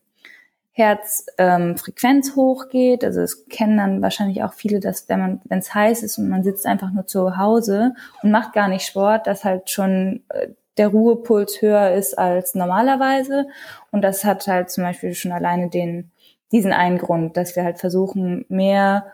Herzfrequenz 0.74 2.30
ähm, 2.30 2.36
hochgeht. 2.36 3.04
Also 3.04 3.22
es 3.22 3.48
kennen 3.48 3.78
dann 3.78 4.02
wahrscheinlich 4.02 4.44
auch 4.44 4.54
viele, 4.54 4.80
dass 4.80 5.10
wenn 5.10 5.20
man, 5.20 5.42
wenn 5.46 5.60
es 5.60 5.74
heiß 5.74 6.04
ist 6.04 6.18
und 6.18 6.30
man 6.30 6.44
sitzt 6.44 6.66
einfach 6.66 6.92
nur 6.92 7.08
zu 7.08 7.38
Hause 7.38 7.94
und 8.24 8.32
macht 8.32 8.54
gar 8.54 8.68
nicht 8.68 8.86
Sport, 8.86 9.28
dass 9.28 9.44
halt 9.44 9.70
schon 9.70 10.24
äh, 10.30 10.48
der 10.78 10.88
Ruhepuls 10.88 11.62
höher 11.62 11.92
ist 11.92 12.18
als 12.18 12.56
normalerweise. 12.56 13.48
Und 13.92 14.02
das 14.02 14.24
hat 14.24 14.48
halt 14.48 14.70
zum 14.70 14.84
Beispiel 14.84 15.14
schon 15.14 15.34
alleine 15.34 15.70
den, 15.70 16.12
diesen 16.52 16.72
einen 16.72 16.98
Grund, 16.98 17.36
dass 17.36 17.56
wir 17.56 17.64
halt 17.64 17.80
versuchen, 17.80 18.46
mehr 18.48 19.08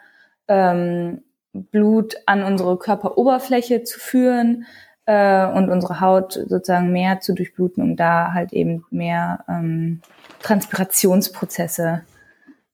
ähm, 0.47 1.23
Blut 1.53 2.17
an 2.27 2.43
unsere 2.43 2.77
Körperoberfläche 2.77 3.83
zu 3.83 3.99
führen 3.99 4.65
äh, 5.07 5.47
und 5.47 5.69
unsere 5.69 6.01
Haut 6.01 6.33
sozusagen 6.33 6.91
mehr 6.91 7.19
zu 7.19 7.33
durchbluten, 7.33 7.81
um 7.81 7.95
da 7.95 8.33
halt 8.33 8.53
eben 8.53 8.85
mehr 8.91 9.43
ähm, 9.49 10.01
Transpirationsprozesse 10.41 12.03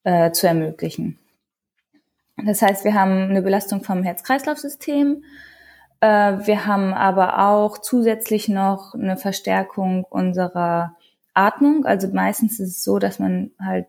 äh, 0.04 0.32
zu 0.32 0.48
ermöglichen. 0.48 1.20
Das 2.38 2.62
heißt, 2.62 2.84
wir 2.84 2.94
haben 2.94 3.30
eine 3.30 3.42
Belastung 3.42 3.84
vom 3.84 4.04
Herz-Kreislauf-System. 4.04 5.24
Äh, 6.02 6.08
wir 6.46 6.66
haben 6.66 6.94
aber 6.94 7.48
auch 7.48 7.78
zusätzlich 7.78 8.50
noch 8.50 8.94
eine 8.94 9.18
Verstärkung 9.18 10.04
unserer 10.04 10.96
Atmung. 11.34 11.86
Also 11.86 12.08
meistens 12.10 12.60
ist 12.60 12.70
es 12.70 12.84
so, 12.84 13.00
dass 13.00 13.20
man 13.20 13.52
halt 13.60 13.88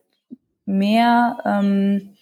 mehr 0.67 1.39
ähm, 1.45 2.15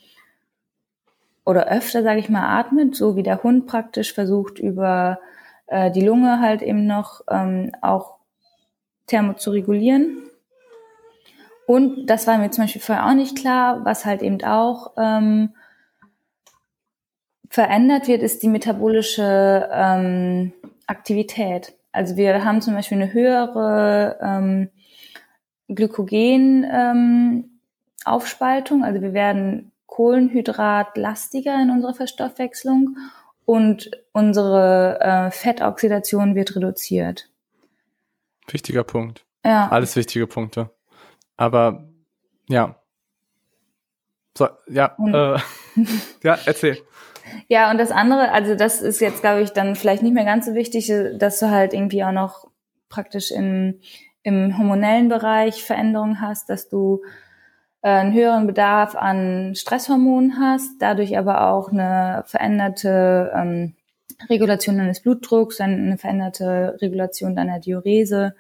oder 1.44 1.68
öfter, 1.68 2.02
sage 2.02 2.20
ich 2.20 2.28
mal, 2.28 2.58
atmet, 2.58 2.94
so 2.94 3.16
wie 3.16 3.22
der 3.22 3.42
Hund 3.42 3.66
praktisch 3.66 4.12
versucht 4.14 4.58
über 4.58 5.18
äh, 5.66 5.90
die 5.90 6.00
Lunge 6.00 6.40
halt 6.40 6.62
eben 6.62 6.86
noch 6.86 7.22
ähm, 7.28 7.72
auch 7.80 8.16
thermo 9.06 9.34
zu 9.34 9.50
regulieren. 9.50 10.30
Und 11.66 12.06
das 12.06 12.26
war 12.26 12.38
mir 12.38 12.50
zum 12.50 12.64
Beispiel 12.64 12.82
vorher 12.82 13.06
auch 13.06 13.14
nicht 13.14 13.36
klar, 13.36 13.84
was 13.84 14.04
halt 14.04 14.22
eben 14.22 14.42
auch 14.44 14.92
ähm, 14.96 15.54
verändert 17.48 18.08
wird, 18.08 18.22
ist 18.22 18.42
die 18.42 18.48
metabolische 18.48 19.68
ähm, 19.72 20.52
Aktivität. 20.86 21.74
Also 21.92 22.16
wir 22.16 22.44
haben 22.44 22.62
zum 22.62 22.74
Beispiel 22.74 22.98
eine 23.00 23.12
höhere 23.12 24.18
ähm, 24.22 24.70
Glykogen 25.68 26.66
ähm, 26.70 27.48
also 28.04 29.00
wir 29.02 29.12
werden 29.12 29.70
Kohlenhydratlastiger 29.86 31.60
in 31.62 31.70
unserer 31.70 31.94
Verstoffwechslung 31.94 32.96
und 33.44 33.90
unsere 34.12 34.98
äh, 35.00 35.30
Fettoxidation 35.30 36.34
wird 36.34 36.56
reduziert. 36.56 37.28
Wichtiger 38.48 38.84
Punkt. 38.84 39.24
Ja. 39.44 39.68
Alles 39.68 39.94
wichtige 39.94 40.26
Punkte. 40.26 40.70
Aber 41.36 41.88
ja. 42.48 42.76
So, 44.36 44.48
ja, 44.68 44.96
äh, 44.98 45.38
ja, 46.22 46.38
erzähl. 46.46 46.78
Ja, 47.48 47.70
und 47.70 47.78
das 47.78 47.90
andere, 47.90 48.32
also 48.32 48.54
das 48.54 48.80
ist 48.80 49.00
jetzt, 49.00 49.20
glaube 49.20 49.42
ich, 49.42 49.50
dann 49.50 49.76
vielleicht 49.76 50.02
nicht 50.02 50.14
mehr 50.14 50.24
ganz 50.24 50.46
so 50.46 50.54
wichtig, 50.54 50.92
dass 51.18 51.38
du 51.38 51.50
halt 51.50 51.74
irgendwie 51.74 52.04
auch 52.04 52.12
noch 52.12 52.48
praktisch 52.88 53.30
im, 53.30 53.80
im 54.22 54.58
hormonellen 54.58 55.08
Bereich 55.08 55.64
Veränderungen 55.64 56.20
hast, 56.20 56.48
dass 56.50 56.68
du 56.68 57.02
äh, 57.82 57.88
einen 57.88 58.12
höheren 58.12 58.46
Bedarf 58.46 58.94
an 58.94 59.54
Stresshormonen 59.54 60.38
hast, 60.38 60.80
dadurch 60.80 61.16
aber 61.18 61.48
auch 61.48 61.70
eine 61.70 62.22
veränderte 62.26 63.32
ähm, 63.34 63.74
Regulation 64.28 64.78
deines 64.78 65.00
Blutdrucks, 65.00 65.60
eine 65.60 65.98
veränderte 65.98 66.78
Regulation 66.80 67.34
deiner 67.34 67.58
Diurese 67.58 68.34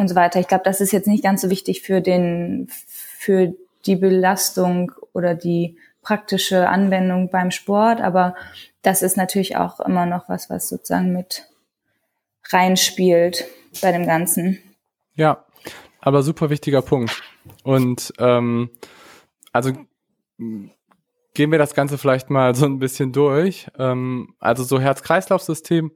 und 0.00 0.08
so 0.08 0.14
weiter. 0.14 0.40
Ich 0.40 0.48
glaube, 0.48 0.64
das 0.64 0.80
ist 0.80 0.92
jetzt 0.92 1.06
nicht 1.06 1.22
ganz 1.22 1.42
so 1.42 1.50
wichtig 1.50 1.82
für 1.82 2.00
den, 2.00 2.68
für 2.86 3.52
die 3.84 3.96
Belastung 3.96 4.92
oder 5.12 5.34
die 5.34 5.76
praktische 6.00 6.70
Anwendung 6.70 7.28
beim 7.30 7.50
Sport, 7.50 8.00
aber 8.00 8.34
das 8.80 9.02
ist 9.02 9.18
natürlich 9.18 9.58
auch 9.58 9.78
immer 9.78 10.06
noch 10.06 10.26
was, 10.30 10.48
was 10.48 10.70
sozusagen 10.70 11.12
mit 11.12 11.44
reinspielt 12.48 13.44
bei 13.82 13.92
dem 13.92 14.06
Ganzen. 14.06 14.58
Ja, 15.16 15.44
aber 16.00 16.22
super 16.22 16.48
wichtiger 16.48 16.80
Punkt. 16.80 17.22
Und 17.62 18.14
ähm, 18.18 18.70
also 19.52 19.72
gehen 20.38 21.52
wir 21.52 21.58
das 21.58 21.74
Ganze 21.74 21.98
vielleicht 21.98 22.30
mal 22.30 22.54
so 22.54 22.64
ein 22.64 22.78
bisschen 22.78 23.12
durch. 23.12 23.66
Ähm, 23.78 24.34
also 24.40 24.64
so 24.64 24.80
Herz-Kreislauf-System 24.80 25.92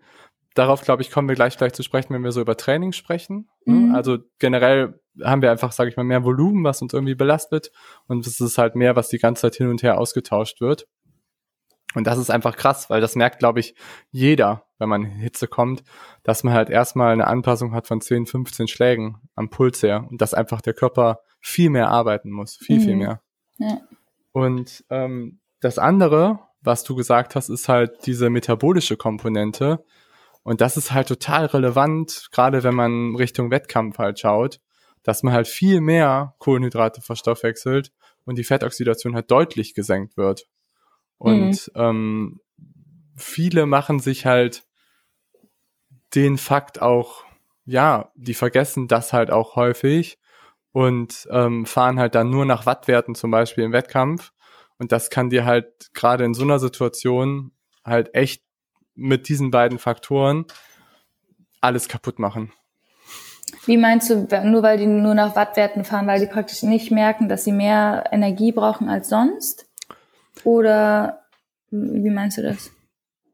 darauf, 0.55 0.83
glaube 0.83 1.03
ich, 1.03 1.11
kommen 1.11 1.29
wir 1.29 1.35
gleich 1.35 1.57
vielleicht 1.57 1.77
zu 1.77 1.83
sprechen, 1.83 2.15
wenn 2.15 2.25
wir 2.25 2.33
so 2.33 2.41
über 2.41 2.57
Training 2.57 2.93
sprechen. 2.93 3.49
Ne? 3.65 3.75
Mhm. 3.75 3.95
Also 3.95 4.19
generell 4.39 5.01
haben 5.23 5.43
wir 5.43 5.51
einfach, 5.51 5.73
sage 5.73 5.91
ich 5.91 5.97
mal, 5.97 6.05
mehr 6.05 6.25
Volumen, 6.25 6.65
was 6.65 6.83
uns 6.83 6.93
irgendwie 6.93 7.15
belastet. 7.15 7.71
Und 8.07 8.27
es 8.27 8.41
ist 8.41 8.59
halt 8.59 8.75
mehr, 8.75 8.97
was 8.97 9.09
die 9.09 9.19
ganze 9.19 9.43
Zeit 9.43 9.57
hin 9.57 9.69
und 9.69 9.83
her 9.83 9.99
ausgetauscht 9.99 10.61
wird. 10.61 10.87
Und 11.95 12.07
das 12.07 12.19
ist 12.19 12.31
einfach 12.31 12.57
krass, 12.57 12.91
weil 12.91 13.01
das 13.01 13.15
merkt, 13.15 13.39
glaube 13.39 13.61
ich, 13.61 13.75
jeder, 14.11 14.67
wenn 14.79 14.89
man 14.89 15.05
in 15.05 15.11
Hitze 15.11 15.47
kommt, 15.47 15.85
dass 16.25 16.43
man 16.43 16.53
halt 16.53 16.69
erstmal 16.69 17.13
eine 17.13 17.27
Anpassung 17.27 17.73
hat 17.73 17.87
von 17.87 18.01
10, 18.01 18.27
15 18.27 18.67
Schlägen 18.67 19.21
am 19.37 19.49
Puls 19.49 19.83
her 19.83 20.07
und 20.11 20.21
dass 20.21 20.35
einfach 20.35 20.61
der 20.61 20.75
Körper 20.75 21.21
viel 21.41 21.71
mehr 21.71 21.89
arbeiten 21.89 22.31
muss, 22.31 22.57
viel, 22.57 22.79
mhm. 22.79 22.83
viel 22.83 22.97
mehr. 22.97 23.23
Ja. 23.59 23.81
Und 24.33 24.85
ähm, 24.91 25.41
das 25.61 25.79
andere, 25.79 26.41
was 26.61 26.83
du 26.83 26.97
gesagt 26.97 27.37
hast, 27.37 27.49
ist 27.49 27.69
halt 27.69 28.07
diese 28.07 28.29
metabolische 28.29 28.97
Komponente. 28.97 29.85
Und 30.45 30.61
das 30.61 30.77
ist 30.77 30.93
halt 30.93 31.09
total 31.09 31.47
relevant, 31.47 32.29
gerade 32.31 32.63
wenn 32.63 32.75
man 32.75 33.17
Richtung 33.17 33.51
Wettkampf 33.51 33.99
halt 33.99 34.21
schaut, 34.21 34.61
dass 35.03 35.23
man 35.23 35.33
halt 35.33 35.49
viel 35.49 35.81
mehr 35.81 36.35
Kohlenhydrate 36.39 37.01
verstoffwechselt 37.01 37.93
und 38.25 38.37
die 38.37 38.45
Fettoxidation 38.45 39.15
halt 39.15 39.31
deutlich 39.31 39.75
gesenkt 39.75 40.17
wird. 40.17 40.47
Und 41.19 41.71
mhm. 41.75 41.81
ähm, 41.81 42.41
viele 43.17 43.67
machen 43.67 44.01
sich 44.01 44.27
halt 44.27 44.65
den 46.15 46.37
Fakt 46.39 46.81
auch, 46.81 47.25
ja, 47.65 48.13
die 48.15 48.35
vergessen 48.35 48.87
das 48.87 49.13
halt 49.13 49.31
auch 49.31 49.57
häufig 49.57 50.19
und 50.73 51.27
ähm, 51.31 51.65
fahren 51.65 51.99
halt 51.99 52.15
dann 52.15 52.31
nur 52.31 52.45
nach 52.45 52.67
Wattwerten 52.67 53.15
zum 53.15 53.31
Beispiel 53.31 53.65
im 53.65 53.73
Wettkampf. 53.73 54.33
Und 54.79 54.93
das 54.93 55.09
kann 55.09 55.31
dir 55.31 55.47
halt 55.47 55.91
gerade 55.95 56.25
in 56.25 56.35
so 56.35 56.43
einer 56.43 56.59
Situation 56.59 57.53
halt 57.85 58.15
echt 58.15 58.43
mit 58.95 59.29
diesen 59.29 59.51
beiden 59.51 59.79
Faktoren 59.79 60.47
alles 61.61 61.89
kaputt 61.89 62.19
machen. 62.19 62.53
Wie 63.67 63.77
meinst 63.77 64.11
du, 64.11 64.27
nur 64.45 64.63
weil 64.63 64.79
die 64.79 64.87
nur 64.87 65.15
nach 65.15 65.37
Wattwerten 65.37 65.85
fahren, 65.85 66.07
weil 66.07 66.21
die 66.21 66.27
praktisch 66.27 66.63
nicht 66.63 66.91
merken, 66.91 67.29
dass 67.29 67.45
sie 67.45 67.53
mehr 67.53 68.05
Energie 68.13 68.53
brauchen 68.53 68.89
als 68.89 69.09
sonst? 69.09 69.67
Oder 70.43 71.25
wie 71.71 72.11
meinst 72.11 72.39
du 72.39 72.43
das? 72.43 72.71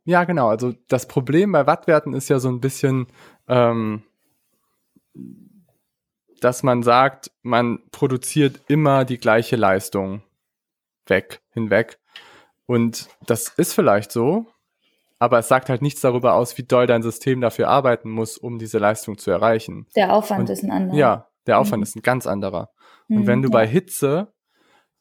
Ja, 0.04 0.24
genau. 0.24 0.48
Also 0.48 0.74
das 0.88 1.06
Problem 1.06 1.52
bei 1.52 1.66
Wattwerten 1.66 2.14
ist 2.14 2.28
ja 2.28 2.38
so 2.38 2.48
ein 2.48 2.60
bisschen, 2.60 3.06
ähm, 3.48 4.02
dass 6.40 6.62
man 6.62 6.82
sagt, 6.82 7.30
man 7.42 7.80
produziert 7.90 8.60
immer 8.68 9.04
die 9.04 9.18
gleiche 9.18 9.56
Leistung 9.56 10.22
weg, 11.06 11.42
hinweg. 11.52 11.98
Und 12.66 13.08
das 13.26 13.48
ist 13.48 13.74
vielleicht 13.74 14.12
so, 14.12 14.46
aber 15.20 15.38
es 15.38 15.48
sagt 15.48 15.68
halt 15.68 15.82
nichts 15.82 16.00
darüber 16.00 16.32
aus, 16.32 16.56
wie 16.58 16.62
doll 16.62 16.86
dein 16.86 17.02
System 17.02 17.42
dafür 17.42 17.68
arbeiten 17.68 18.10
muss, 18.10 18.38
um 18.38 18.58
diese 18.58 18.78
Leistung 18.78 19.18
zu 19.18 19.30
erreichen. 19.30 19.86
Der 19.94 20.14
Aufwand 20.14 20.48
Und, 20.48 20.50
ist 20.50 20.64
ein 20.64 20.70
anderer. 20.70 20.98
Ja, 20.98 21.28
der 21.46 21.60
Aufwand 21.60 21.80
mhm. 21.80 21.84
ist 21.84 21.96
ein 21.96 22.02
ganz 22.02 22.26
anderer. 22.26 22.70
Und 23.08 23.20
mhm, 23.20 23.26
wenn 23.26 23.42
du 23.42 23.48
ja. 23.48 23.52
bei 23.52 23.66
Hitze 23.66 24.32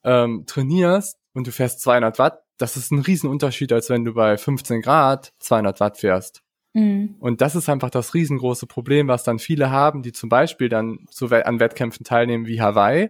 ähm, 0.04 0.44
trainierst 0.46 1.18
und 1.34 1.48
du 1.48 1.52
fährst 1.52 1.80
200 1.82 2.20
Watt, 2.20 2.44
das 2.58 2.76
ist 2.76 2.92
ein 2.92 3.00
Riesenunterschied, 3.00 3.72
als 3.72 3.90
wenn 3.90 4.04
du 4.04 4.14
bei 4.14 4.38
15 4.38 4.82
Grad 4.82 5.32
200 5.40 5.80
Watt 5.80 5.98
fährst. 5.98 6.44
Mhm. 6.74 7.16
Und 7.20 7.40
das 7.40 7.56
ist 7.56 7.70
einfach 7.70 7.90
das 7.90 8.14
riesengroße 8.14 8.68
Problem, 8.68 9.08
was 9.08 9.24
dann 9.24 9.40
viele 9.40 9.72
haben, 9.72 10.02
die 10.04 10.12
zum 10.12 10.28
Beispiel 10.28 10.68
dann 10.68 11.06
so 11.10 11.28
an 11.28 11.62
Wettkämpfen 11.62 12.04
teilnehmen 12.04 12.46
wie 12.46 12.62
Hawaii, 12.62 13.10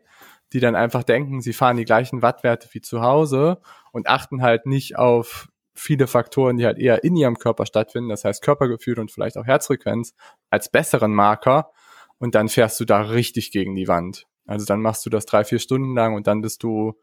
die 0.54 0.60
dann 0.60 0.76
einfach 0.76 1.04
denken, 1.04 1.42
sie 1.42 1.54
fahren 1.54 1.78
die 1.78 1.86
gleichen 1.86 2.22
Wattwerte 2.22 2.70
wie 2.74 2.82
zu 2.82 3.02
Hause 3.02 3.62
und 3.92 4.08
achten 4.08 4.44
halt 4.44 4.68
nicht 4.68 4.96
auf 4.96 5.50
viele 5.80 6.08
Faktoren, 6.08 6.58
die 6.58 6.66
halt 6.66 6.78
eher 6.78 7.04
in 7.04 7.16
ihrem 7.16 7.38
Körper 7.38 7.66
stattfinden, 7.66 8.10
das 8.10 8.26
heißt 8.26 8.44
Körpergefühl 8.44 9.00
und 9.00 9.12
vielleicht 9.12 9.38
auch 9.38 9.46
Herzfrequenz 9.46 10.14
als 10.50 10.70
besseren 10.70 11.14
Marker 11.14 11.72
und 12.18 12.36
dann 12.36 12.50
fährst 12.50 12.80
du 12.80 12.86
da 12.86 13.02
richtig 13.02 13.52
gegen 13.52 13.76
die 13.76 13.88
Wand. 13.88 14.28
Also 14.46 14.66
dann 14.66 14.82
machst 14.82 15.06
du 15.06 15.10
das 15.10 15.26
drei, 15.26 15.44
vier 15.44 15.60
Stunden 15.60 15.96
lang 15.96 16.16
und 16.16 16.28
dann 16.28 16.42
bist 16.42 16.64
du 16.64 16.94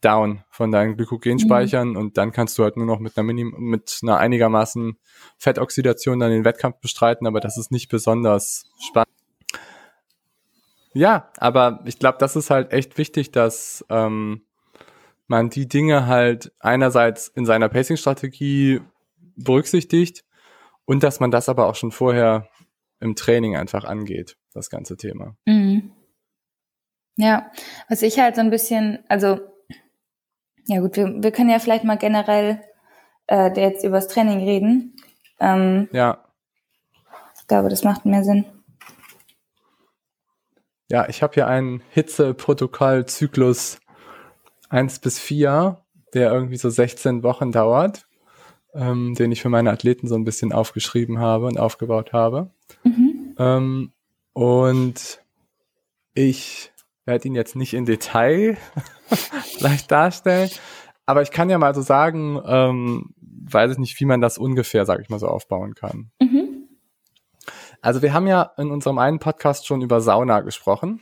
down 0.00 0.42
von 0.50 0.70
deinen 0.70 0.96
Glykogenspeichern 0.96 1.90
mhm. 1.90 1.96
und 1.96 2.16
dann 2.18 2.32
kannst 2.32 2.58
du 2.58 2.64
halt 2.64 2.76
nur 2.76 2.86
noch 2.86 3.00
mit 3.00 3.16
einer 3.16 3.24
Minim 3.24 3.54
mit 3.58 3.98
einer 4.02 4.16
einigermaßen 4.16 4.98
Fettoxidation 5.38 6.18
dann 6.18 6.30
den 6.30 6.44
Wettkampf 6.44 6.80
bestreiten, 6.80 7.26
aber 7.26 7.40
das 7.40 7.58
ist 7.58 7.70
nicht 7.70 7.90
besonders 7.90 8.64
spannend. 8.80 9.08
Ja, 10.92 11.30
aber 11.36 11.82
ich 11.84 11.98
glaube, 11.98 12.18
das 12.18 12.34
ist 12.34 12.50
halt 12.50 12.72
echt 12.72 12.98
wichtig, 12.98 13.30
dass 13.30 13.84
ähm, 13.90 14.42
man 15.30 15.48
die 15.48 15.68
Dinge 15.68 16.06
halt 16.06 16.52
einerseits 16.58 17.28
in 17.28 17.46
seiner 17.46 17.68
Pacing-Strategie 17.68 18.80
berücksichtigt 19.36 20.24
und 20.84 21.04
dass 21.04 21.20
man 21.20 21.30
das 21.30 21.48
aber 21.48 21.68
auch 21.68 21.76
schon 21.76 21.92
vorher 21.92 22.48
im 22.98 23.14
Training 23.14 23.56
einfach 23.56 23.84
angeht, 23.84 24.36
das 24.52 24.70
ganze 24.70 24.96
Thema. 24.96 25.36
Mhm. 25.46 25.92
Ja, 27.16 27.50
was 27.88 28.02
ich 28.02 28.18
halt 28.18 28.34
so 28.34 28.40
ein 28.40 28.50
bisschen, 28.50 29.04
also 29.08 29.38
ja 30.66 30.80
gut, 30.80 30.96
wir, 30.96 31.22
wir 31.22 31.30
können 31.30 31.50
ja 31.50 31.60
vielleicht 31.60 31.84
mal 31.84 31.96
generell 31.96 32.60
äh, 33.28 33.52
jetzt 33.54 33.84
übers 33.84 34.08
Training 34.08 34.40
reden. 34.40 34.96
Ähm, 35.38 35.88
ja. 35.92 36.24
Ich 37.40 37.46
glaube, 37.46 37.68
das 37.68 37.84
macht 37.84 38.04
mehr 38.04 38.24
Sinn. 38.24 38.46
Ja, 40.88 41.08
ich 41.08 41.22
habe 41.22 41.34
hier 41.34 41.46
einen 41.46 41.82
Hitzeprotokollzyklus 41.90 43.80
1 44.70 45.00
bis 45.00 45.18
4, 45.18 45.78
der 46.14 46.32
irgendwie 46.32 46.56
so 46.56 46.70
16 46.70 47.22
Wochen 47.22 47.52
dauert, 47.52 48.06
ähm, 48.74 49.14
den 49.14 49.32
ich 49.32 49.42
für 49.42 49.48
meine 49.48 49.70
Athleten 49.70 50.08
so 50.08 50.14
ein 50.14 50.24
bisschen 50.24 50.52
aufgeschrieben 50.52 51.18
habe 51.18 51.46
und 51.46 51.58
aufgebaut 51.58 52.12
habe. 52.12 52.50
Mhm. 52.84 53.34
Ähm, 53.38 53.92
und 54.32 55.20
ich 56.14 56.72
werde 57.04 57.28
ihn 57.28 57.34
jetzt 57.34 57.56
nicht 57.56 57.74
in 57.74 57.84
Detail 57.84 58.56
vielleicht 59.58 59.90
darstellen, 59.90 60.50
aber 61.06 61.22
ich 61.22 61.32
kann 61.32 61.50
ja 61.50 61.58
mal 61.58 61.74
so 61.74 61.82
sagen, 61.82 62.40
ähm, 62.46 63.14
weiß 63.20 63.72
ich 63.72 63.78
nicht, 63.78 63.98
wie 63.98 64.04
man 64.04 64.20
das 64.20 64.38
ungefähr, 64.38 64.86
sage 64.86 65.02
ich 65.02 65.08
mal 65.08 65.18
so, 65.18 65.26
aufbauen 65.26 65.74
kann. 65.74 66.10
Mhm. 66.20 66.68
Also 67.82 68.02
wir 68.02 68.12
haben 68.12 68.26
ja 68.26 68.52
in 68.58 68.70
unserem 68.70 68.98
einen 68.98 69.18
Podcast 69.18 69.66
schon 69.66 69.80
über 69.80 70.00
Sauna 70.00 70.40
gesprochen 70.40 71.00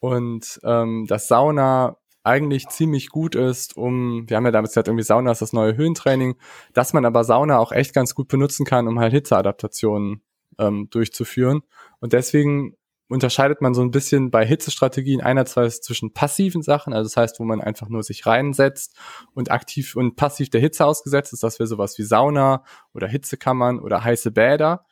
und 0.00 0.60
ähm, 0.64 1.06
dass 1.06 1.28
Sauna 1.28 1.96
eigentlich 2.24 2.68
ziemlich 2.68 3.10
gut 3.10 3.34
ist, 3.34 3.76
um, 3.76 4.28
wir 4.28 4.36
haben 4.36 4.46
ja 4.46 4.50
damit 4.50 4.70
gesagt, 4.70 4.88
irgendwie 4.88 5.04
Sauna 5.04 5.30
ist 5.30 5.42
das 5.42 5.52
neue 5.52 5.76
Höhentraining, 5.76 6.36
dass 6.72 6.94
man 6.94 7.04
aber 7.04 7.22
Sauna 7.22 7.58
auch 7.58 7.70
echt 7.70 7.94
ganz 7.94 8.14
gut 8.14 8.28
benutzen 8.28 8.64
kann, 8.64 8.88
um 8.88 8.98
halt 8.98 9.12
Hitzeadaptationen 9.12 10.22
ähm, 10.58 10.88
durchzuführen. 10.90 11.62
Und 12.00 12.14
deswegen 12.14 12.76
unterscheidet 13.08 13.60
man 13.60 13.74
so 13.74 13.82
ein 13.82 13.90
bisschen 13.90 14.30
bei 14.30 14.46
Hitzestrategien 14.46 15.20
einerseits 15.20 15.82
zwischen 15.82 16.14
passiven 16.14 16.62
Sachen, 16.62 16.94
also 16.94 17.08
das 17.08 17.16
heißt, 17.16 17.40
wo 17.40 17.44
man 17.44 17.60
einfach 17.60 17.88
nur 17.90 18.02
sich 18.02 18.24
reinsetzt 18.24 18.96
und 19.34 19.50
aktiv 19.50 19.94
und 19.94 20.16
passiv 20.16 20.48
der 20.48 20.62
Hitze 20.62 20.86
ausgesetzt 20.86 21.34
ist, 21.34 21.42
das 21.42 21.58
wäre 21.58 21.66
sowas 21.66 21.98
wie 21.98 22.04
Sauna 22.04 22.64
oder 22.94 23.06
Hitzekammern 23.06 23.78
oder 23.78 24.02
heiße 24.02 24.30
Bäder. 24.30 24.86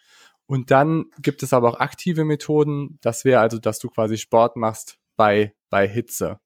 Und 0.46 0.70
dann 0.70 1.06
gibt 1.20 1.42
es 1.42 1.54
aber 1.54 1.70
auch 1.70 1.80
aktive 1.80 2.24
Methoden, 2.24 2.98
das 3.00 3.24
wäre 3.24 3.40
also, 3.40 3.58
dass 3.58 3.78
du 3.78 3.88
quasi 3.88 4.18
Sport 4.18 4.56
machst 4.56 4.98
bei, 5.16 5.54
bei 5.70 5.88
Hitze. 5.88 6.41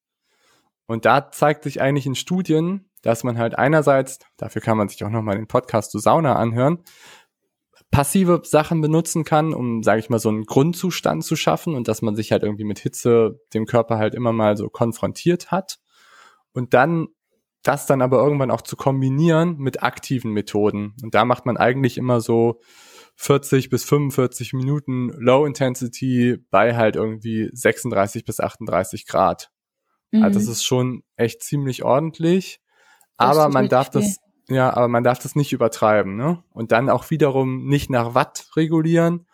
Und 0.86 1.04
da 1.04 1.30
zeigt 1.30 1.64
sich 1.64 1.80
eigentlich 1.80 2.06
in 2.06 2.14
Studien, 2.14 2.90
dass 3.02 3.24
man 3.24 3.38
halt 3.38 3.58
einerseits, 3.58 4.18
dafür 4.36 4.62
kann 4.62 4.76
man 4.76 4.88
sich 4.88 5.04
auch 5.04 5.10
nochmal 5.10 5.36
den 5.36 5.48
Podcast 5.48 5.90
zu 5.90 5.98
Sauna 5.98 6.36
anhören, 6.36 6.82
passive 7.90 8.42
Sachen 8.44 8.80
benutzen 8.80 9.24
kann, 9.24 9.54
um, 9.54 9.82
sage 9.82 10.00
ich 10.00 10.10
mal, 10.10 10.18
so 10.18 10.28
einen 10.28 10.44
Grundzustand 10.44 11.24
zu 11.24 11.36
schaffen 11.36 11.74
und 11.74 11.88
dass 11.88 12.02
man 12.02 12.16
sich 12.16 12.32
halt 12.32 12.42
irgendwie 12.42 12.64
mit 12.64 12.78
Hitze 12.78 13.40
dem 13.54 13.64
Körper 13.64 13.98
halt 13.98 14.14
immer 14.14 14.32
mal 14.32 14.56
so 14.56 14.68
konfrontiert 14.68 15.50
hat. 15.50 15.78
Und 16.52 16.74
dann 16.74 17.08
das 17.62 17.86
dann 17.86 18.02
aber 18.02 18.22
irgendwann 18.22 18.50
auch 18.50 18.62
zu 18.62 18.76
kombinieren 18.76 19.56
mit 19.58 19.82
aktiven 19.82 20.32
Methoden. 20.32 20.94
Und 21.02 21.14
da 21.14 21.24
macht 21.24 21.46
man 21.46 21.56
eigentlich 21.56 21.98
immer 21.98 22.20
so 22.20 22.60
40 23.16 23.70
bis 23.70 23.84
45 23.84 24.52
Minuten 24.52 25.10
Low 25.18 25.46
Intensity 25.46 26.38
bei 26.50 26.76
halt 26.76 26.96
irgendwie 26.96 27.50
36 27.52 28.24
bis 28.24 28.40
38 28.40 29.06
Grad. 29.06 29.50
Mhm. 30.16 30.22
Also 30.22 30.38
das 30.38 30.48
ist 30.48 30.64
schon 30.64 31.02
echt 31.16 31.42
ziemlich 31.42 31.82
ordentlich. 31.84 32.60
Das 33.18 33.36
aber 33.36 33.48
man 33.52 33.68
darf 33.68 33.90
das, 33.90 34.18
ja, 34.48 34.74
aber 34.74 34.88
man 34.88 35.04
darf 35.04 35.18
das 35.18 35.34
nicht 35.34 35.52
übertreiben, 35.52 36.16
ne? 36.16 36.42
Und 36.52 36.72
dann 36.72 36.90
auch 36.90 37.10
wiederum 37.10 37.66
nicht 37.66 37.90
nach 37.90 38.14
Watt 38.14 38.48
regulieren, 38.56 39.26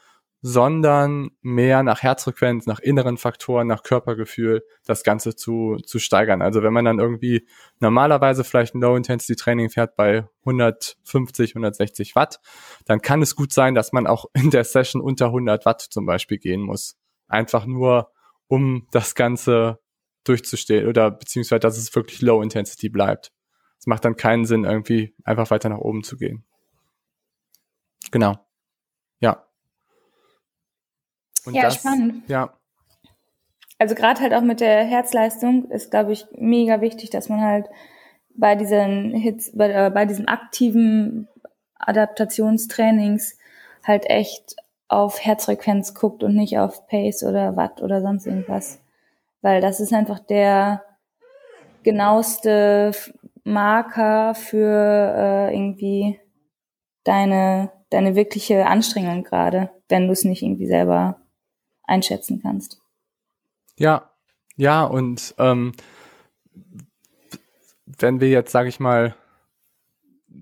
sondern 0.45 1.31
mehr 1.41 1.85
nach 1.85 2.03
Herzfrequenz, 2.03 2.67
nach 2.67 2.81
inneren 2.81 3.17
Faktoren, 3.17 3.69
nach 3.69 3.85
Körpergefühl, 3.85 4.65
das 4.85 5.05
Ganze 5.05 5.37
zu, 5.37 5.77
zu 5.87 6.01
steigern. 6.01 6.43
Also 6.43 6.65
wenn 6.65 6.73
man 6.73 6.85
dann 6.85 6.99
irgendwie 6.99 7.47
normalerweise 7.79 8.43
vielleicht 8.43 8.75
ein 8.75 8.81
Low-Intensity-Training 8.81 9.71
fährt 9.71 9.95
bei 9.95 10.29
150, 10.41 11.53
160 11.53 12.17
Watt, 12.17 12.41
dann 12.87 13.01
kann 13.01 13.23
es 13.23 13.37
gut 13.37 13.53
sein, 13.53 13.77
dass 13.77 13.93
man 13.93 14.09
auch 14.09 14.25
in 14.35 14.51
der 14.51 14.65
Session 14.65 15.01
unter 15.01 15.27
100 15.27 15.65
Watt 15.65 15.81
zum 15.81 16.07
Beispiel 16.07 16.39
gehen 16.39 16.63
muss. 16.63 16.97
Einfach 17.29 17.65
nur, 17.65 18.11
um 18.49 18.89
das 18.91 19.15
Ganze 19.15 19.79
durchzustehen 20.25 20.87
oder 20.87 21.11
beziehungsweise, 21.11 21.61
dass 21.61 21.79
es 21.79 21.95
wirklich 21.95 22.21
Low 22.23 22.43
Intensity 22.43 22.89
bleibt. 22.89 23.33
Es 23.79 23.87
macht 23.87 24.05
dann 24.05 24.17
keinen 24.17 24.45
Sinn, 24.45 24.65
irgendwie 24.65 25.15
einfach 25.25 25.51
weiter 25.51 25.69
nach 25.69 25.79
oben 25.79 26.05
zu 26.05 26.17
gehen. 26.17 26.45
Genau. 28.11 28.39
Ja. 29.21 29.45
Und 31.45 31.55
ja, 31.55 31.63
das, 31.63 31.77
spannend. 31.77 32.29
Ja. 32.29 32.57
Also 33.79 33.95
gerade 33.97 34.21
halt 34.21 34.35
auch 34.35 34.43
mit 34.43 34.61
der 34.61 34.85
Herzleistung 34.85 35.69
ist, 35.71 35.91
glaube 35.91 36.13
ich, 36.13 36.27
mega 36.37 36.81
wichtig, 36.81 37.11
dass 37.11 37.29
man 37.29 37.41
halt 37.41 37.67
bei 38.35 38.55
diesen 38.55 39.13
Hits, 39.15 39.51
bei, 39.55 39.71
äh, 39.71 39.91
bei 39.91 40.07
diesen 40.07 40.29
aktiven 40.29 41.29
Adaptationstrainings 41.75 43.37
halt 43.85 44.09
echt 44.09 44.57
auf 44.89 45.25
Herzfrequenz 45.25 45.95
guckt 45.95 46.23
und 46.23 46.35
nicht 46.35 46.59
auf 46.59 46.87
Pace 46.87 47.25
oder 47.25 47.57
Watt 47.57 47.83
oder 47.83 48.01
sonst 48.03 48.27
irgendwas. 48.27 48.82
Weil 49.43 49.61
das 49.61 49.81
ist 49.81 49.93
einfach 49.93 50.21
der 50.21 50.83
genaueste 51.83 52.93
Marker 53.45 54.35
für 54.35 55.15
äh, 55.17 55.55
irgendwie 55.55 56.21
deine, 57.05 57.73
deine 57.91 58.15
wirkliche 58.15 58.67
Anstrengung 58.67 59.25
gerade, 59.25 59.71
wenn 59.89 60.07
du 60.07 60.13
es 60.13 60.25
nicht 60.25 60.43
irgendwie 60.43 60.69
selber 60.69 61.21
einschätzen 61.83 62.41
kannst. 62.41 62.81
Ja, 63.77 64.11
ja, 64.57 64.85
und 64.85 65.35
ähm, 65.39 65.73
wenn 67.85 68.21
wir 68.21 68.29
jetzt, 68.29 68.53
sage 68.53 68.69
ich 68.69 68.79
mal, 68.79 69.15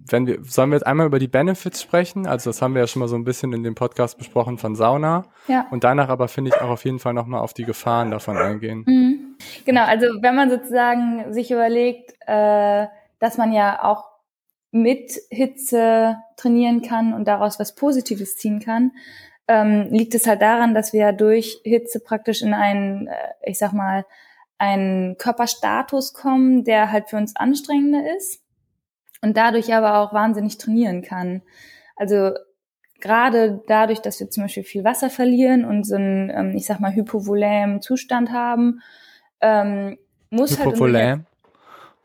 wenn 0.08 0.26
wir, 0.26 0.38
sollen 0.44 0.70
wir 0.70 0.76
jetzt 0.76 0.86
einmal 0.86 1.06
über 1.06 1.18
die 1.18 1.28
Benefits 1.28 1.82
sprechen? 1.82 2.26
Also 2.26 2.50
das 2.50 2.62
haben 2.62 2.74
wir 2.74 2.82
ja 2.82 2.86
schon 2.86 3.00
mal 3.00 3.08
so 3.08 3.16
ein 3.16 3.24
bisschen 3.24 3.52
in 3.52 3.62
dem 3.62 3.74
Podcast 3.74 4.18
besprochen 4.18 4.58
von 4.58 4.74
Sauna. 4.74 5.24
Ja. 5.48 5.66
Und 5.70 5.84
danach 5.84 6.08
aber 6.08 6.28
finde 6.28 6.50
ich 6.50 6.60
auch 6.60 6.70
auf 6.70 6.84
jeden 6.84 6.98
Fall 6.98 7.14
nochmal 7.14 7.40
auf 7.40 7.52
die 7.52 7.64
Gefahren 7.64 8.10
davon 8.10 8.36
eingehen. 8.36 8.84
Mhm. 8.86 9.36
Genau, 9.64 9.84
also 9.84 10.06
wenn 10.20 10.34
man 10.34 10.50
sozusagen 10.50 11.32
sich 11.32 11.50
überlegt, 11.50 12.14
äh, 12.26 12.86
dass 13.18 13.38
man 13.38 13.52
ja 13.52 13.82
auch 13.82 14.04
mit 14.70 15.12
Hitze 15.30 16.16
trainieren 16.36 16.82
kann 16.82 17.12
und 17.12 17.26
daraus 17.26 17.58
was 17.58 17.74
Positives 17.74 18.36
ziehen 18.36 18.60
kann, 18.60 18.92
ähm, 19.48 19.88
liegt 19.90 20.14
es 20.14 20.26
halt 20.26 20.42
daran, 20.42 20.74
dass 20.74 20.92
wir 20.92 21.12
durch 21.12 21.60
Hitze 21.64 22.00
praktisch 22.00 22.42
in 22.42 22.54
einen, 22.54 23.08
äh, 23.08 23.14
ich 23.42 23.58
sag 23.58 23.72
mal, 23.72 24.04
einen 24.58 25.16
Körperstatus 25.16 26.12
kommen, 26.12 26.64
der 26.64 26.92
halt 26.92 27.08
für 27.10 27.16
uns 27.16 27.34
anstrengender 27.34 28.14
ist 28.16 28.42
und 29.22 29.36
dadurch 29.36 29.72
aber 29.74 29.98
auch 29.98 30.12
wahnsinnig 30.12 30.58
trainieren 30.58 31.02
kann. 31.02 31.42
Also 31.96 32.32
gerade 33.00 33.62
dadurch, 33.66 34.00
dass 34.00 34.20
wir 34.20 34.30
zum 34.30 34.44
Beispiel 34.44 34.64
viel 34.64 34.84
Wasser 34.84 35.10
verlieren 35.10 35.64
und 35.64 35.84
so 35.84 35.96
einen, 35.96 36.30
ähm, 36.30 36.56
ich 36.56 36.66
sag 36.66 36.80
mal, 36.80 36.94
hypovolämen 36.94 37.82
Zustand 37.82 38.30
haben, 38.30 38.80
ähm, 39.40 39.98
muss 40.30 40.58
Hypovolän? 40.58 41.26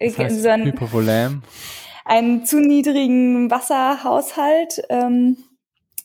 halt 0.01 0.17
heißt 0.17 0.41
so 0.41 0.49
ein, 0.49 0.65
Hypovolän? 0.65 1.43
einen 2.05 2.45
zu 2.45 2.59
niedrigen 2.59 3.49
Wasserhaushalt 3.51 4.81
ähm, 4.89 5.37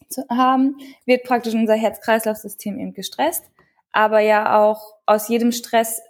zu 0.08 0.22
haben, 0.28 0.76
wird 1.06 1.24
praktisch 1.24 1.54
unser 1.54 1.74
Herz-Kreislauf-System 1.74 2.78
eben 2.78 2.94
gestresst, 2.94 3.44
aber 3.92 4.20
ja 4.20 4.61
auch 4.61 4.94
aus 5.06 5.28
jedem 5.28 5.52
Stress 5.52 6.00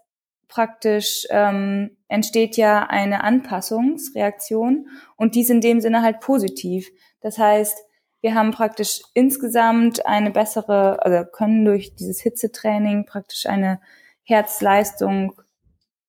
praktisch 0.49 1.27
ähm, 1.31 1.97
entsteht 2.11 2.57
ja 2.57 2.87
eine 2.89 3.23
Anpassungsreaktion 3.23 4.89
und 5.17 5.35
dies 5.37 5.49
in 5.49 5.61
dem 5.61 5.81
Sinne 5.81 6.03
halt 6.03 6.21
positiv. 6.21 6.91
Das 7.21 7.39
heißt, 7.39 7.79
wir 8.21 8.35
haben 8.35 8.51
praktisch 8.51 9.01
insgesamt 9.15 10.05
eine 10.05 10.31
bessere, 10.31 11.03
also 11.03 11.31
können 11.31 11.65
durch 11.65 11.95
dieses 11.95 12.21
Hitzetraining 12.21 13.07
praktisch 13.07 13.47
eine 13.47 13.81
Herzleistung 14.25 15.41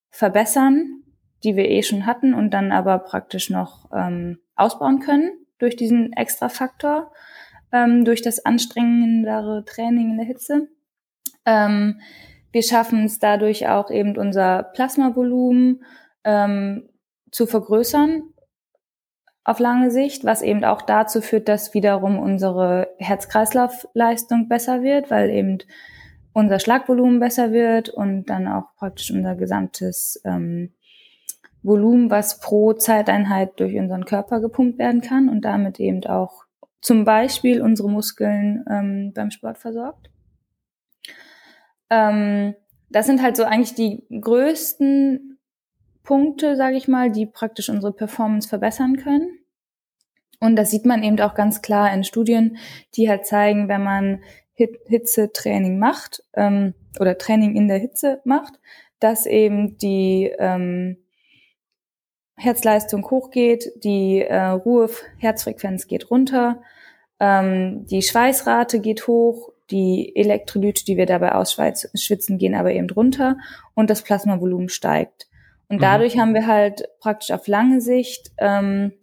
verbessern, 0.09 1.03
die 1.43 1.55
wir 1.55 1.69
eh 1.69 1.83
schon 1.83 2.05
hatten 2.05 2.33
und 2.33 2.51
dann 2.51 2.71
aber 2.71 2.97
praktisch 2.99 3.49
noch 3.49 3.89
ähm, 3.93 4.39
ausbauen 4.55 4.99
können 4.99 5.31
durch 5.59 5.75
diesen 5.75 6.13
extra 6.13 6.49
Faktor, 6.49 7.11
ähm, 7.71 8.05
durch 8.05 8.23
das 8.23 8.43
anstrengendere 8.43 9.63
Training 9.65 10.11
in 10.11 10.17
der 10.17 10.25
Hitze. 10.25 10.67
Ähm, 11.45 12.01
wir 12.51 12.63
schaffen 12.63 13.05
es 13.05 13.19
dadurch 13.19 13.67
auch 13.67 13.89
eben 13.89 14.17
unser 14.17 14.63
Plasmavolumen 14.63 15.83
ähm, 16.23 16.89
zu 17.31 17.47
vergrößern 17.47 18.23
auf 19.43 19.59
lange 19.59 19.89
Sicht, 19.89 20.23
was 20.23 20.41
eben 20.41 20.63
auch 20.63 20.81
dazu 20.83 21.21
führt, 21.21 21.47
dass 21.47 21.73
wiederum 21.73 22.19
unsere 22.19 22.89
Herz-Kreislauf-Leistung 22.99 24.47
besser 24.47 24.83
wird, 24.83 25.09
weil 25.09 25.29
eben 25.29 25.57
unser 26.33 26.59
Schlagvolumen 26.59 27.19
besser 27.19 27.51
wird 27.51 27.89
und 27.89 28.25
dann 28.25 28.47
auch 28.47 28.75
praktisch 28.77 29.11
unser 29.11 29.35
gesamtes 29.35 30.21
ähm, 30.25 30.73
Volumen, 31.63 32.09
was 32.09 32.39
pro 32.39 32.73
Zeiteinheit 32.73 33.59
durch 33.59 33.75
unseren 33.75 34.05
Körper 34.05 34.41
gepumpt 34.41 34.77
werden 34.77 35.01
kann 35.01 35.27
und 35.29 35.41
damit 35.41 35.79
eben 35.79 36.03
auch 36.05 36.45
zum 36.79 37.05
Beispiel 37.05 37.61
unsere 37.61 37.89
Muskeln 37.89 38.63
ähm, 38.69 39.11
beim 39.13 39.31
Sport 39.31 39.57
versorgt. 39.57 40.10
Ähm, 41.91 42.55
das 42.89 43.05
sind 43.05 43.21
halt 43.21 43.37
so 43.37 43.43
eigentlich 43.43 43.75
die 43.75 44.03
größten 44.09 45.37
Punkte, 46.03 46.55
sage 46.55 46.77
ich 46.77 46.87
mal, 46.87 47.11
die 47.11 47.27
praktisch 47.27 47.69
unsere 47.69 47.93
Performance 47.93 48.49
verbessern 48.49 48.97
können. 48.97 49.37
Und 50.39 50.55
das 50.55 50.71
sieht 50.71 50.85
man 50.85 51.03
eben 51.03 51.19
auch 51.19 51.35
ganz 51.35 51.61
klar 51.61 51.93
in 51.93 52.03
Studien, 52.03 52.57
die 52.95 53.07
halt 53.07 53.27
zeigen, 53.27 53.67
wenn 53.67 53.83
man 53.83 54.23
Hitzetraining 54.55 55.77
macht 55.77 56.23
ähm, 56.33 56.73
oder 56.99 57.17
Training 57.17 57.55
in 57.55 57.67
der 57.67 57.77
Hitze 57.77 58.21
macht, 58.25 58.59
dass 58.99 59.25
eben 59.25 59.77
die 59.77 60.31
ähm, 60.37 60.97
Herzleistung 62.37 63.09
hochgeht, 63.09 63.71
die 63.83 64.21
äh, 64.21 64.47
Ruhe-Herzfrequenz 64.47 65.87
geht 65.87 66.09
runter, 66.09 66.61
ähm, 67.19 67.85
die 67.85 68.01
Schweißrate 68.01 68.79
geht 68.79 69.07
hoch, 69.07 69.50
die 69.71 70.15
Elektrolyte, 70.15 70.85
die 70.85 70.97
wir 70.97 71.05
dabei 71.05 71.33
ausschwitzen, 71.33 72.37
gehen 72.37 72.55
aber 72.55 72.73
eben 72.73 72.89
runter 72.89 73.37
und 73.73 73.89
das 73.89 74.03
Plasmavolumen 74.03 74.69
steigt. 74.69 75.27
Und 75.67 75.77
mhm. 75.77 75.81
dadurch 75.81 76.17
haben 76.17 76.33
wir 76.33 76.47
halt 76.47 76.83
praktisch 76.99 77.31
auf 77.31 77.47
lange 77.47 77.81
Sicht 77.81 78.31
ähm, 78.37 78.93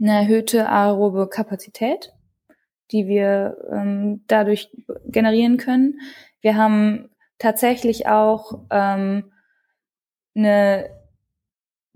eine 0.00 0.12
erhöhte 0.12 0.68
aerobe 0.68 1.28
Kapazität 1.28 2.12
die 2.90 3.06
wir 3.06 3.56
ähm, 3.70 4.24
dadurch 4.26 4.70
generieren 5.06 5.56
können. 5.56 6.00
Wir 6.40 6.56
haben 6.56 7.10
tatsächlich 7.38 8.06
auch 8.06 8.60
ähm, 8.70 9.32
eine 10.34 10.90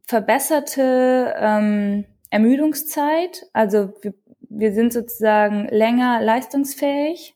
verbesserte 0.07 1.35
ähm, 1.39 2.05
Ermüdungszeit. 2.31 3.47
Also 3.53 3.93
wir, 4.03 4.15
wir 4.41 4.73
sind 4.73 4.93
sozusagen 4.93 5.69
länger 5.69 6.21
leistungsfähig 6.21 7.35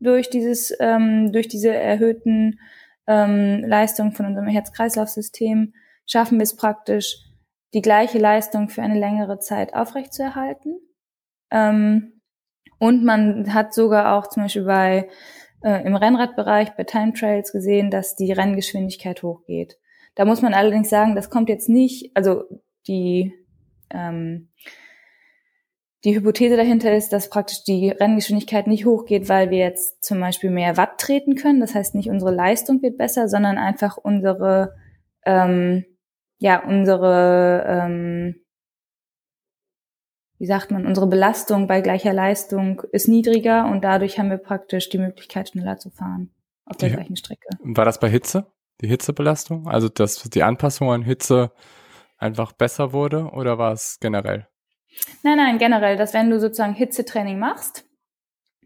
durch 0.00 0.30
dieses, 0.30 0.74
ähm, 0.80 1.32
durch 1.32 1.48
diese 1.48 1.74
erhöhten 1.74 2.60
ähm, 3.06 3.64
Leistungen 3.64 4.12
von 4.12 4.26
unserem 4.26 4.48
Herz-Kreislauf-System 4.48 5.74
schaffen 6.06 6.38
wir 6.38 6.44
es 6.44 6.56
praktisch, 6.56 7.16
die 7.74 7.82
gleiche 7.82 8.18
Leistung 8.18 8.68
für 8.68 8.82
eine 8.82 8.98
längere 8.98 9.38
Zeit 9.40 9.74
aufrechtzuerhalten. 9.74 10.80
Ähm, 11.50 12.20
und 12.78 13.04
man 13.04 13.52
hat 13.52 13.74
sogar 13.74 14.16
auch 14.16 14.28
zum 14.28 14.44
Beispiel 14.44 14.64
bei 14.64 15.08
äh, 15.62 15.84
im 15.84 15.96
Rennradbereich 15.96 16.76
bei 16.76 16.84
Time 16.84 17.12
Trails 17.12 17.52
gesehen, 17.52 17.90
dass 17.90 18.14
die 18.14 18.32
Renngeschwindigkeit 18.32 19.22
hochgeht. 19.22 19.78
Da 20.14 20.24
muss 20.24 20.42
man 20.42 20.54
allerdings 20.54 20.88
sagen, 20.88 21.14
das 21.14 21.30
kommt 21.30 21.48
jetzt 21.48 21.68
nicht, 21.68 22.16
also 22.16 22.44
die 22.86 23.34
ähm, 23.90 24.48
die 26.04 26.14
Hypothese 26.14 26.56
dahinter 26.56 26.96
ist, 26.96 27.12
dass 27.12 27.28
praktisch 27.28 27.64
die 27.64 27.90
Renngeschwindigkeit 27.90 28.66
nicht 28.66 28.86
hochgeht, 28.86 29.28
weil 29.28 29.50
wir 29.50 29.58
jetzt 29.58 30.04
zum 30.04 30.20
Beispiel 30.20 30.50
mehr 30.50 30.76
Watt 30.76 30.98
treten 30.98 31.34
können. 31.34 31.60
Das 31.60 31.74
heißt, 31.74 31.94
nicht 31.94 32.08
unsere 32.08 32.32
Leistung 32.32 32.82
wird 32.82 32.98
besser, 32.98 33.28
sondern 33.28 33.58
einfach 33.58 33.96
unsere, 33.96 34.76
ähm, 35.24 35.84
ja, 36.38 36.64
unsere 36.64 37.64
ähm, 37.66 38.36
wie 40.38 40.46
sagt 40.46 40.70
man, 40.70 40.86
unsere 40.86 41.08
Belastung 41.08 41.66
bei 41.66 41.80
gleicher 41.80 42.12
Leistung 42.12 42.82
ist 42.92 43.08
niedriger 43.08 43.68
und 43.68 43.82
dadurch 43.82 44.18
haben 44.18 44.30
wir 44.30 44.38
praktisch 44.38 44.88
die 44.88 44.98
Möglichkeit, 44.98 45.48
schneller 45.48 45.78
zu 45.78 45.90
fahren 45.90 46.30
auf 46.64 46.76
der 46.76 46.90
die, 46.90 46.94
gleichen 46.94 47.16
Strecke. 47.16 47.48
War 47.60 47.84
das 47.84 47.98
bei 47.98 48.08
Hitze? 48.08 48.46
Die 48.80 48.86
Hitzebelastung? 48.86 49.66
Also, 49.66 49.88
dass 49.88 50.22
die 50.22 50.42
Anpassung 50.44 50.92
an 50.92 51.02
Hitze 51.02 51.50
einfach 52.16 52.52
besser 52.52 52.92
wurde 52.92 53.30
oder 53.32 53.58
war 53.58 53.72
es 53.72 53.98
generell? 54.00 54.46
Nein, 55.22 55.36
nein, 55.36 55.58
generell, 55.58 55.96
dass 55.96 56.14
wenn 56.14 56.30
du 56.30 56.40
sozusagen 56.40 56.74
Hitzetraining 56.74 57.38
machst, 57.38 57.84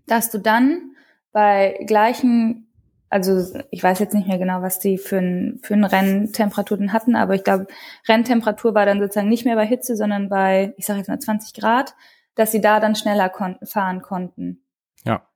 dass 0.07 0.31
du 0.31 0.39
dann 0.39 0.97
bei 1.33 1.83
gleichen 1.87 2.73
also 3.13 3.45
ich 3.71 3.83
weiß 3.83 3.99
jetzt 3.99 4.15
nicht 4.15 4.27
mehr 4.27 4.39
genau, 4.39 4.63
was 4.63 4.79
die 4.79 4.97
für 4.97 5.19
ein, 5.19 5.61
für 5.63 5.75
ein 5.75 5.85
Renntemperaturen 5.85 6.95
hatten, 6.95 7.15
aber 7.15 7.35
ich 7.35 7.45
glaube, 7.45 7.67
Renntemperatur 8.09 8.75
war 8.75 8.87
dann 8.87 9.01
sozusagen 9.01 9.29
nicht 9.29 9.45
mehr 9.45 9.55
bei 9.55 9.67
Hitze, 9.67 9.97
sondern 9.97 10.31
bei, 10.31 10.73
ich 10.79 10.87
sage 10.87 11.01
jetzt 11.01 11.09
mal 11.09 11.19
20 11.19 11.53
Grad, 11.53 11.95
dass 12.35 12.53
sie 12.53 12.63
da 12.63 12.81
dann 12.81 12.95
schneller 12.95 13.29
kon 13.29 13.59
fahren 13.65 14.01
konnten. 14.01 14.65
Ja. 15.05 15.29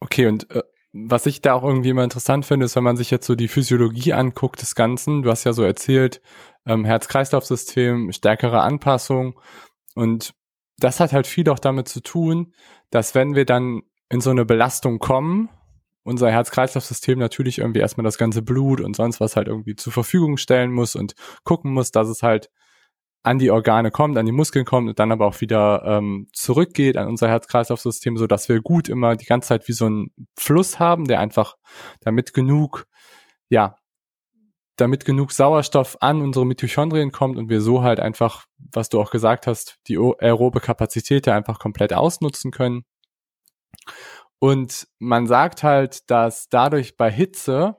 Okay, 0.00 0.26
und 0.26 0.50
äh, 0.50 0.62
was 0.92 1.26
ich 1.26 1.42
da 1.42 1.52
auch 1.52 1.64
irgendwie 1.64 1.90
immer 1.90 2.02
interessant 2.02 2.46
finde, 2.46 2.64
ist, 2.64 2.76
wenn 2.76 2.84
man 2.84 2.96
sich 2.96 3.10
jetzt 3.10 3.26
so 3.26 3.34
die 3.34 3.48
Physiologie 3.48 4.14
anguckt 4.14 4.62
des 4.62 4.74
Ganzen, 4.74 5.20
du 5.20 5.30
hast 5.30 5.44
ja 5.44 5.52
so 5.52 5.62
erzählt, 5.62 6.22
ähm, 6.64 6.86
Herz-Kreislauf-System, 6.86 8.10
stärkere 8.12 8.62
Anpassung 8.62 9.38
und 10.00 10.32
das 10.78 10.98
hat 10.98 11.12
halt 11.12 11.26
viel 11.26 11.48
auch 11.50 11.58
damit 11.58 11.88
zu 11.88 12.00
tun, 12.00 12.54
dass 12.88 13.14
wenn 13.14 13.34
wir 13.34 13.44
dann 13.44 13.82
in 14.08 14.22
so 14.22 14.30
eine 14.30 14.46
Belastung 14.46 14.98
kommen, 14.98 15.50
unser 16.04 16.30
Herz-Kreislauf-System 16.30 17.18
natürlich 17.18 17.58
irgendwie 17.58 17.80
erstmal 17.80 18.04
das 18.04 18.16
ganze 18.16 18.40
Blut 18.40 18.80
und 18.80 18.96
sonst 18.96 19.20
was 19.20 19.36
halt 19.36 19.46
irgendwie 19.46 19.76
zur 19.76 19.92
Verfügung 19.92 20.38
stellen 20.38 20.72
muss 20.72 20.96
und 20.96 21.12
gucken 21.44 21.74
muss, 21.74 21.90
dass 21.90 22.08
es 22.08 22.22
halt 22.22 22.48
an 23.22 23.38
die 23.38 23.50
Organe 23.50 23.90
kommt, 23.90 24.16
an 24.16 24.24
die 24.24 24.32
Muskeln 24.32 24.64
kommt 24.64 24.88
und 24.88 24.98
dann 24.98 25.12
aber 25.12 25.26
auch 25.26 25.42
wieder 25.42 25.82
ähm, 25.84 26.28
zurückgeht 26.32 26.96
an 26.96 27.06
unser 27.06 27.28
Herz-Kreislauf-System, 27.28 28.16
so 28.16 28.26
dass 28.26 28.48
wir 28.48 28.62
gut 28.62 28.88
immer 28.88 29.16
die 29.16 29.26
ganze 29.26 29.48
Zeit 29.48 29.68
wie 29.68 29.74
so 29.74 29.84
einen 29.84 30.12
Fluss 30.34 30.78
haben, 30.78 31.04
der 31.04 31.20
einfach 31.20 31.56
damit 32.00 32.32
genug, 32.32 32.86
ja, 33.50 33.76
damit 34.80 35.04
genug 35.04 35.32
Sauerstoff 35.32 35.96
an 36.00 36.22
unsere 36.22 36.46
Mitochondrien 36.46 37.12
kommt 37.12 37.38
und 37.38 37.48
wir 37.48 37.60
so 37.60 37.82
halt 37.82 38.00
einfach, 38.00 38.46
was 38.72 38.88
du 38.88 39.00
auch 39.00 39.10
gesagt 39.10 39.46
hast, 39.46 39.78
die 39.88 39.98
aerobe 39.98 40.60
Kapazität 40.60 41.28
einfach 41.28 41.58
komplett 41.58 41.92
ausnutzen 41.92 42.50
können. 42.50 42.84
Und 44.38 44.88
man 44.98 45.26
sagt 45.26 45.62
halt, 45.62 46.10
dass 46.10 46.48
dadurch 46.48 46.96
bei 46.96 47.10
Hitze 47.10 47.76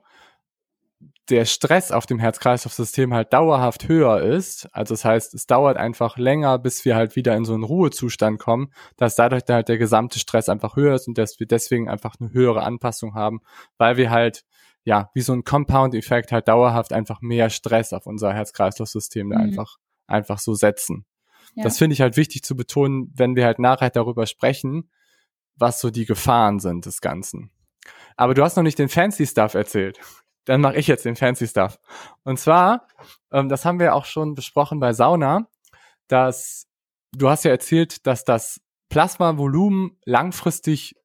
der 1.28 1.44
Stress 1.44 1.92
auf 1.92 2.06
dem 2.06 2.18
Herz-Kreislauf-System 2.18 3.14
halt 3.14 3.32
dauerhaft 3.32 3.88
höher 3.88 4.20
ist, 4.20 4.68
also 4.72 4.94
das 4.94 5.04
heißt, 5.04 5.34
es 5.34 5.46
dauert 5.46 5.76
einfach 5.76 6.18
länger, 6.18 6.58
bis 6.58 6.84
wir 6.84 6.96
halt 6.96 7.16
wieder 7.16 7.36
in 7.36 7.44
so 7.44 7.54
einen 7.54 7.62
Ruhezustand 7.62 8.38
kommen, 8.38 8.72
dass 8.96 9.14
dadurch 9.14 9.44
halt 9.48 9.68
der 9.68 9.78
gesamte 9.78 10.18
Stress 10.18 10.48
einfach 10.48 10.76
höher 10.76 10.94
ist 10.94 11.08
und 11.08 11.18
dass 11.18 11.38
wir 11.38 11.46
deswegen 11.46 11.88
einfach 11.88 12.16
eine 12.20 12.32
höhere 12.32 12.62
Anpassung 12.62 13.14
haben, 13.14 13.40
weil 13.78 13.96
wir 13.96 14.10
halt, 14.10 14.44
ja, 14.84 15.10
wie 15.14 15.20
so 15.20 15.32
ein 15.32 15.44
Compound-Effekt 15.44 16.32
halt 16.32 16.48
dauerhaft 16.48 16.92
einfach 16.92 17.20
mehr 17.20 17.50
Stress 17.50 17.92
auf 17.92 18.06
unser 18.06 18.32
Herz-Kreislauf-System 18.32 19.28
mhm. 19.28 19.36
einfach, 19.36 19.76
einfach 20.06 20.38
so 20.38 20.54
setzen. 20.54 21.06
Ja. 21.54 21.64
Das 21.64 21.78
finde 21.78 21.94
ich 21.94 22.00
halt 22.00 22.16
wichtig 22.16 22.42
zu 22.42 22.56
betonen, 22.56 23.12
wenn 23.14 23.36
wir 23.36 23.44
halt 23.44 23.58
nachher 23.58 23.90
darüber 23.90 24.26
sprechen, 24.26 24.90
was 25.56 25.80
so 25.80 25.90
die 25.90 26.06
Gefahren 26.06 26.60
sind 26.60 26.86
des 26.86 27.00
Ganzen. 27.00 27.50
Aber 28.16 28.34
du 28.34 28.42
hast 28.42 28.56
noch 28.56 28.62
nicht 28.62 28.78
den 28.78 28.88
fancy 28.88 29.26
Stuff 29.26 29.54
erzählt 29.54 29.98
dann 30.44 30.60
mache 30.60 30.76
ich 30.76 30.86
jetzt 30.86 31.04
den 31.04 31.16
fancy 31.16 31.46
Stuff. 31.46 31.78
Und 32.24 32.38
zwar, 32.38 32.86
ähm, 33.30 33.48
das 33.48 33.64
haben 33.64 33.78
wir 33.78 33.94
auch 33.94 34.04
schon 34.04 34.34
besprochen 34.34 34.80
bei 34.80 34.92
Sauna, 34.92 35.48
dass 36.08 36.66
du 37.12 37.28
hast 37.28 37.44
ja 37.44 37.50
erzählt, 37.50 38.06
dass 38.06 38.24
das 38.24 38.60
Plasmavolumen 38.88 39.98
langfristig 40.04 40.96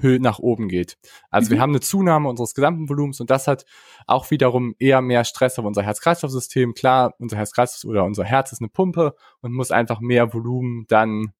nach 0.00 0.38
oben 0.38 0.68
geht. 0.68 0.98
Also 1.30 1.48
mhm. 1.48 1.54
wir 1.54 1.60
haben 1.60 1.70
eine 1.70 1.80
Zunahme 1.80 2.28
unseres 2.28 2.54
gesamten 2.54 2.88
Volumens 2.88 3.20
und 3.20 3.30
das 3.30 3.46
hat 3.46 3.64
auch 4.06 4.30
wiederum 4.30 4.74
eher 4.78 5.00
mehr 5.00 5.24
Stress 5.24 5.58
auf 5.58 5.64
unser 5.64 5.82
Herz-Kreislauf-System. 5.82 6.74
Klar, 6.74 7.14
unser 7.18 7.36
Herz-Kreislauf 7.36 7.88
oder 7.88 8.04
unser 8.04 8.24
Herz 8.24 8.52
ist 8.52 8.60
eine 8.60 8.68
Pumpe 8.68 9.14
und 9.40 9.52
muss 9.52 9.70
einfach 9.70 10.00
mehr 10.00 10.32
Volumen 10.32 10.86
dann 10.88 11.32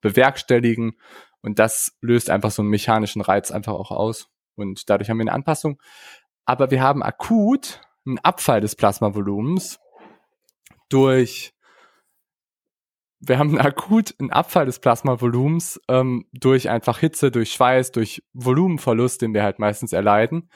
bewerkstelligen 0.00 0.92
und 1.42 1.58
das 1.58 1.96
löst 2.00 2.30
einfach 2.30 2.50
so 2.50 2.62
einen 2.62 2.70
mechanischen 2.70 3.22
Reiz 3.22 3.50
einfach 3.50 3.72
auch 3.72 3.90
aus 3.90 4.28
und 4.56 4.88
dadurch 4.90 5.08
haben 5.10 5.18
wir 5.18 5.22
eine 5.22 5.32
Anpassung 5.32 5.80
aber 6.50 6.72
wir 6.72 6.82
haben 6.82 7.02
akut 7.02 7.80
einen 8.04 8.18
Abfall 8.18 8.60
des 8.60 8.74
Plasmavolumens 8.74 9.78
durch 10.88 11.54
wir 13.20 13.38
haben 13.38 13.58
akut 13.58 14.14
einen 14.18 14.30
Abfall 14.30 14.66
des 14.66 14.78
Plasmavolumens 14.78 15.80
ähm, 15.88 16.26
durch 16.32 16.70
einfach 16.70 16.98
Hitze, 16.98 17.30
durch 17.30 17.52
Schweiß, 17.52 17.92
durch 17.92 18.22
Volumenverlust, 18.32 19.22
den 19.22 19.34
wir 19.34 19.42
halt 19.42 19.58
meistens 19.58 19.92
erleiden. 19.92 20.50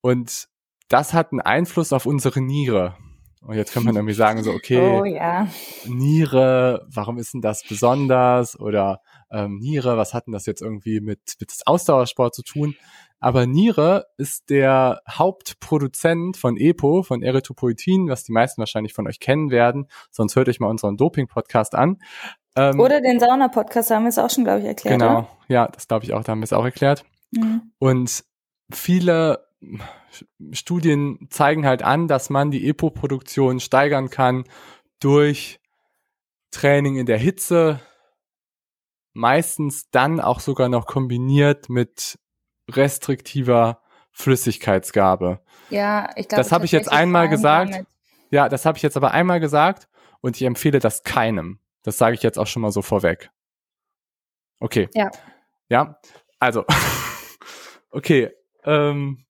Und 0.00 0.48
das 0.88 1.12
hat 1.12 1.32
einen 1.32 1.40
Einfluss 1.40 1.92
auf 1.92 2.06
unsere 2.06 2.40
Niere. 2.40 2.96
Und 3.40 3.56
jetzt 3.56 3.74
kann 3.74 3.84
man 3.84 3.94
irgendwie 3.94 4.14
sagen, 4.14 4.42
so, 4.42 4.52
okay, 4.52 4.78
oh, 4.80 5.04
ja. 5.04 5.48
Niere, 5.86 6.86
warum 6.88 7.18
ist 7.18 7.34
denn 7.34 7.42
das 7.42 7.62
besonders? 7.62 8.58
Oder 8.58 9.00
ähm, 9.30 9.58
Niere, 9.58 9.98
was 9.98 10.14
hat 10.14 10.26
denn 10.26 10.32
das 10.32 10.46
jetzt 10.46 10.62
irgendwie 10.62 11.00
mit, 11.00 11.20
mit 11.38 11.52
Ausdauersport 11.66 12.34
zu 12.34 12.42
tun? 12.42 12.74
Aber 13.24 13.46
Niere 13.46 14.08
ist 14.18 14.50
der 14.50 15.00
Hauptproduzent 15.08 16.36
von 16.36 16.58
EPO, 16.58 17.04
von 17.04 17.22
Erythropoietin, 17.22 18.10
was 18.10 18.22
die 18.24 18.32
meisten 18.32 18.60
wahrscheinlich 18.60 18.92
von 18.92 19.08
euch 19.08 19.18
kennen 19.18 19.50
werden. 19.50 19.86
Sonst 20.10 20.36
hört 20.36 20.50
euch 20.50 20.60
mal 20.60 20.68
unseren 20.68 20.98
Doping-Podcast 20.98 21.74
an. 21.74 22.02
Ähm, 22.54 22.78
oder 22.78 23.00
den 23.00 23.18
Sauna-Podcast 23.18 23.90
haben 23.92 24.02
wir 24.02 24.10
es 24.10 24.18
auch 24.18 24.28
schon, 24.28 24.44
glaube 24.44 24.60
ich, 24.60 24.66
erklärt. 24.66 25.00
Genau, 25.00 25.20
oder? 25.20 25.28
ja, 25.48 25.68
das 25.68 25.88
glaube 25.88 26.04
ich 26.04 26.12
auch, 26.12 26.22
da 26.22 26.32
haben 26.32 26.40
wir 26.40 26.44
es 26.44 26.52
auch 26.52 26.66
erklärt. 26.66 27.06
Mhm. 27.30 27.72
Und 27.78 28.26
viele 28.70 29.46
Studien 30.52 31.26
zeigen 31.30 31.64
halt 31.64 31.82
an, 31.82 32.08
dass 32.08 32.28
man 32.28 32.50
die 32.50 32.68
EPO-Produktion 32.68 33.58
steigern 33.58 34.10
kann 34.10 34.44
durch 35.00 35.60
Training 36.50 36.96
in 36.96 37.06
der 37.06 37.16
Hitze, 37.16 37.80
meistens 39.14 39.88
dann 39.90 40.20
auch 40.20 40.40
sogar 40.40 40.68
noch 40.68 40.86
kombiniert 40.86 41.70
mit 41.70 42.18
restriktiver 42.70 43.80
Flüssigkeitsgabe. 44.12 45.40
Ja, 45.70 46.10
ich 46.16 46.28
glaube, 46.28 46.42
das 46.42 46.52
habe 46.52 46.64
ich 46.64 46.72
jetzt 46.72 46.90
einmal 46.90 47.28
gesagt. 47.28 47.72
Damit. 47.72 47.86
Ja, 48.30 48.48
das 48.48 48.64
habe 48.66 48.78
ich 48.78 48.82
jetzt 48.82 48.96
aber 48.96 49.12
einmal 49.12 49.40
gesagt 49.40 49.88
und 50.20 50.36
ich 50.36 50.42
empfehle 50.42 50.78
das 50.78 51.02
keinem. 51.02 51.58
Das 51.82 51.98
sage 51.98 52.14
ich 52.14 52.22
jetzt 52.22 52.38
auch 52.38 52.46
schon 52.46 52.62
mal 52.62 52.72
so 52.72 52.82
vorweg. 52.82 53.30
Okay. 54.60 54.88
Ja. 54.94 55.10
Ja, 55.68 55.98
also, 56.38 56.64
okay. 57.90 58.30
Ähm, 58.64 59.24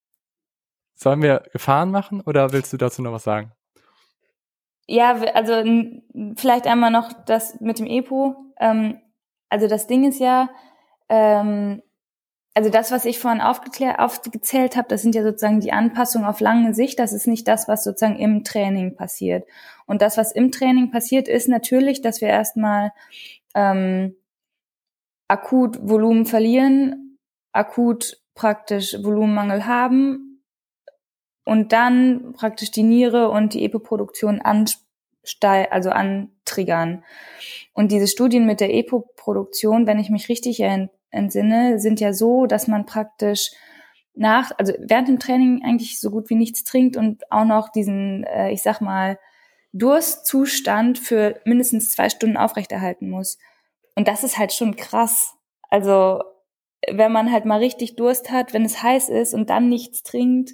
sollen 0.94 1.22
wir 1.22 1.42
Gefahren 1.52 1.90
machen 1.90 2.20
oder 2.20 2.52
willst 2.52 2.72
du 2.72 2.76
dazu 2.76 3.02
noch 3.02 3.12
was 3.12 3.24
sagen? 3.24 3.52
Ja, 4.86 5.14
also 5.34 5.64
vielleicht 6.36 6.66
einmal 6.66 6.90
noch 6.90 7.12
das 7.24 7.60
mit 7.60 7.78
dem 7.78 7.86
EPO. 7.86 8.36
Ähm, 8.58 9.00
also 9.48 9.66
das 9.66 9.86
Ding 9.86 10.08
ist 10.08 10.20
ja, 10.20 10.50
ähm, 11.08 11.82
also 12.54 12.70
das, 12.70 12.92
was 12.92 13.04
ich 13.04 13.18
vorhin 13.18 13.40
aufgezählt 13.40 14.76
habe, 14.76 14.88
das 14.88 15.02
sind 15.02 15.16
ja 15.16 15.24
sozusagen 15.24 15.58
die 15.58 15.72
Anpassungen 15.72 16.26
auf 16.26 16.38
lange 16.38 16.72
Sicht. 16.72 17.00
Das 17.00 17.12
ist 17.12 17.26
nicht 17.26 17.48
das, 17.48 17.66
was 17.66 17.82
sozusagen 17.82 18.16
im 18.16 18.44
Training 18.44 18.94
passiert. 18.94 19.44
Und 19.86 20.02
das, 20.02 20.16
was 20.16 20.30
im 20.30 20.52
Training 20.52 20.92
passiert, 20.92 21.26
ist 21.26 21.48
natürlich, 21.48 22.00
dass 22.00 22.20
wir 22.20 22.28
erstmal 22.28 22.92
ähm, 23.56 24.14
akut 25.26 25.78
Volumen 25.82 26.26
verlieren, 26.26 27.18
akut 27.52 28.20
praktisch 28.34 29.02
Volumenmangel 29.02 29.66
haben 29.66 30.44
und 31.44 31.72
dann 31.72 32.34
praktisch 32.34 32.70
die 32.70 32.84
Niere 32.84 33.30
und 33.30 33.54
die 33.54 33.64
EPO-Produktion 33.64 34.40
ansteil, 34.40 35.66
also 35.70 35.90
antriggern. 35.90 37.02
Und 37.72 37.90
diese 37.90 38.06
Studien 38.06 38.46
mit 38.46 38.60
der 38.60 38.72
EPO-Produktion, 38.72 39.88
wenn 39.88 39.98
ich 39.98 40.10
mich 40.10 40.28
richtig 40.28 40.60
erinnere, 40.60 40.90
entsinne, 41.14 41.78
sind 41.78 42.00
ja 42.00 42.12
so, 42.12 42.46
dass 42.46 42.68
man 42.68 42.86
praktisch 42.86 43.50
nach, 44.14 44.52
also 44.58 44.72
während 44.78 45.08
dem 45.08 45.18
Training 45.18 45.62
eigentlich 45.64 46.00
so 46.00 46.10
gut 46.10 46.30
wie 46.30 46.36
nichts 46.36 46.64
trinkt 46.64 46.96
und 46.96 47.30
auch 47.32 47.44
noch 47.44 47.70
diesen, 47.70 48.24
äh, 48.24 48.50
ich 48.52 48.62
sag 48.62 48.80
mal, 48.80 49.18
Durstzustand 49.72 50.98
für 50.98 51.40
mindestens 51.44 51.90
zwei 51.90 52.08
Stunden 52.08 52.36
aufrechterhalten 52.36 53.10
muss. 53.10 53.38
Und 53.96 54.06
das 54.06 54.22
ist 54.22 54.38
halt 54.38 54.52
schon 54.52 54.76
krass. 54.76 55.34
Also, 55.68 56.22
wenn 56.88 57.10
man 57.10 57.32
halt 57.32 57.44
mal 57.44 57.58
richtig 57.58 57.96
Durst 57.96 58.30
hat, 58.30 58.54
wenn 58.54 58.64
es 58.64 58.82
heiß 58.82 59.08
ist 59.08 59.34
und 59.34 59.50
dann 59.50 59.68
nichts 59.68 60.02
trinkt, 60.02 60.52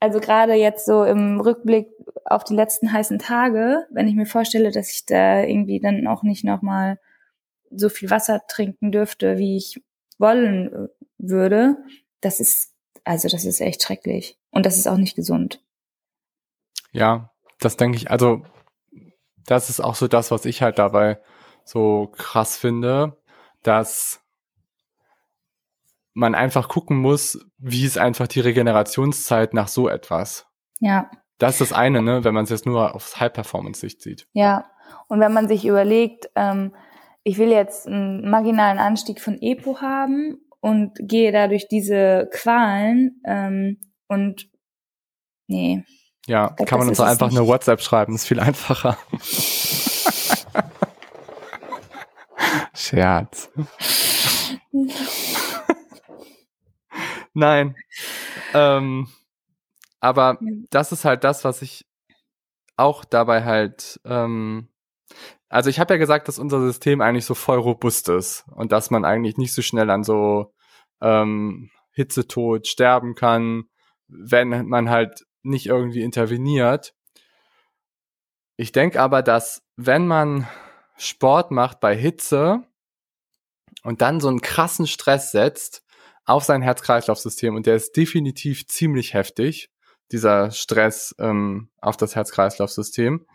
also 0.00 0.20
gerade 0.20 0.54
jetzt 0.54 0.86
so 0.86 1.04
im 1.04 1.40
Rückblick 1.40 1.88
auf 2.24 2.44
die 2.44 2.54
letzten 2.54 2.92
heißen 2.92 3.18
Tage, 3.18 3.86
wenn 3.90 4.08
ich 4.08 4.14
mir 4.14 4.26
vorstelle, 4.26 4.70
dass 4.70 4.92
ich 4.92 5.04
da 5.06 5.42
irgendwie 5.42 5.80
dann 5.80 6.06
auch 6.06 6.22
nicht 6.22 6.44
nochmal 6.44 6.98
so 7.70 7.88
viel 7.88 8.10
Wasser 8.10 8.42
trinken 8.48 8.92
dürfte, 8.92 9.38
wie 9.38 9.56
ich 9.56 9.82
wollen 10.18 10.72
äh, 10.72 10.88
würde, 11.18 11.76
das 12.20 12.40
ist, 12.40 12.74
also 13.04 13.28
das 13.28 13.44
ist 13.44 13.60
echt 13.60 13.82
schrecklich. 13.82 14.38
Und 14.50 14.66
das 14.66 14.76
ist 14.76 14.86
auch 14.86 14.96
nicht 14.96 15.16
gesund. 15.16 15.62
Ja, 16.92 17.30
das 17.60 17.76
denke 17.76 17.96
ich, 17.96 18.10
also 18.10 18.42
das 19.46 19.70
ist 19.70 19.80
auch 19.80 19.94
so 19.94 20.08
das, 20.08 20.30
was 20.30 20.44
ich 20.44 20.62
halt 20.62 20.78
dabei 20.78 21.20
so 21.64 22.10
krass 22.16 22.56
finde, 22.56 23.16
dass 23.62 24.20
man 26.14 26.34
einfach 26.34 26.68
gucken 26.68 26.96
muss, 26.96 27.38
wie 27.58 27.84
ist 27.84 27.98
einfach 27.98 28.26
die 28.26 28.40
Regenerationszeit 28.40 29.54
nach 29.54 29.68
so 29.68 29.88
etwas. 29.88 30.46
Ja. 30.80 31.10
Das 31.38 31.60
ist 31.60 31.70
das 31.70 31.78
eine, 31.78 32.02
ne, 32.02 32.24
wenn 32.24 32.34
man 32.34 32.44
es 32.44 32.50
jetzt 32.50 32.66
nur 32.66 32.94
aufs 32.94 33.20
High-Performance-Sicht 33.20 34.02
sieht. 34.02 34.26
Ja. 34.32 34.68
Und 35.06 35.20
wenn 35.20 35.32
man 35.32 35.46
sich 35.46 35.64
überlegt, 35.64 36.30
ähm, 36.34 36.74
ich 37.24 37.38
will 37.38 37.50
jetzt 37.50 37.86
einen 37.86 38.28
marginalen 38.30 38.78
Anstieg 38.78 39.20
von 39.20 39.38
EPO 39.40 39.80
haben 39.80 40.38
und 40.60 40.92
gehe 41.00 41.32
dadurch 41.32 41.68
diese 41.68 42.28
Qualen 42.32 43.20
ähm, 43.26 43.78
und 44.08 44.50
nee. 45.46 45.84
Ja, 46.26 46.48
glaub, 46.48 46.68
kann 46.68 46.78
man 46.80 46.88
uns 46.88 47.00
einfach 47.00 47.30
eine 47.30 47.46
WhatsApp 47.46 47.80
schreiben, 47.80 48.14
ist 48.14 48.26
viel 48.26 48.40
einfacher. 48.40 48.98
Scherz. 52.74 53.50
Nein. 57.34 57.76
Ähm, 58.54 59.08
aber 60.00 60.38
das 60.70 60.92
ist 60.92 61.04
halt 61.04 61.24
das, 61.24 61.44
was 61.44 61.62
ich 61.62 61.86
auch 62.76 63.04
dabei 63.04 63.44
halt 63.44 64.00
ähm, 64.04 64.68
also 65.48 65.70
ich 65.70 65.80
habe 65.80 65.94
ja 65.94 65.98
gesagt, 65.98 66.28
dass 66.28 66.38
unser 66.38 66.60
System 66.60 67.00
eigentlich 67.00 67.24
so 67.24 67.34
voll 67.34 67.58
robust 67.58 68.08
ist 68.08 68.44
und 68.54 68.72
dass 68.72 68.90
man 68.90 69.04
eigentlich 69.04 69.36
nicht 69.36 69.54
so 69.54 69.62
schnell 69.62 69.90
an 69.90 70.04
so 70.04 70.52
ähm, 71.00 71.70
Hitzetod 71.92 72.66
sterben 72.66 73.14
kann, 73.14 73.64
wenn 74.08 74.66
man 74.66 74.90
halt 74.90 75.26
nicht 75.42 75.66
irgendwie 75.66 76.02
interveniert. 76.02 76.94
ich 78.56 78.72
denke 78.72 79.00
aber, 79.00 79.22
dass 79.22 79.62
wenn 79.76 80.06
man 80.06 80.48
Sport 80.96 81.50
macht 81.50 81.80
bei 81.80 81.96
Hitze 81.96 82.64
und 83.84 84.02
dann 84.02 84.20
so 84.20 84.28
einen 84.28 84.40
krassen 84.40 84.86
Stress 84.86 85.30
setzt 85.30 85.84
auf 86.24 86.44
sein 86.44 86.60
Herz-Kreislauf-System 86.60 87.54
und 87.54 87.66
der 87.66 87.76
ist 87.76 87.96
definitiv 87.96 88.66
ziemlich 88.66 89.14
heftig, 89.14 89.70
dieser 90.12 90.50
Stress 90.50 91.14
ähm, 91.18 91.70
auf 91.80 91.96
das 91.96 92.16
Herz-Kreislauf-System 92.16 93.26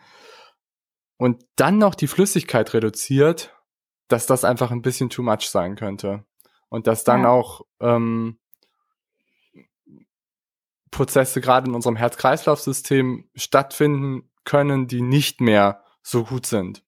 und 1.23 1.45
dann 1.55 1.77
noch 1.77 1.95
die 1.95 2.07
Flüssigkeit 2.07 2.73
reduziert, 2.73 3.55
dass 4.09 4.25
das 4.25 4.43
einfach 4.43 4.71
ein 4.71 4.81
bisschen 4.81 5.09
too 5.09 5.23
much 5.23 5.47
sein 5.47 5.77
könnte 5.77 6.25
und 6.67 6.85
dass 6.85 7.05
dann 7.05 7.21
ja. 7.21 7.29
auch 7.29 7.61
ähm, 7.79 8.39
Prozesse 10.91 11.39
gerade 11.39 11.69
in 11.69 11.75
unserem 11.75 11.95
Herz-Kreislauf-System 11.95 13.29
stattfinden 13.35 14.29
können, 14.43 14.87
die 14.87 15.01
nicht 15.01 15.39
mehr 15.39 15.85
so 16.01 16.25
gut 16.25 16.45
sind. 16.45 16.83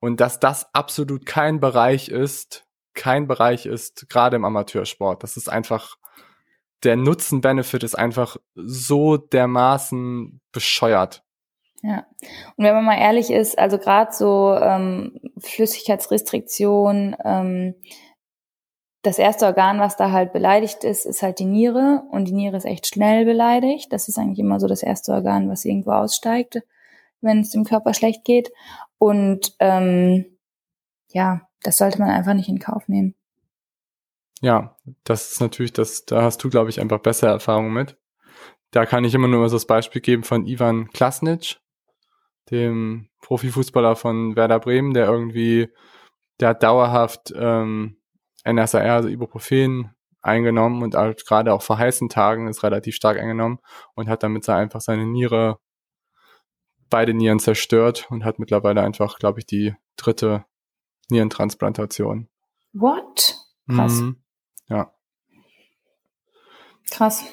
Und 0.00 0.20
dass 0.20 0.40
das 0.40 0.74
absolut 0.74 1.24
kein 1.24 1.60
Bereich 1.60 2.08
ist, 2.08 2.66
kein 2.94 3.28
Bereich 3.28 3.64
ist, 3.64 4.08
gerade 4.08 4.34
im 4.34 4.44
Amateursport. 4.44 5.22
Das 5.22 5.36
ist 5.36 5.48
einfach, 5.48 5.98
der 6.82 6.96
Nutzen-Benefit 6.96 7.84
ist 7.84 7.94
einfach 7.96 8.38
so 8.56 9.18
dermaßen 9.18 10.40
bescheuert. 10.50 11.22
Ja, 11.82 12.06
und 12.56 12.64
wenn 12.64 12.74
man 12.74 12.84
mal 12.84 12.98
ehrlich 12.98 13.30
ist, 13.30 13.58
also 13.58 13.78
gerade 13.78 14.12
so 14.12 14.54
ähm, 14.54 15.18
Flüssigkeitsrestriktion, 15.38 17.16
ähm, 17.24 17.74
das 19.02 19.18
erste 19.18 19.46
Organ, 19.46 19.80
was 19.80 19.96
da 19.96 20.10
halt 20.10 20.32
beleidigt 20.32 20.84
ist, 20.84 21.06
ist 21.06 21.22
halt 21.22 21.38
die 21.38 21.46
Niere. 21.46 22.02
Und 22.10 22.26
die 22.26 22.34
Niere 22.34 22.56
ist 22.56 22.66
echt 22.66 22.86
schnell 22.86 23.24
beleidigt. 23.24 23.92
Das 23.92 24.08
ist 24.08 24.18
eigentlich 24.18 24.38
immer 24.38 24.60
so 24.60 24.66
das 24.66 24.82
erste 24.82 25.12
Organ, 25.12 25.48
was 25.48 25.64
irgendwo 25.64 25.92
aussteigt, 25.92 26.60
wenn 27.22 27.40
es 27.40 27.50
dem 27.50 27.64
Körper 27.64 27.94
schlecht 27.94 28.24
geht. 28.24 28.52
Und 28.98 29.54
ähm, 29.58 30.26
ja, 31.08 31.48
das 31.62 31.78
sollte 31.78 31.98
man 31.98 32.10
einfach 32.10 32.34
nicht 32.34 32.48
in 32.48 32.58
Kauf 32.58 32.88
nehmen. 32.88 33.14
Ja, 34.42 34.76
das 35.04 35.32
ist 35.32 35.40
natürlich, 35.40 35.72
das, 35.72 36.04
da 36.04 36.22
hast 36.22 36.42
du, 36.44 36.50
glaube 36.50 36.70
ich, 36.70 36.80
einfach 36.80 37.00
bessere 37.00 37.30
Erfahrungen 37.30 37.72
mit. 37.72 37.96
Da 38.70 38.86
kann 38.86 39.04
ich 39.04 39.14
immer 39.14 39.28
nur 39.28 39.48
so 39.48 39.56
das 39.56 39.66
Beispiel 39.66 40.00
geben 40.00 40.24
von 40.24 40.46
Ivan 40.46 40.90
Klasnic, 40.90 41.59
dem 42.50 43.08
Profifußballer 43.22 43.96
von 43.96 44.36
Werder 44.36 44.60
Bremen, 44.60 44.94
der 44.94 45.06
irgendwie, 45.06 45.68
der 46.40 46.50
hat 46.50 46.62
dauerhaft 46.62 47.32
ähm, 47.36 47.96
NSAR, 48.44 48.82
also 48.82 49.08
Ibuprofen, 49.08 49.94
eingenommen 50.22 50.82
und 50.82 50.94
halt 50.94 51.26
gerade 51.26 51.52
auch 51.52 51.62
vor 51.62 51.78
heißen 51.78 52.08
Tagen 52.08 52.46
ist 52.46 52.62
relativ 52.62 52.94
stark 52.94 53.18
eingenommen 53.18 53.58
und 53.94 54.08
hat 54.08 54.22
damit 54.22 54.48
einfach 54.48 54.80
seine 54.80 55.06
Niere, 55.06 55.58
beide 56.90 57.14
Nieren 57.14 57.38
zerstört 57.38 58.06
und 58.10 58.24
hat 58.24 58.38
mittlerweile 58.38 58.82
einfach, 58.82 59.18
glaube 59.18 59.40
ich, 59.40 59.46
die 59.46 59.74
dritte 59.96 60.44
Nierentransplantation. 61.08 62.28
What? 62.72 63.36
Krass. 63.68 64.00
Mhm. 64.00 64.22
Ja. 64.68 64.92
Krass. 66.90 67.24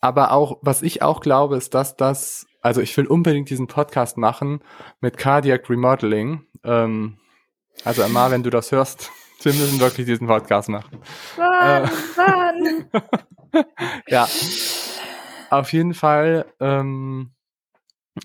Aber 0.00 0.32
auch, 0.32 0.58
was 0.62 0.82
ich 0.82 1.02
auch 1.02 1.20
glaube, 1.20 1.56
ist, 1.56 1.74
dass 1.74 1.96
das, 1.96 2.46
also 2.62 2.80
ich 2.80 2.96
will 2.96 3.06
unbedingt 3.06 3.50
diesen 3.50 3.66
Podcast 3.66 4.16
machen 4.16 4.60
mit 5.00 5.18
Cardiac 5.18 5.68
Remodeling. 5.68 6.46
Ähm, 6.64 7.18
also 7.84 8.02
Emma, 8.02 8.30
wenn 8.30 8.42
du 8.42 8.50
das 8.50 8.72
hörst, 8.72 9.10
wir 9.42 9.52
müssen 9.52 9.80
wirklich 9.80 10.06
diesen 10.06 10.26
Podcast 10.26 10.68
machen. 10.68 11.00
Wann, 11.36 11.84
äh, 11.84 11.88
wann? 12.16 13.64
ja. 14.08 14.28
Auf 15.50 15.72
jeden 15.72 15.94
Fall, 15.94 16.46
ähm, 16.60 17.32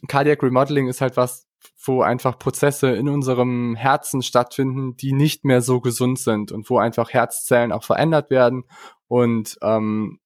Cardiac 0.08 0.44
Remodeling 0.44 0.88
ist 0.88 1.02
halt 1.02 1.18
was, 1.18 1.48
wo 1.84 2.02
einfach 2.02 2.38
Prozesse 2.38 2.92
in 2.92 3.10
unserem 3.10 3.76
Herzen 3.76 4.22
stattfinden, 4.22 4.96
die 4.98 5.14
nicht 5.14 5.46
mehr 5.46 5.62
so 5.62 5.82
gesund 5.82 6.20
sind 6.20 6.52
und 6.52 6.70
wo 6.70 6.78
einfach 6.78 7.12
Herzzellen 7.12 7.72
auch 7.72 7.84
verändert 7.84 8.30
werden. 8.30 8.66
Und 9.08 9.58
ähm, 9.62 10.20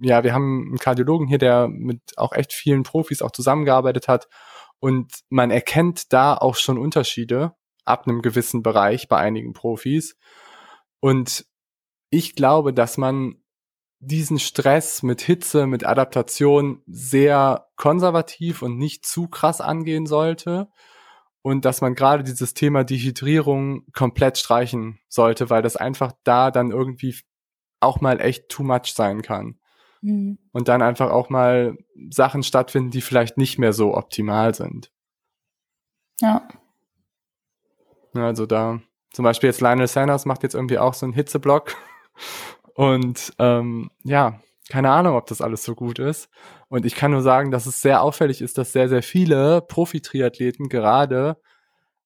ja, 0.00 0.24
wir 0.24 0.34
haben 0.34 0.66
einen 0.68 0.78
Kardiologen 0.78 1.26
hier, 1.26 1.38
der 1.38 1.68
mit 1.68 2.00
auch 2.16 2.32
echt 2.32 2.52
vielen 2.52 2.82
Profis 2.82 3.22
auch 3.22 3.30
zusammengearbeitet 3.30 4.08
hat. 4.08 4.28
Und 4.80 5.12
man 5.30 5.50
erkennt 5.50 6.12
da 6.12 6.34
auch 6.34 6.56
schon 6.56 6.78
Unterschiede 6.78 7.54
ab 7.84 8.06
einem 8.06 8.22
gewissen 8.22 8.62
Bereich 8.62 9.08
bei 9.08 9.18
einigen 9.18 9.52
Profis. 9.52 10.16
Und 11.00 11.46
ich 12.10 12.34
glaube, 12.34 12.72
dass 12.72 12.96
man 12.96 13.36
diesen 14.00 14.38
Stress 14.38 15.02
mit 15.02 15.22
Hitze, 15.22 15.66
mit 15.66 15.86
Adaptation 15.86 16.82
sehr 16.86 17.68
konservativ 17.76 18.62
und 18.62 18.76
nicht 18.76 19.06
zu 19.06 19.28
krass 19.28 19.60
angehen 19.60 20.06
sollte. 20.06 20.68
Und 21.42 21.64
dass 21.64 21.80
man 21.80 21.94
gerade 21.94 22.24
dieses 22.24 22.54
Thema 22.54 22.84
Dehydrierung 22.84 23.86
komplett 23.92 24.38
streichen 24.38 24.98
sollte, 25.08 25.50
weil 25.50 25.62
das 25.62 25.76
einfach 25.76 26.12
da 26.24 26.50
dann 26.50 26.70
irgendwie 26.70 27.16
auch 27.80 28.00
mal 28.00 28.20
echt 28.20 28.48
too 28.48 28.62
much 28.62 28.94
sein 28.94 29.20
kann. 29.22 29.58
Mhm. 30.04 30.38
Und 30.52 30.68
dann 30.68 30.82
einfach 30.82 31.10
auch 31.10 31.30
mal 31.30 31.78
Sachen 32.10 32.42
stattfinden, 32.42 32.90
die 32.90 33.00
vielleicht 33.00 33.38
nicht 33.38 33.58
mehr 33.58 33.72
so 33.72 33.96
optimal 33.96 34.54
sind. 34.54 34.92
Ja. 36.20 36.46
Also 38.12 38.44
da, 38.46 38.80
zum 39.12 39.24
Beispiel 39.24 39.48
jetzt 39.48 39.62
Lionel 39.62 39.88
Sanders 39.88 40.26
macht 40.26 40.42
jetzt 40.42 40.54
irgendwie 40.54 40.78
auch 40.78 40.94
so 40.94 41.06
einen 41.06 41.14
Hitzeblock. 41.14 41.74
Und 42.74 43.32
ähm, 43.38 43.90
ja, 44.02 44.40
keine 44.68 44.90
Ahnung, 44.90 45.16
ob 45.16 45.26
das 45.26 45.40
alles 45.40 45.64
so 45.64 45.74
gut 45.74 45.98
ist. 45.98 46.28
Und 46.68 46.84
ich 46.84 46.94
kann 46.94 47.10
nur 47.10 47.22
sagen, 47.22 47.50
dass 47.50 47.66
es 47.66 47.80
sehr 47.80 48.02
auffällig 48.02 48.42
ist, 48.42 48.58
dass 48.58 48.72
sehr, 48.72 48.88
sehr 48.88 49.02
viele 49.02 49.62
Profi-Triathleten 49.62 50.68
gerade 50.68 51.38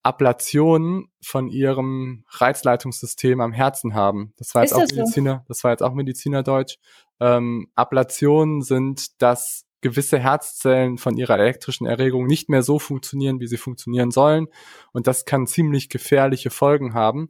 Ablationen 0.02 1.10
von 1.20 1.48
ihrem 1.48 2.24
Reizleitungssystem 2.30 3.40
am 3.40 3.52
Herzen 3.52 3.94
haben. 3.94 4.32
Das 4.36 4.54
war 4.54 4.62
jetzt 4.62 4.72
ist 4.72 4.78
auch 4.78 4.96
Mediziner, 4.96 5.38
so? 5.40 5.44
das 5.48 5.64
war 5.64 5.72
jetzt 5.72 5.82
auch 5.82 5.94
Medizinerdeutsch. 5.94 6.78
Ähm, 7.20 7.68
Ablationen 7.74 8.62
sind 8.62 9.20
das 9.22 9.66
gewisse 9.80 10.18
Herzzellen 10.18 10.98
von 10.98 11.16
ihrer 11.16 11.38
elektrischen 11.38 11.86
Erregung 11.86 12.26
nicht 12.26 12.48
mehr 12.48 12.62
so 12.62 12.78
funktionieren, 12.78 13.40
wie 13.40 13.46
sie 13.46 13.56
funktionieren 13.56 14.10
sollen. 14.10 14.48
Und 14.92 15.06
das 15.06 15.24
kann 15.24 15.46
ziemlich 15.46 15.88
gefährliche 15.88 16.50
Folgen 16.50 16.94
haben. 16.94 17.28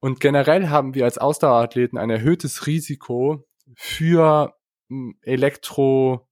Und 0.00 0.20
generell 0.20 0.68
haben 0.68 0.94
wir 0.94 1.04
als 1.04 1.18
Ausdauerathleten 1.18 1.98
ein 1.98 2.10
erhöhtes 2.10 2.66
Risiko 2.66 3.44
für 3.74 4.54
hm, 4.88 5.16
Elektro, 5.22 6.28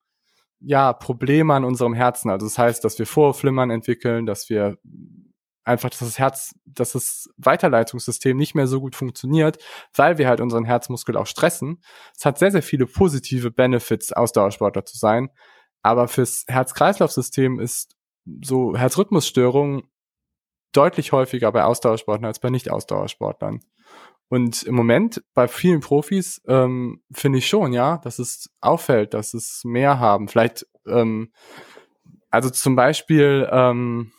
ja, 0.61 0.93
Probleme 0.93 1.55
an 1.55 1.65
unserem 1.65 1.95
Herzen. 1.95 2.31
Also 2.31 2.47
das 2.47 2.59
heißt, 2.59 2.85
dass 2.85 2.99
wir 2.99 3.07
Vorflimmern 3.07 3.71
entwickeln, 3.71 4.27
dass 4.27 4.49
wir 4.49 4.79
einfach, 5.65 5.91
dass 5.91 6.01
das 6.01 6.19
Herz, 6.19 6.55
dass 6.65 6.93
das 6.93 7.29
Weiterleitungssystem 7.37 8.37
nicht 8.37 8.55
mehr 8.55 8.67
so 8.67 8.81
gut 8.81 8.97
funktioniert, 8.97 9.59
weil 9.95 10.19
wir 10.19 10.29
halt 10.29 10.41
unseren 10.41 10.65
Herzmuskel 10.65 11.17
auch 11.17 11.27
stressen. 11.27 11.83
Es 12.17 12.25
hat 12.25 12.39
sehr, 12.39 12.51
sehr 12.51 12.63
viele 12.63 12.87
positive 12.87 13.51
Benefits, 13.51 14.13
Ausdauersportler 14.13 14.85
zu 14.85 14.99
sein. 14.99 15.31
Aber 15.83 16.09
fürs 16.09 16.45
Herz-Kreislauf-System 16.49 17.59
ist 17.61 17.97
so 18.43 18.77
Herzrhythmusstörung 18.77 19.83
deutlich 20.73 21.13
häufiger 21.13 21.53
bei 21.53 21.65
Ausdauersportlern 21.65 22.27
als 22.27 22.39
bei 22.39 22.51
Nicht-Ausdauersportlern. 22.51 23.61
Und 24.29 24.63
im 24.63 24.75
Moment 24.75 25.23
bei 25.35 25.47
vielen 25.47 25.81
Profis 25.81 26.41
ähm, 26.47 27.03
finde 27.13 27.39
ich 27.39 27.49
schon, 27.49 27.75
ja, 27.75 27.99
dass 27.99 28.19
es 28.19 28.49
auffällt, 28.61 29.13
dass 29.13 29.35
es 29.35 29.61
mehr 29.65 29.99
haben. 29.99 30.29
Vielleicht, 30.29 30.67
ähm, 30.87 31.33
also 32.31 32.49
zum 32.49 32.75
Beispiel, 32.75 33.47
ähm, 33.53 34.13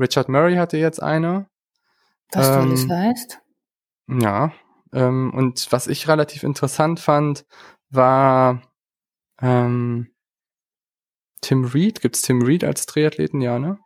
Richard 0.00 0.28
Murray 0.28 0.56
hatte 0.56 0.78
jetzt 0.78 1.02
eine. 1.02 1.46
Was 2.32 2.48
ähm, 2.48 2.54
du 2.54 2.60
alles 2.60 2.88
weißt. 2.88 3.40
Ja. 4.08 4.52
Ähm, 4.92 5.32
und 5.34 5.70
was 5.70 5.86
ich 5.86 6.08
relativ 6.08 6.42
interessant 6.42 6.98
fand, 6.98 7.44
war 7.90 8.62
ähm, 9.40 10.10
Tim 11.40 11.64
Reed. 11.64 12.00
Gibt's 12.00 12.22
Tim 12.22 12.42
Reed 12.42 12.64
als 12.64 12.86
Triathleten? 12.86 13.40
Ja, 13.40 13.58
ne? 13.58 13.78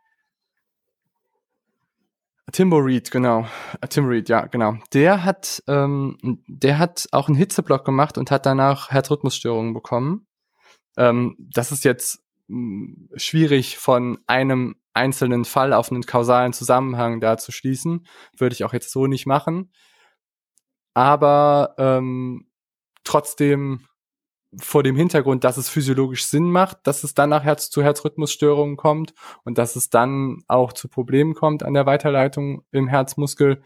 Timbo 2.51 2.77
Reed, 2.77 3.11
genau. 3.11 3.47
Äh, 3.81 3.87
Tim 3.87 4.05
Reed, 4.05 4.29
ja, 4.29 4.45
genau. 4.45 4.77
Der 4.93 5.23
hat, 5.23 5.63
ähm, 5.67 6.17
der 6.47 6.77
hat 6.77 7.07
auch 7.11 7.27
einen 7.27 7.37
Hitzeblock 7.37 7.83
gemacht 7.83 8.17
und 8.17 8.31
hat 8.31 8.45
danach 8.45 8.91
Herzrhythmusstörungen 8.91 9.73
bekommen. 9.73 10.27
Ähm, 10.95 11.35
das 11.37 11.71
ist 11.71 11.83
jetzt 11.83 12.23
mh, 12.47 13.17
schwierig 13.17 13.77
von 13.77 14.19
einem 14.27 14.75
einzelnen 14.95 15.45
Fall 15.45 15.73
auf 15.73 15.91
einen 15.91 16.03
kausalen 16.03 16.53
Zusammenhang 16.53 17.19
da 17.19 17.37
zu 17.37 17.51
schließen. 17.51 18.05
Würde 18.37 18.53
ich 18.53 18.63
auch 18.63 18.73
jetzt 18.73 18.91
so 18.91 19.07
nicht 19.07 19.25
machen. 19.25 19.71
Aber 20.93 21.75
ähm, 21.77 22.47
trotzdem 23.03 23.87
vor 24.57 24.83
dem 24.83 24.95
Hintergrund, 24.95 25.43
dass 25.43 25.57
es 25.57 25.69
physiologisch 25.69 26.25
Sinn 26.25 26.49
macht, 26.49 26.79
dass 26.87 27.03
es 27.03 27.13
dann 27.13 27.29
nach 27.29 27.43
Herz 27.43 27.69
zu 27.69 27.83
Herzrhythmusstörungen 27.83 28.77
kommt 28.77 29.13
und 29.43 29.57
dass 29.57 29.75
es 29.75 29.89
dann 29.89 30.43
auch 30.47 30.73
zu 30.73 30.87
Problemen 30.87 31.33
kommt 31.33 31.63
an 31.63 31.73
der 31.73 31.85
Weiterleitung 31.85 32.63
im 32.71 32.87
Herzmuskel, 32.87 33.61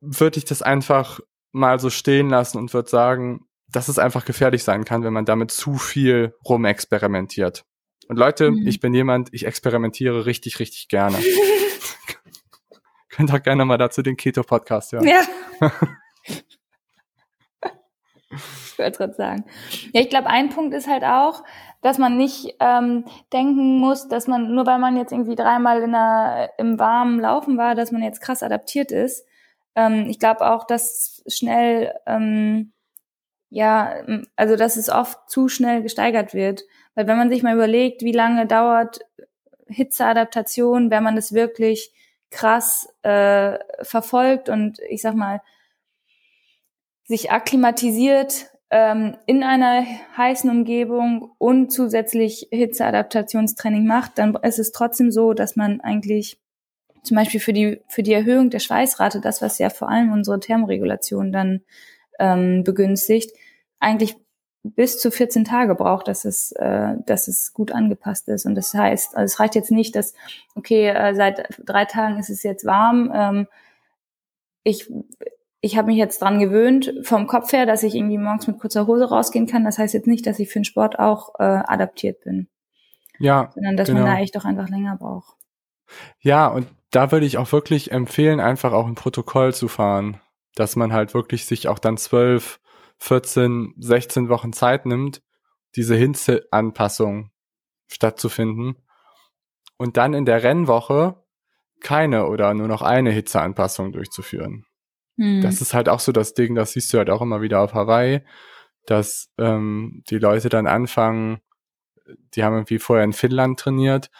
würde 0.00 0.38
ich 0.38 0.44
das 0.44 0.62
einfach 0.62 1.20
mal 1.52 1.78
so 1.78 1.90
stehen 1.90 2.28
lassen 2.28 2.58
und 2.58 2.74
würde 2.74 2.88
sagen, 2.88 3.46
dass 3.68 3.88
es 3.88 3.98
einfach 3.98 4.24
gefährlich 4.24 4.64
sein 4.64 4.84
kann, 4.84 5.02
wenn 5.02 5.12
man 5.12 5.24
damit 5.24 5.50
zu 5.50 5.74
viel 5.74 6.34
rumexperimentiert. 6.46 7.64
Und 8.08 8.16
Leute, 8.18 8.50
mhm. 8.50 8.66
ich 8.66 8.80
bin 8.80 8.94
jemand, 8.94 9.28
ich 9.32 9.46
experimentiere 9.46 10.26
richtig, 10.26 10.58
richtig 10.58 10.88
gerne. 10.88 11.18
Könnt 13.08 13.32
auch 13.32 13.42
gerne 13.42 13.64
mal 13.64 13.78
dazu 13.78 14.02
den 14.02 14.16
Keto-Podcast 14.16 14.92
hören. 14.92 15.06
Ja. 15.06 15.20
ich 18.30 18.78
wollte 18.78 18.98
gerade 18.98 19.14
sagen. 19.14 19.44
Ja, 19.92 20.00
ich 20.00 20.08
glaube, 20.08 20.28
ein 20.28 20.48
Punkt 20.48 20.74
ist 20.74 20.88
halt 20.88 21.04
auch, 21.04 21.44
dass 21.82 21.98
man 21.98 22.16
nicht 22.16 22.54
ähm, 22.60 23.04
denken 23.32 23.78
muss, 23.78 24.08
dass 24.08 24.28
man, 24.28 24.54
nur 24.54 24.66
weil 24.66 24.78
man 24.78 24.96
jetzt 24.96 25.12
irgendwie 25.12 25.34
dreimal 25.34 25.82
in 25.82 25.92
der, 25.92 26.52
im 26.56 26.78
warmen 26.78 27.20
Laufen 27.20 27.58
war, 27.58 27.74
dass 27.74 27.92
man 27.92 28.02
jetzt 28.02 28.20
krass 28.20 28.42
adaptiert 28.42 28.92
ist. 28.92 29.26
Ähm, 29.74 30.06
ich 30.08 30.18
glaube 30.18 30.50
auch, 30.50 30.64
dass 30.64 31.22
schnell, 31.26 31.92
ähm, 32.06 32.72
ja, 33.50 33.96
also 34.36 34.56
dass 34.56 34.76
es 34.76 34.88
oft 34.88 35.28
zu 35.28 35.48
schnell 35.48 35.82
gesteigert 35.82 36.34
wird. 36.34 36.62
Weil 36.94 37.06
wenn 37.06 37.16
man 37.16 37.30
sich 37.30 37.42
mal 37.42 37.54
überlegt, 37.54 38.02
wie 38.02 38.12
lange 38.12 38.46
dauert 38.46 39.00
Hitzeadaptation, 39.66 40.90
wenn 40.90 41.02
man 41.02 41.16
das 41.16 41.32
wirklich 41.32 41.92
krass 42.30 42.88
äh, 43.02 43.58
verfolgt 43.82 44.48
und 44.48 44.78
ich 44.88 45.02
sag 45.02 45.14
mal, 45.14 45.40
sich 47.04 47.30
akklimatisiert 47.30 48.46
ähm, 48.70 49.16
in 49.26 49.42
einer 49.42 49.84
heißen 50.16 50.48
Umgebung 50.48 51.30
und 51.38 51.70
zusätzlich 51.70 52.48
Hitzeadaptationstraining 52.50 53.86
macht, 53.86 54.18
dann 54.18 54.34
ist 54.36 54.58
es 54.58 54.72
trotzdem 54.72 55.10
so, 55.10 55.34
dass 55.34 55.56
man 55.56 55.80
eigentlich 55.80 56.38
zum 57.02 57.16
Beispiel 57.16 57.40
für 57.40 57.52
die, 57.52 57.82
für 57.88 58.02
die 58.02 58.12
Erhöhung 58.12 58.48
der 58.48 58.60
Schweißrate, 58.60 59.20
das, 59.20 59.42
was 59.42 59.58
ja 59.58 59.68
vor 59.68 59.90
allem 59.90 60.12
unsere 60.12 60.40
Thermoregulation 60.40 61.32
dann 61.32 61.62
ähm, 62.18 62.64
begünstigt, 62.64 63.36
eigentlich 63.80 64.16
bis 64.64 64.98
zu 64.98 65.10
14 65.10 65.44
Tage 65.44 65.74
braucht, 65.74 66.08
dass 66.08 66.24
es, 66.24 66.52
äh, 66.52 66.94
dass 67.06 67.28
es 67.28 67.52
gut 67.52 67.72
angepasst 67.72 68.28
ist. 68.28 68.46
Und 68.46 68.54
das 68.54 68.72
heißt, 68.72 69.16
also 69.16 69.24
es 69.24 69.40
reicht 69.40 69.54
jetzt 69.54 69.70
nicht, 69.70 69.96
dass, 69.96 70.14
okay, 70.54 70.88
äh, 70.88 71.14
seit 71.14 71.48
drei 71.64 71.84
Tagen 71.84 72.18
ist 72.18 72.30
es 72.30 72.42
jetzt 72.42 72.64
warm, 72.64 73.10
ähm, 73.14 73.46
ich 74.62 74.88
ich 75.64 75.76
habe 75.78 75.86
mich 75.86 75.96
jetzt 75.96 76.20
dran 76.20 76.40
gewöhnt, 76.40 76.92
vom 77.04 77.28
Kopf 77.28 77.52
her, 77.52 77.66
dass 77.66 77.84
ich 77.84 77.94
irgendwie 77.94 78.18
morgens 78.18 78.48
mit 78.48 78.58
kurzer 78.58 78.88
Hose 78.88 79.08
rausgehen 79.08 79.46
kann. 79.46 79.64
Das 79.64 79.78
heißt 79.78 79.94
jetzt 79.94 80.08
nicht, 80.08 80.26
dass 80.26 80.40
ich 80.40 80.48
für 80.48 80.58
den 80.58 80.64
Sport 80.64 80.98
auch 80.98 81.38
äh, 81.38 81.44
adaptiert 81.44 82.20
bin. 82.24 82.48
Ja. 83.20 83.52
Sondern 83.54 83.76
dass 83.76 83.86
genau. 83.86 84.00
man 84.00 84.10
da 84.10 84.18
echt 84.18 84.34
doch 84.34 84.44
einfach 84.44 84.68
länger 84.68 84.96
braucht. 84.96 85.36
Ja, 86.18 86.48
und 86.48 86.66
da 86.90 87.12
würde 87.12 87.26
ich 87.26 87.38
auch 87.38 87.52
wirklich 87.52 87.92
empfehlen, 87.92 88.40
einfach 88.40 88.72
auch 88.72 88.88
ein 88.88 88.96
Protokoll 88.96 89.54
zu 89.54 89.68
fahren. 89.68 90.20
Dass 90.56 90.74
man 90.74 90.92
halt 90.92 91.14
wirklich 91.14 91.46
sich 91.46 91.68
auch 91.68 91.78
dann 91.78 91.96
zwölf, 91.96 92.58
14, 93.02 93.74
16 93.78 94.28
Wochen 94.28 94.52
Zeit 94.52 94.86
nimmt, 94.86 95.22
diese 95.74 95.96
Hitzeanpassung 95.96 97.32
stattzufinden. 97.88 98.76
Und 99.76 99.96
dann 99.96 100.14
in 100.14 100.24
der 100.24 100.44
Rennwoche 100.44 101.20
keine 101.80 102.28
oder 102.28 102.54
nur 102.54 102.68
noch 102.68 102.80
eine 102.80 103.10
Hitzeanpassung 103.10 103.90
durchzuführen. 103.90 104.66
Hm. 105.16 105.40
Das 105.42 105.60
ist 105.60 105.74
halt 105.74 105.88
auch 105.88 105.98
so 105.98 106.12
das 106.12 106.34
Ding, 106.34 106.54
das 106.54 106.72
siehst 106.72 106.92
du 106.92 106.98
halt 106.98 107.10
auch 107.10 107.20
immer 107.20 107.42
wieder 107.42 107.60
auf 107.60 107.74
Hawaii, 107.74 108.20
dass 108.86 109.32
ähm, 109.36 110.04
die 110.08 110.18
Leute 110.18 110.48
dann 110.48 110.68
anfangen, 110.68 111.40
die 112.36 112.44
haben 112.44 112.54
irgendwie 112.54 112.78
vorher 112.78 113.04
in 113.04 113.12
Finnland 113.12 113.58
trainiert, 113.58 114.10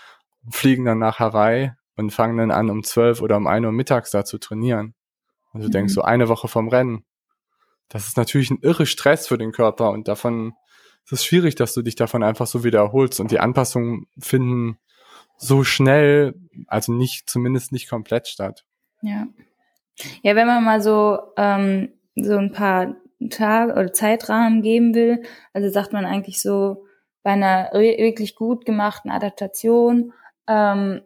fliegen 0.51 0.87
dann 0.87 0.99
nach 0.99 1.21
Hawaii 1.21 1.71
und 1.95 2.11
fangen 2.11 2.37
dann 2.37 2.51
an, 2.51 2.69
um 2.69 2.83
zwölf 2.83 3.23
oder 3.23 3.37
um 3.37 3.47
ein 3.47 3.65
Uhr 3.65 3.71
mittags 3.71 4.11
da 4.11 4.25
zu 4.25 4.39
trainieren. 4.39 4.95
Und 5.53 5.61
du 5.61 5.69
mhm. 5.69 5.73
denkst 5.73 5.95
so 5.95 6.03
eine 6.03 6.29
Woche 6.29 6.49
vom 6.49 6.67
Rennen. 6.67 7.05
Das 7.93 8.09
ist 8.09 8.17
natürlich 8.17 8.51
ein 8.51 8.59
irre 8.63 8.87
Stress 8.87 9.29
für 9.29 9.39
den 9.39 9.53
Körper 9.53 9.91
und 9.91 10.09
davon 10.09 10.55
es 11.05 11.13
ist 11.13 11.25
schwierig, 11.25 11.57
dass 11.57 11.75
du 11.75 11.83
dich 11.83 11.97
davon 11.97 12.23
einfach 12.23 12.47
so 12.47 12.65
wiederholst 12.65 13.21
und 13.21 13.31
die 13.31 13.41
Anpassungen 13.41 14.07
finden 14.19 14.79
so 15.37 15.65
schnell, 15.65 16.35
also 16.69 16.93
nicht, 16.93 17.29
zumindest 17.29 17.73
nicht 17.73 17.91
komplett 17.91 18.29
statt. 18.29 18.65
Ja. 19.03 19.27
Ja, 20.23 20.37
wenn 20.37 20.47
man 20.47 20.65
mal 20.65 20.81
so, 20.81 21.19
ähm, 21.37 21.93
so 22.15 22.37
ein 22.37 22.53
paar 22.53 22.97
Tage 23.31 23.73
oder 23.73 23.93
Zeitrahmen 23.93 24.63
geben 24.63 24.95
will, 24.95 25.23
also 25.53 25.69
sagt 25.69 25.93
man 25.93 26.05
eigentlich 26.05 26.41
so, 26.41 26.87
bei 27.23 27.33
einer 27.33 27.71
wirklich 27.73 28.35
gut 28.35 28.65
gemachten 28.65 29.11
Adaptation 29.11 30.13
ähm, 30.49 31.03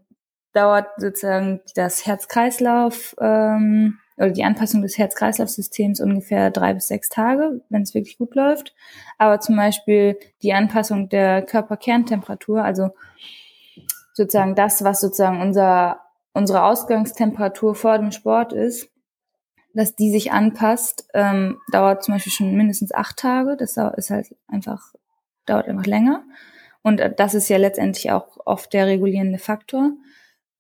dauert 0.52 0.88
sozusagen 0.98 1.60
das 1.74 2.06
Herz-Kreislauf 2.06 3.14
ähm, 3.20 3.98
oder 4.16 4.30
die 4.30 4.44
Anpassung 4.44 4.82
des 4.82 4.98
Herz-Kreislauf-Systems 4.98 6.00
ungefähr 6.00 6.50
drei 6.50 6.74
bis 6.74 6.88
sechs 6.88 7.08
Tage, 7.08 7.60
wenn 7.68 7.82
es 7.82 7.94
wirklich 7.94 8.18
gut 8.18 8.34
läuft. 8.34 8.74
Aber 9.18 9.40
zum 9.40 9.56
Beispiel 9.56 10.18
die 10.42 10.52
Anpassung 10.52 11.08
der 11.08 11.42
Körperkerntemperatur, 11.42 12.64
also 12.64 12.90
sozusagen 14.14 14.54
das, 14.54 14.82
was 14.84 15.00
sozusagen 15.00 15.40
unser 15.40 16.00
unsere 16.36 16.64
Ausgangstemperatur 16.64 17.74
vor 17.74 17.96
dem 17.96 18.12
Sport 18.12 18.52
ist, 18.52 18.90
dass 19.72 19.96
die 19.96 20.10
sich 20.10 20.32
anpasst, 20.32 21.08
ähm, 21.14 21.58
dauert 21.72 22.04
zum 22.04 22.12
Beispiel 22.12 22.32
schon 22.32 22.54
mindestens 22.54 22.92
acht 22.92 23.16
Tage. 23.16 23.56
Das 23.56 23.78
ist 23.96 24.10
halt 24.10 24.36
einfach, 24.46 24.92
dauert 25.46 25.66
einfach 25.66 25.86
länger. 25.86 26.24
Und 26.82 27.00
äh, 27.00 27.10
das 27.14 27.32
ist 27.32 27.48
ja 27.48 27.56
letztendlich 27.56 28.10
auch 28.10 28.36
oft 28.44 28.74
der 28.74 28.86
regulierende 28.86 29.38
Faktor. 29.38 29.92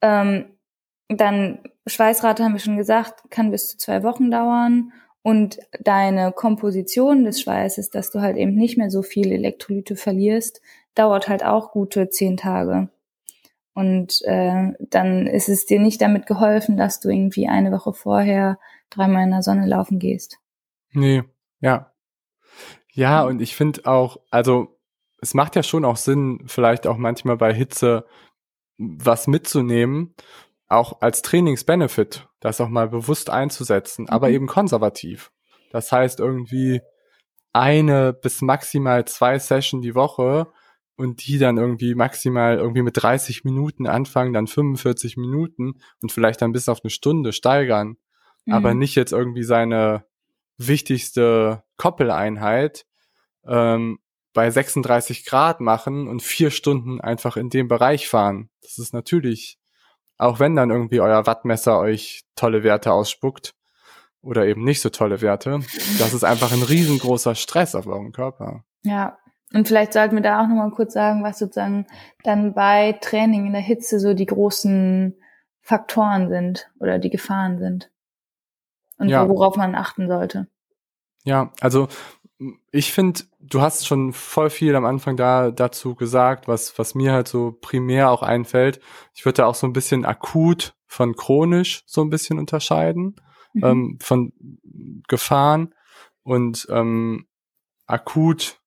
Ähm, 0.00 0.55
dann 1.08 1.60
Schweißrate 1.86 2.44
haben 2.44 2.52
wir 2.52 2.60
schon 2.60 2.76
gesagt, 2.76 3.30
kann 3.30 3.50
bis 3.50 3.68
zu 3.68 3.78
zwei 3.78 4.02
Wochen 4.02 4.30
dauern. 4.30 4.92
Und 5.22 5.58
deine 5.80 6.30
Komposition 6.30 7.24
des 7.24 7.40
Schweißes, 7.40 7.90
dass 7.90 8.10
du 8.10 8.20
halt 8.20 8.36
eben 8.36 8.54
nicht 8.54 8.78
mehr 8.78 8.90
so 8.90 9.02
viele 9.02 9.34
Elektrolyte 9.34 9.96
verlierst, 9.96 10.60
dauert 10.94 11.28
halt 11.28 11.44
auch 11.44 11.72
gute 11.72 12.08
zehn 12.10 12.36
Tage. 12.36 12.88
Und 13.74 14.22
äh, 14.24 14.72
dann 14.78 15.26
ist 15.26 15.48
es 15.48 15.66
dir 15.66 15.80
nicht 15.80 16.00
damit 16.00 16.26
geholfen, 16.26 16.76
dass 16.76 17.00
du 17.00 17.10
irgendwie 17.10 17.48
eine 17.48 17.72
Woche 17.72 17.92
vorher 17.92 18.58
dreimal 18.88 19.24
in 19.24 19.32
der 19.32 19.42
Sonne 19.42 19.66
laufen 19.66 19.98
gehst. 19.98 20.38
Nee, 20.92 21.24
ja. 21.60 21.92
Ja, 22.92 23.24
und 23.24 23.42
ich 23.42 23.54
finde 23.54 23.84
auch, 23.84 24.18
also 24.30 24.78
es 25.20 25.34
macht 25.34 25.56
ja 25.56 25.62
schon 25.62 25.84
auch 25.84 25.96
Sinn, 25.96 26.44
vielleicht 26.46 26.86
auch 26.86 26.96
manchmal 26.96 27.36
bei 27.36 27.52
Hitze 27.52 28.06
was 28.78 29.26
mitzunehmen, 29.26 30.14
auch 30.68 31.00
als 31.00 31.22
Trainingsbenefit, 31.22 32.28
das 32.40 32.60
auch 32.60 32.68
mal 32.68 32.88
bewusst 32.88 33.30
einzusetzen, 33.30 34.02
mhm. 34.02 34.08
aber 34.08 34.30
eben 34.30 34.46
konservativ. 34.46 35.30
Das 35.70 35.92
heißt 35.92 36.20
irgendwie 36.20 36.80
eine 37.52 38.12
bis 38.12 38.42
maximal 38.42 39.04
zwei 39.06 39.38
Session 39.38 39.80
die 39.80 39.94
Woche 39.94 40.48
und 40.96 41.26
die 41.26 41.38
dann 41.38 41.56
irgendwie 41.56 41.94
maximal 41.94 42.56
irgendwie 42.56 42.82
mit 42.82 43.02
30 43.02 43.44
Minuten 43.44 43.86
anfangen, 43.86 44.32
dann 44.32 44.46
45 44.46 45.16
Minuten 45.16 45.74
und 46.02 46.12
vielleicht 46.12 46.42
dann 46.42 46.52
bis 46.52 46.68
auf 46.68 46.80
eine 46.82 46.90
Stunde 46.90 47.32
steigern, 47.32 47.96
mhm. 48.44 48.52
aber 48.52 48.74
nicht 48.74 48.94
jetzt 48.94 49.12
irgendwie 49.12 49.42
seine 49.42 50.04
wichtigste 50.58 51.64
Koppeleinheit 51.76 52.86
ähm, 53.46 53.98
bei 54.32 54.50
36 54.50 55.24
Grad 55.24 55.60
machen 55.60 56.08
und 56.08 56.22
vier 56.22 56.50
Stunden 56.50 57.00
einfach 57.00 57.36
in 57.36 57.48
dem 57.48 57.68
Bereich 57.68 58.08
fahren. 58.08 58.50
Das 58.62 58.78
ist 58.78 58.92
natürlich, 58.92 59.58
auch 60.18 60.40
wenn 60.40 60.56
dann 60.56 60.70
irgendwie 60.70 61.00
euer 61.00 61.26
Wattmesser 61.26 61.78
euch 61.78 62.22
tolle 62.36 62.62
Werte 62.62 62.92
ausspuckt 62.92 63.54
oder 64.22 64.46
eben 64.46 64.64
nicht 64.64 64.80
so 64.80 64.90
tolle 64.90 65.20
Werte, 65.20 65.60
das 65.98 66.14
ist 66.14 66.24
einfach 66.24 66.52
ein 66.52 66.62
riesengroßer 66.62 67.34
Stress 67.34 67.74
auf 67.74 67.86
euren 67.86 68.12
Körper. 68.12 68.64
Ja, 68.82 69.18
und 69.52 69.68
vielleicht 69.68 69.92
sollten 69.92 70.16
wir 70.16 70.22
da 70.22 70.42
auch 70.42 70.48
nochmal 70.48 70.70
kurz 70.70 70.92
sagen, 70.92 71.22
was 71.22 71.38
sozusagen 71.38 71.86
dann 72.24 72.54
bei 72.54 72.92
Training 73.00 73.46
in 73.46 73.52
der 73.52 73.62
Hitze 73.62 74.00
so 74.00 74.14
die 74.14 74.26
großen 74.26 75.16
Faktoren 75.60 76.28
sind 76.28 76.70
oder 76.80 76.98
die 76.98 77.10
Gefahren 77.10 77.58
sind. 77.58 77.90
Und 78.98 79.08
ja. 79.08 79.28
worauf 79.28 79.56
man 79.56 79.74
achten 79.74 80.08
sollte. 80.08 80.48
Ja, 81.24 81.52
also 81.60 81.88
ich 82.70 82.92
finde, 82.92 83.22
du 83.40 83.62
hast 83.62 83.86
schon 83.86 84.12
voll 84.12 84.50
viel 84.50 84.74
am 84.76 84.84
Anfang 84.84 85.16
da 85.16 85.50
dazu 85.50 85.94
gesagt, 85.94 86.48
was, 86.48 86.78
was 86.78 86.94
mir 86.94 87.12
halt 87.12 87.28
so 87.28 87.56
primär 87.60 88.10
auch 88.10 88.22
einfällt. 88.22 88.80
Ich 89.14 89.24
würde 89.24 89.38
da 89.38 89.46
auch 89.46 89.54
so 89.54 89.66
ein 89.66 89.72
bisschen 89.72 90.04
akut 90.04 90.74
von 90.86 91.16
chronisch 91.16 91.82
so 91.86 92.02
ein 92.02 92.10
bisschen 92.10 92.38
unterscheiden, 92.38 93.16
mhm. 93.54 93.64
ähm, 93.64 93.98
von 94.02 94.32
Gefahren 95.08 95.74
und 96.22 96.66
ähm, 96.70 97.26
akut 97.86 98.60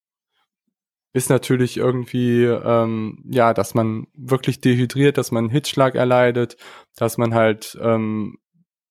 ist 1.14 1.30
natürlich 1.30 1.78
irgendwie, 1.78 2.44
ähm, 2.44 3.24
ja, 3.30 3.54
dass 3.54 3.74
man 3.74 4.08
wirklich 4.14 4.62
dehydriert, 4.62 5.18
dass 5.18 5.32
man 5.32 5.46
einen 5.46 5.52
Hitzschlag 5.52 5.96
erleidet, 5.96 6.58
dass 6.96 7.18
man 7.18 7.34
halt 7.34 7.78
ähm, 7.82 8.38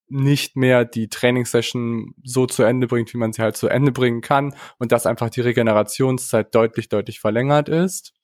nicht 0.09 0.57
mehr 0.57 0.85
die 0.85 1.09
Trainingssession 1.09 2.15
so 2.25 2.47
zu 2.47 2.63
Ende 2.63 2.87
bringt, 2.87 3.13
wie 3.13 3.19
man 3.19 3.33
sie 3.33 3.43
halt 3.43 3.57
zu 3.57 3.69
Ende 3.69 3.93
bringen 3.93 4.21
kann 4.21 4.55
und 4.79 4.93
dass 4.93 5.07
einfach 5.07 5.31
die 5.31 5.41
Regenerationszeit 5.41 6.55
deutlich, 6.55 6.89
deutlich 6.89 7.21
verlängert 7.21 7.69
ist. 7.69 8.15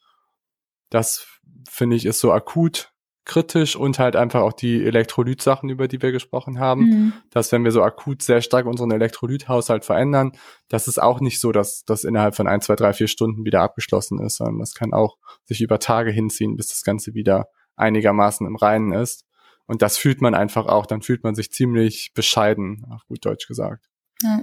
Das 0.90 1.26
finde 1.68 1.96
ich 1.96 2.06
ist 2.06 2.20
so 2.20 2.32
akut 2.32 2.94
kritisch 3.24 3.74
und 3.74 3.98
halt 3.98 4.16
einfach 4.16 4.42
auch 4.42 4.52
die 4.52 4.84
Elektrolytsachen, 4.84 5.70
über 5.70 5.88
die 5.88 6.02
wir 6.02 6.12
gesprochen 6.12 6.58
haben, 6.58 6.82
mhm. 6.82 7.12
dass 7.30 7.52
wenn 7.52 7.64
wir 7.64 7.72
so 7.72 7.82
akut 7.82 8.22
sehr 8.22 8.42
stark 8.42 8.66
unseren 8.66 8.90
Elektrolythaushalt 8.90 9.84
verändern, 9.84 10.32
das 10.68 10.88
ist 10.88 11.00
auch 11.00 11.20
nicht 11.20 11.40
so, 11.40 11.50
dass 11.50 11.84
das 11.84 12.04
innerhalb 12.04 12.34
von 12.34 12.46
ein, 12.46 12.60
zwei, 12.60 12.76
drei, 12.76 12.92
vier 12.92 13.08
Stunden 13.08 13.44
wieder 13.44 13.62
abgeschlossen 13.62 14.20
ist, 14.20 14.36
sondern 14.36 14.58
das 14.58 14.74
kann 14.74 14.92
auch 14.92 15.16
sich 15.46 15.62
über 15.62 15.78
Tage 15.78 16.10
hinziehen, 16.10 16.56
bis 16.56 16.68
das 16.68 16.82
Ganze 16.82 17.14
wieder 17.14 17.46
einigermaßen 17.76 18.46
im 18.46 18.56
Reinen 18.56 18.92
ist. 18.92 19.23
Und 19.66 19.82
das 19.82 19.96
fühlt 19.96 20.20
man 20.20 20.34
einfach 20.34 20.66
auch, 20.66 20.86
dann 20.86 21.02
fühlt 21.02 21.24
man 21.24 21.34
sich 21.34 21.50
ziemlich 21.50 22.12
bescheiden, 22.14 22.84
auf 22.90 23.06
gut 23.06 23.24
Deutsch 23.24 23.46
gesagt. 23.46 23.88
Ja. 24.22 24.42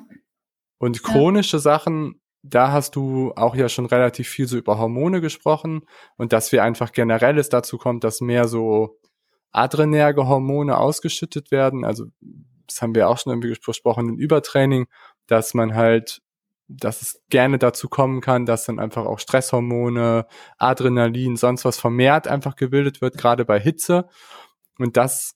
Und 0.78 1.04
chronische 1.04 1.58
ja. 1.58 1.62
Sachen, 1.62 2.22
da 2.44 2.72
hast 2.72 2.96
du 2.96 3.34
auch 3.36 3.56
ja 3.56 3.70
schon 3.70 3.86
relativ 3.86 4.28
viel 4.28 4.48
so 4.48 4.58
über 4.58 4.80
Hormone 4.80 5.22
gesprochen 5.22 5.82
und 6.18 6.34
dass 6.34 6.52
wir 6.52 6.64
einfach 6.64 6.92
generell 6.92 7.38
es 7.38 7.50
dazu 7.50 7.78
kommt, 7.78 8.04
dass 8.04 8.20
mehr 8.20 8.48
so 8.48 8.98
adrenerge 9.52 10.28
Hormone 10.28 10.78
ausgeschüttet 10.78 11.52
werden. 11.52 11.86
Also 11.86 12.06
das 12.68 12.82
haben 12.82 12.96
wir 12.96 13.10
auch 13.10 13.18
schon 13.18 13.32
irgendwie 13.32 13.56
besprochen 13.64 14.10
im 14.10 14.18
Übertraining, 14.18 14.88
dass 15.28 15.54
man 15.54 15.76
halt, 15.76 16.22
dass 16.68 17.02
es 17.02 17.22
gerne 17.30 17.60
dazu 17.60 17.90
kommen 17.90 18.22
kann, 18.22 18.46
dass 18.46 18.66
dann 18.66 18.80
einfach 18.80 19.06
auch 19.06 19.20
Stresshormone, 19.20 20.26
Adrenalin, 20.58 21.36
sonst 21.36 21.66
was 21.66 21.78
vermehrt 21.78 22.28
einfach 22.28 22.56
gebildet 22.56 23.02
wird, 23.02 23.18
gerade 23.18 23.46
bei 23.46 23.60
Hitze. 23.60 24.08
Und 24.78 24.98
das 24.98 25.36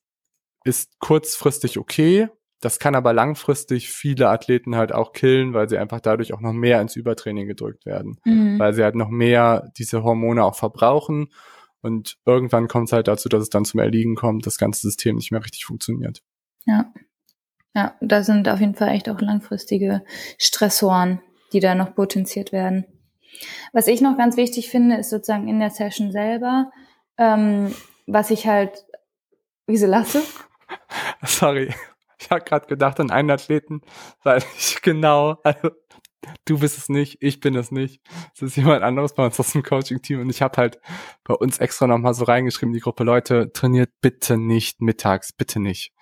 ist 0.64 1.00
kurzfristig 1.00 1.78
okay, 1.78 2.28
das 2.62 2.80
kann 2.80 2.96
aber 2.96 3.14
langfristig 3.14 3.90
viele 3.90 4.30
Athleten 4.30 4.76
halt 4.76 4.92
auch 4.92 5.14
killen, 5.14 5.54
weil 5.54 5.70
sie 5.70 5.78
einfach 5.78 6.00
dadurch 6.00 6.34
auch 6.34 6.42
noch 6.42 6.54
mehr 6.54 6.82
ins 6.82 6.96
Übertraining 6.96 7.48
gedrückt 7.48 7.86
werden, 7.86 8.20
mhm. 8.24 8.58
weil 8.58 8.74
sie 8.74 8.84
halt 8.84 8.96
noch 8.96 9.10
mehr 9.10 9.72
diese 9.78 10.04
Hormone 10.04 10.44
auch 10.44 10.56
verbrauchen 10.56 11.30
und 11.86 12.18
irgendwann 12.26 12.68
kommt 12.68 12.88
es 12.90 12.94
halt 12.94 13.08
dazu, 13.08 13.30
dass 13.30 13.44
es 13.44 13.52
dann 13.52 13.64
zum 13.64 13.80
Erliegen 13.80 14.16
kommt, 14.16 14.48
das 14.48 14.58
ganze 14.58 14.82
System 14.82 15.18
nicht 15.18 15.32
mehr 15.32 15.44
richtig 15.44 15.66
funktioniert. 15.66 16.24
Ja. 16.66 16.92
Ja, 17.76 17.94
da 18.02 18.24
sind 18.24 18.50
auf 18.50 18.60
jeden 18.60 18.74
Fall 18.74 18.90
echt 18.90 19.08
auch 19.08 19.22
langfristige 19.22 20.04
Stressoren, 20.40 21.22
die 21.54 21.60
da 21.60 21.76
noch 21.76 21.94
potenziert 21.94 22.52
werden. 22.52 22.86
Was 23.72 23.86
ich 23.86 24.02
noch 24.02 24.18
ganz 24.18 24.36
wichtig 24.36 24.70
finde, 24.72 24.96
ist 24.96 25.12
sozusagen 25.12 25.48
in 25.48 25.60
der 25.60 25.70
Session 25.70 26.12
selber, 26.12 26.72
ähm, 27.20 27.72
was 28.08 28.32
ich 28.32 28.48
halt, 28.48 28.84
wieso 29.68 29.88
lasse? 29.88 30.22
Sorry. 31.24 31.74
Ich 32.20 32.30
habe 32.30 32.44
gerade 32.44 32.68
gedacht 32.68 33.00
an 33.00 33.12
einen 33.12 33.30
Athleten, 33.32 33.82
weil 34.24 34.44
ich 34.58 34.82
genau, 34.82 35.40
also 35.44 35.70
du 36.46 36.60
bist 36.60 36.78
es 36.78 36.90
nicht, 36.90 37.18
ich 37.22 37.40
bin 37.40 37.56
es 37.56 37.72
nicht. 37.72 38.02
Es 38.34 38.42
ist 38.42 38.58
jemand 38.58 38.84
anderes 38.84 39.14
bei 39.14 39.26
uns 39.26 39.40
aus 39.40 39.52
dem 39.52 39.64
Coaching-Team 39.64 40.22
und 40.22 40.30
ich 40.30 40.42
habe 40.42 40.58
halt 40.58 40.80
bei 41.24 41.34
uns 41.34 41.60
extra 41.60 41.88
nochmal 41.88 42.14
so 42.14 42.26
reingeschrieben, 42.26 42.74
die 42.74 42.80
Gruppe, 42.80 43.04
Leute, 43.04 43.52
trainiert 43.54 43.92
bitte 44.02 44.38
nicht 44.38 44.82
mittags, 44.82 45.34
bitte 45.34 45.60
nicht. 45.60 45.94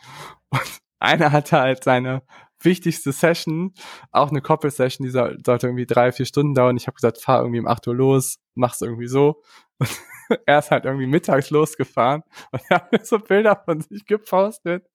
Und 0.50 0.62
einer 1.00 1.32
hatte 1.32 1.60
halt 1.60 1.84
seine 1.84 2.24
wichtigste 2.62 3.12
Session, 3.12 3.74
auch 4.12 4.30
eine 4.30 4.42
Koppelsession, 4.42 5.06
die 5.06 5.12
soll, 5.12 5.38
sollte 5.46 5.68
irgendwie 5.68 5.86
drei, 5.86 6.14
vier 6.14 6.26
Stunden 6.26 6.54
dauern. 6.54 6.78
Ich 6.78 6.88
habe 6.88 6.96
gesagt, 6.96 7.18
fahr 7.20 7.42
irgendwie 7.42 7.60
um 7.60 7.68
acht 7.68 7.86
Uhr 7.88 7.96
los, 7.96 8.40
mach's 8.56 8.82
irgendwie 8.82 9.08
so. 9.08 9.42
Und 9.80 9.90
er 10.46 10.60
ist 10.60 10.72
halt 10.72 10.86
irgendwie 10.86 11.08
mittags 11.08 11.50
losgefahren 11.50 12.24
und 12.52 12.62
er 12.70 12.78
hat 12.78 12.92
mir 12.92 13.04
so 13.04 13.20
Bilder 13.20 13.62
von 13.66 13.82
sich 13.82 14.06
gepostet 14.06 14.88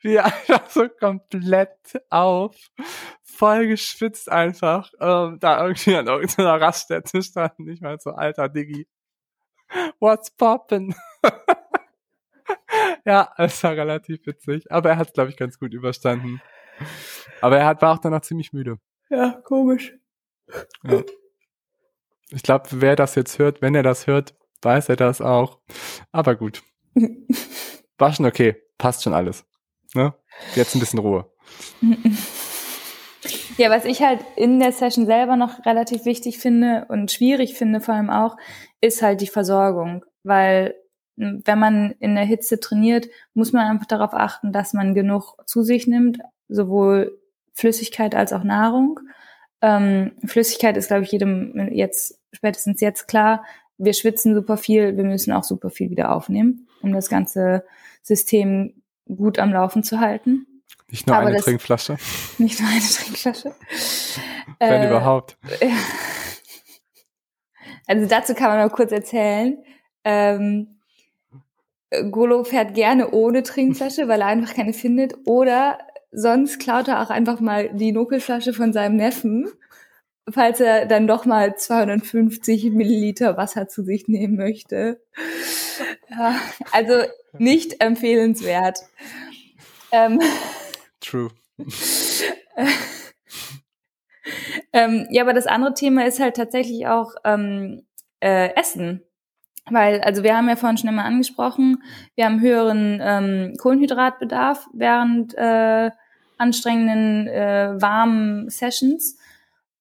wie 0.00 0.18
einfach 0.18 0.68
so 0.70 0.88
komplett 0.88 1.76
auf, 2.08 2.56
voll 3.22 3.68
geschwitzt 3.68 4.30
einfach, 4.30 4.92
ähm, 5.00 5.38
da 5.40 5.62
irgendwie 5.62 5.96
an 5.96 6.06
irgendeiner 6.06 6.60
Raststätte 6.60 7.22
standen. 7.22 7.68
Ich 7.68 7.80
meine 7.80 7.98
so, 7.98 8.10
alter 8.10 8.48
Diggi, 8.48 8.86
what's 9.98 10.30
poppin'? 10.36 10.94
ja, 13.04 13.32
es 13.36 13.62
war 13.62 13.72
relativ 13.72 14.26
witzig, 14.26 14.70
aber 14.70 14.90
er 14.90 14.96
hat 14.96 15.08
es, 15.08 15.12
glaube 15.12 15.30
ich, 15.30 15.36
ganz 15.36 15.58
gut 15.58 15.74
überstanden. 15.74 16.40
Aber 17.40 17.58
er 17.58 17.66
hat, 17.66 17.82
war 17.82 17.94
auch 17.94 18.00
danach 18.00 18.22
ziemlich 18.22 18.52
müde. 18.52 18.78
Ja, 19.10 19.40
komisch. 19.44 19.94
Ja. 20.84 21.02
Ich 22.30 22.42
glaube, 22.42 22.68
wer 22.70 22.96
das 22.96 23.16
jetzt 23.16 23.38
hört, 23.38 23.60
wenn 23.60 23.74
er 23.74 23.82
das 23.82 24.06
hört, 24.06 24.34
weiß 24.62 24.88
er 24.88 24.96
das 24.96 25.20
auch. 25.20 25.58
Aber 26.12 26.36
gut. 26.36 26.62
War 27.98 28.12
schon 28.12 28.26
okay. 28.26 28.56
Passt 28.78 29.02
schon 29.02 29.14
alles. 29.14 29.44
Ne? 29.94 30.14
Jetzt 30.54 30.74
ein 30.74 30.80
bisschen 30.80 31.00
Ruhe. 31.00 31.30
Ja, 33.58 33.68
was 33.68 33.84
ich 33.84 34.02
halt 34.02 34.20
in 34.36 34.58
der 34.58 34.72
Session 34.72 35.04
selber 35.04 35.36
noch 35.36 35.66
relativ 35.66 36.06
wichtig 36.06 36.38
finde 36.38 36.86
und 36.88 37.12
schwierig 37.12 37.54
finde 37.54 37.80
vor 37.80 37.94
allem 37.94 38.08
auch, 38.08 38.36
ist 38.80 39.02
halt 39.02 39.20
die 39.20 39.26
Versorgung. 39.26 40.04
Weil 40.22 40.76
wenn 41.16 41.58
man 41.58 41.94
in 41.98 42.14
der 42.14 42.24
Hitze 42.24 42.60
trainiert, 42.60 43.08
muss 43.34 43.52
man 43.52 43.66
einfach 43.66 43.86
darauf 43.86 44.14
achten, 44.14 44.52
dass 44.52 44.72
man 44.72 44.94
genug 44.94 45.34
zu 45.46 45.62
sich 45.62 45.86
nimmt, 45.86 46.18
sowohl 46.48 47.18
Flüssigkeit 47.52 48.14
als 48.14 48.32
auch 48.32 48.44
Nahrung. 48.44 49.00
Ähm, 49.60 50.12
Flüssigkeit 50.24 50.78
ist, 50.78 50.88
glaube 50.88 51.02
ich, 51.02 51.12
jedem 51.12 51.70
jetzt, 51.72 52.18
spätestens 52.32 52.80
jetzt 52.80 53.06
klar. 53.08 53.44
Wir 53.82 53.94
schwitzen 53.94 54.34
super 54.34 54.56
viel, 54.56 54.96
wir 54.96 55.04
müssen 55.04 55.32
auch 55.32 55.44
super 55.44 55.70
viel 55.70 55.90
wieder 55.90 56.14
aufnehmen, 56.14 56.68
um 56.82 56.92
das 56.92 57.08
ganze 57.08 57.64
System 58.02 58.74
gut 59.06 59.38
am 59.38 59.52
Laufen 59.52 59.82
zu 59.82 60.00
halten. 60.00 60.46
Nicht 60.90 61.06
nur 61.06 61.16
Aber 61.16 61.28
eine 61.28 61.38
Trinkflasche. 61.38 61.96
Nicht 62.38 62.60
nur 62.60 62.68
eine 62.68 62.80
Trinkflasche. 62.80 63.54
Wenn 64.58 64.82
äh, 64.82 64.88
überhaupt. 64.88 65.36
Also 67.86 68.06
dazu 68.06 68.34
kann 68.34 68.50
man 68.50 68.64
noch 68.64 68.72
kurz 68.72 68.92
erzählen. 68.92 69.58
Ähm, 70.04 70.78
Golo 72.12 72.44
fährt 72.44 72.74
gerne 72.74 73.10
ohne 73.10 73.42
Trinkflasche, 73.42 74.06
weil 74.06 74.20
er 74.20 74.28
einfach 74.28 74.54
keine 74.54 74.72
findet. 74.72 75.14
Oder 75.24 75.78
sonst 76.12 76.60
klaut 76.60 76.86
er 76.86 77.02
auch 77.02 77.10
einfach 77.10 77.40
mal 77.40 77.68
die 77.70 77.90
Nuckelflasche 77.90 78.52
von 78.52 78.72
seinem 78.72 78.94
Neffen, 78.94 79.48
falls 80.32 80.60
er 80.60 80.86
dann 80.86 81.06
doch 81.06 81.24
mal 81.24 81.56
250 81.56 82.70
Milliliter 82.70 83.36
Wasser 83.36 83.68
zu 83.68 83.82
sich 83.82 84.08
nehmen 84.08 84.36
möchte. 84.36 85.00
Ja, 86.08 86.34
also 86.72 87.02
nicht 87.38 87.80
empfehlenswert. 87.82 88.80
Ähm, 89.92 90.20
True. 91.00 91.30
ähm, 94.72 95.06
ja, 95.10 95.22
aber 95.22 95.32
das 95.32 95.46
andere 95.46 95.74
Thema 95.74 96.06
ist 96.06 96.20
halt 96.20 96.36
tatsächlich 96.36 96.86
auch 96.86 97.14
ähm, 97.24 97.86
äh, 98.20 98.54
Essen. 98.54 99.02
Weil, 99.70 100.00
also 100.00 100.22
wir 100.22 100.36
haben 100.36 100.48
ja 100.48 100.56
vorhin 100.56 100.78
schon 100.78 100.88
immer 100.88 101.04
angesprochen, 101.04 101.82
wir 102.16 102.24
haben 102.24 102.40
höheren 102.40 103.00
ähm, 103.02 103.54
Kohlenhydratbedarf 103.58 104.68
während 104.72 105.34
äh, 105.36 105.90
anstrengenden, 106.38 107.28
äh, 107.28 107.74
warmen 107.80 108.48
Sessions. 108.48 109.18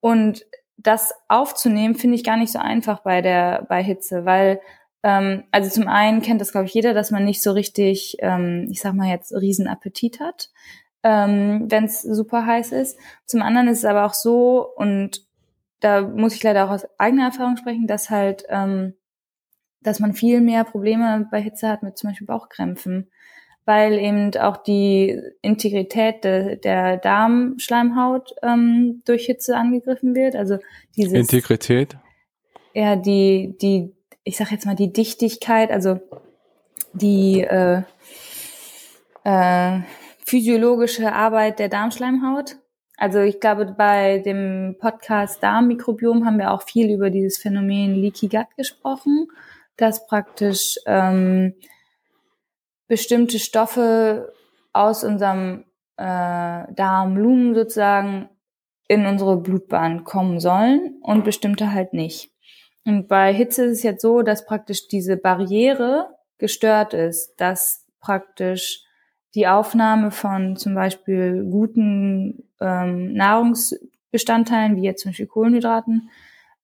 Und 0.01 0.45
das 0.77 1.13
aufzunehmen, 1.27 1.95
finde 1.95 2.15
ich 2.15 2.23
gar 2.23 2.37
nicht 2.37 2.51
so 2.51 2.59
einfach 2.59 3.01
bei 3.01 3.21
der 3.21 3.65
bei 3.67 3.83
Hitze, 3.83 4.25
weil 4.25 4.61
ähm, 5.03 5.43
also 5.51 5.69
zum 5.69 5.87
einen 5.87 6.21
kennt 6.21 6.41
das, 6.41 6.51
glaube 6.51 6.67
ich, 6.67 6.73
jeder, 6.73 6.93
dass 6.93 7.11
man 7.11 7.23
nicht 7.25 7.41
so 7.41 7.51
richtig, 7.51 8.17
ähm, 8.19 8.67
ich 8.69 8.81
sag 8.81 8.93
mal 8.93 9.09
jetzt, 9.09 9.33
riesen 9.33 9.67
Appetit 9.67 10.19
hat, 10.19 10.49
ähm, 11.03 11.65
wenn 11.69 11.85
es 11.85 12.01
super 12.01 12.45
heiß 12.45 12.71
ist. 12.73 12.99
Zum 13.25 13.41
anderen 13.41 13.67
ist 13.67 13.79
es 13.79 13.85
aber 13.85 14.05
auch 14.05 14.13
so, 14.13 14.67
und 14.75 15.25
da 15.79 16.01
muss 16.01 16.35
ich 16.35 16.43
leider 16.43 16.65
auch 16.65 16.71
aus 16.71 16.87
eigener 16.99 17.25
Erfahrung 17.25 17.55
sprechen, 17.57 17.87
dass 17.87 18.09
halt, 18.09 18.43
ähm, 18.49 18.95
dass 19.81 19.99
man 19.99 20.13
viel 20.13 20.41
mehr 20.41 20.65
Probleme 20.65 21.27
bei 21.31 21.41
Hitze 21.41 21.69
hat 21.69 21.83
mit 21.83 21.97
zum 21.97 22.09
Beispiel 22.09 22.27
Bauchkrämpfen, 22.27 23.09
weil 23.69 23.99
eben 23.99 24.35
auch 24.35 24.57
die 24.57 25.21
Integrität 25.43 26.23
de, 26.23 26.57
der 26.57 26.97
Darmschleimhaut 26.97 28.33
ähm, 28.41 29.03
durch 29.05 29.27
Hitze 29.27 29.55
angegriffen 29.55 30.15
wird. 30.15 30.35
Also 30.35 30.57
diese 30.97 31.15
Integrität? 31.15 31.95
Ja, 32.73 32.95
die, 32.95 33.55
die 33.61 33.93
ich 34.23 34.37
sag 34.37 34.51
jetzt 34.51 34.65
mal, 34.65 34.75
die 34.75 34.91
Dichtigkeit, 34.91 35.69
also 35.69 35.99
die 36.93 37.41
äh, 37.41 37.83
äh, 39.23 39.79
physiologische 40.25 41.13
Arbeit 41.13 41.59
der 41.59 41.69
Darmschleimhaut. 41.69 42.57
Also 42.97 43.19
ich 43.19 43.39
glaube, 43.39 43.67
bei 43.77 44.17
dem 44.19 44.77
Podcast 44.79 45.43
Darmmikrobiom 45.43 46.25
haben 46.25 46.39
wir 46.39 46.51
auch 46.51 46.63
viel 46.63 46.91
über 46.91 47.11
dieses 47.11 47.37
Phänomen 47.37 47.93
Leaky 47.93 48.29
Gut 48.29 48.47
gesprochen, 48.57 49.27
dass 49.77 50.07
praktisch 50.07 50.79
ähm, 50.87 51.53
bestimmte 52.89 53.39
Stoffe 53.39 54.33
aus 54.73 55.05
unserem 55.05 55.63
äh, 55.95 56.73
Darmlumen 56.73 57.55
sozusagen 57.55 58.29
in 58.89 59.05
unsere 59.05 59.37
Blutbahn 59.37 60.03
kommen 60.03 60.41
sollen 60.41 60.99
und 61.03 61.23
bestimmte 61.23 61.71
halt 61.71 61.93
nicht. 61.93 62.31
Und 62.85 63.07
bei 63.07 63.33
Hitze 63.33 63.65
ist 63.65 63.77
es 63.77 63.83
jetzt 63.83 64.01
so, 64.01 64.23
dass 64.23 64.45
praktisch 64.45 64.87
diese 64.87 65.15
Barriere 65.15 66.09
gestört 66.39 66.93
ist, 66.93 67.35
dass 67.37 67.85
praktisch 67.99 68.83
die 69.35 69.47
Aufnahme 69.47 70.09
von 70.09 70.55
zum 70.55 70.73
Beispiel 70.73 71.45
guten 71.49 72.49
ähm, 72.59 73.13
Nahrungsbestandteilen, 73.13 74.75
wie 74.75 74.83
jetzt 74.83 75.03
zum 75.03 75.11
Beispiel 75.11 75.27
Kohlenhydraten, 75.27 76.09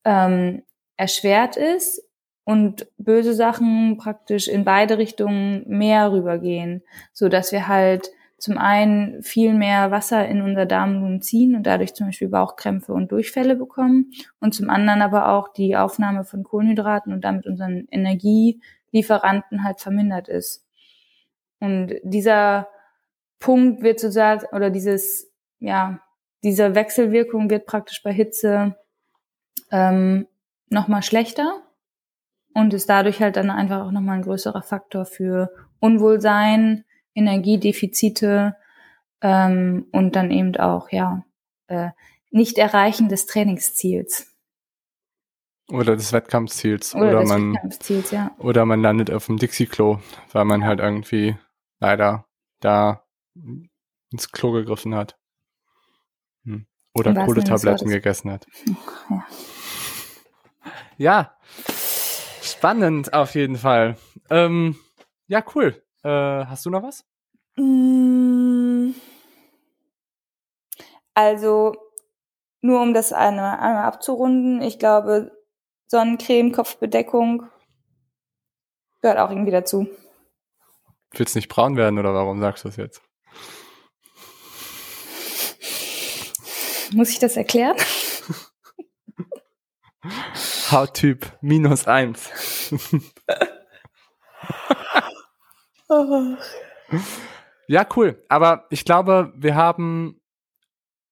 ähm, 0.03 0.63
erschwert 0.97 1.57
ist 1.57 2.01
und 2.45 2.87
böse 2.97 3.33
Sachen 3.33 3.97
praktisch 3.97 4.47
in 4.47 4.63
beide 4.63 4.97
Richtungen 4.97 5.63
mehr 5.67 6.11
rübergehen, 6.11 6.83
so 7.11 7.27
dass 7.27 7.51
wir 7.51 7.67
halt 7.67 8.11
zum 8.37 8.57
einen 8.57 9.23
viel 9.23 9.53
mehr 9.53 9.89
Wasser 9.91 10.27
in 10.27 10.41
unser 10.41 10.67
Darmlumen 10.67 11.21
ziehen 11.21 11.55
und 11.55 11.63
dadurch 11.63 11.95
zum 11.95 12.07
Beispiel 12.07 12.27
Bauchkrämpfe 12.27 12.93
und 12.93 13.11
Durchfälle 13.11 13.55
bekommen 13.55 14.11
und 14.39 14.53
zum 14.53 14.69
anderen 14.69 15.01
aber 15.01 15.29
auch 15.29 15.47
die 15.51 15.75
Aufnahme 15.75 16.23
von 16.23 16.43
Kohlenhydraten 16.43 17.11
und 17.11 17.21
damit 17.21 17.47
unseren 17.47 17.87
Energielieferanten 17.89 19.63
halt 19.63 19.81
vermindert 19.81 20.27
ist. 20.27 20.63
Und 21.59 21.95
dieser 22.03 22.67
Punkt 23.39 23.81
wird 23.81 23.99
sozusagen, 23.99 24.45
oder 24.51 24.69
dieses, 24.69 25.31
ja, 25.59 25.99
diese 26.43 26.75
Wechselwirkung 26.75 27.49
wird 27.49 27.65
praktisch 27.65 28.03
bei 28.03 28.13
Hitze 28.13 28.75
ähm, 29.71 30.27
nochmal 30.69 31.01
schlechter 31.01 31.64
und 32.55 32.73
ist 32.73 32.89
dadurch 32.89 33.19
halt 33.19 33.35
dann 33.35 33.49
einfach 33.51 33.85
auch 33.85 33.91
nochmal 33.91 34.15
ein 34.15 34.23
größerer 34.23 34.63
Faktor 34.63 35.05
für 35.05 35.51
Unwohlsein, 35.79 36.85
Energiedefizite 37.13 38.55
ähm, 39.21 39.87
und 39.91 40.15
dann 40.15 40.31
eben 40.31 40.55
auch, 40.55 40.89
ja, 40.89 41.25
äh, 41.67 41.89
nicht 42.31 42.57
erreichen 42.57 43.09
des 43.09 43.25
Trainingsziels. 43.25 44.33
Oder 45.69 45.97
des 45.97 46.13
Wettkampfziels. 46.13 46.95
Oder, 46.95 47.09
oder 47.09 47.19
des 47.21 47.29
man, 47.29 47.53
Wettkampfziels, 47.53 48.11
ja. 48.11 48.31
Oder 48.37 48.65
man 48.65 48.81
landet 48.81 49.11
auf 49.11 49.25
dem 49.25 49.37
Dixie-Klo, 49.37 49.99
weil 50.31 50.45
man 50.45 50.63
halt 50.63 50.79
irgendwie 50.79 51.35
leider 51.79 52.25
da 52.61 53.03
ins 54.11 54.31
Klo 54.31 54.53
gegriffen 54.53 54.95
hat. 54.95 55.17
Hm. 56.45 56.67
Oder 56.93 57.13
Kohletabletten 57.13 57.87
Wortes. 57.87 57.89
gegessen 57.89 58.31
hat. 58.31 58.47
Ja. 59.09 59.25
Ja, 60.97 61.34
spannend 62.45 63.13
auf 63.13 63.35
jeden 63.35 63.57
Fall. 63.57 63.97
Ähm, 64.29 64.77
ja, 65.27 65.43
cool. 65.55 65.81
Äh, 66.03 66.09
hast 66.09 66.65
du 66.65 66.69
noch 66.69 66.83
was? 66.83 67.03
Mm. 67.57 68.91
Also, 71.13 71.75
nur 72.61 72.81
um 72.81 72.93
das 72.93 73.13
einmal, 73.13 73.57
einmal 73.57 73.85
abzurunden, 73.85 74.61
ich 74.61 74.79
glaube, 74.79 75.31
Sonnencreme, 75.87 76.51
Kopfbedeckung 76.51 77.49
gehört 79.01 79.19
auch 79.19 79.29
irgendwie 79.29 79.51
dazu. 79.51 79.87
Willst 81.11 81.35
nicht 81.35 81.47
braun 81.47 81.77
werden 81.77 81.99
oder 81.99 82.13
warum 82.13 82.39
sagst 82.41 82.63
du 82.63 82.69
das 82.69 82.77
jetzt? 82.77 83.01
Muss 86.91 87.09
ich 87.09 87.19
das 87.19 87.37
erklären? 87.37 87.77
Hauttyp 90.71 91.31
minus 91.41 91.87
eins. 91.87 92.29
Ja, 97.67 97.87
cool. 97.95 98.23
Aber 98.29 98.65
ich 98.69 98.85
glaube, 98.85 99.33
wir 99.35 99.55
haben 99.55 100.21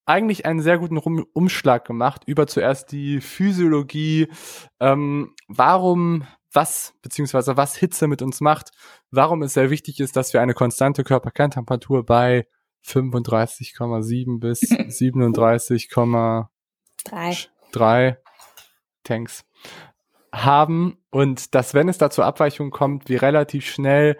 eigentlich 0.05 0.45
einen 0.45 0.61
sehr 0.61 0.77
guten 0.77 0.97
Umschlag 0.97 1.85
gemacht 1.85 2.23
über 2.25 2.45
zuerst 2.47 2.91
die 2.91 3.21
Physiologie, 3.21 4.27
ähm, 4.79 5.33
warum 5.47 6.27
was 6.51 6.93
beziehungsweise 7.01 7.57
was 7.57 7.75
Hitze 7.75 8.07
mit 8.07 8.21
uns 8.21 8.39
macht, 8.41 8.71
warum 9.09 9.41
es 9.41 9.53
sehr 9.53 9.69
wichtig 9.71 9.99
ist, 9.99 10.15
dass 10.15 10.33
wir 10.33 10.41
eine 10.41 10.53
konstante 10.53 11.03
Körperkerntemperatur 11.03 12.05
bei 12.05 12.45
35,7 12.85 14.39
bis 14.39 14.61
37,3 14.71 16.45
Drei. 17.71 18.17
Tanks 19.03 19.45
haben 20.33 20.97
und 21.09 21.53
dass 21.53 21.73
wenn 21.73 21.89
es 21.89 21.97
da 21.97 22.09
zur 22.09 22.25
Abweichung 22.25 22.71
kommt, 22.71 23.07
wir 23.07 23.21
relativ 23.21 23.67
schnell 23.67 24.17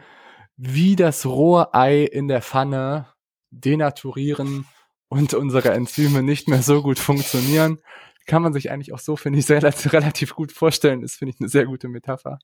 wie 0.56 0.96
das 0.96 1.26
rohe 1.26 1.74
Ei 1.74 2.04
in 2.04 2.28
der 2.28 2.42
Pfanne 2.42 3.08
denaturieren 3.50 4.66
und 5.10 5.34
unsere 5.34 5.72
Enzyme 5.72 6.24
nicht 6.24 6.48
mehr 6.48 6.62
so 6.62 6.82
gut 6.82 7.00
funktionieren. 7.00 7.80
Kann 8.26 8.42
man 8.42 8.54
sich 8.54 8.72
eigentlich 8.72 8.94
auch 8.94 9.00
so, 9.00 9.16
finde 9.16 9.40
ich, 9.40 9.46
sehr, 9.48 9.64
relativ 9.64 10.36
gut 10.36 10.52
vorstellen. 10.52 11.04
Ist, 11.04 11.16
finde 11.16 11.34
ich, 11.34 11.40
eine 11.40 11.50
sehr 11.50 11.66
gute 11.66 11.88
Metapher. 11.88 12.40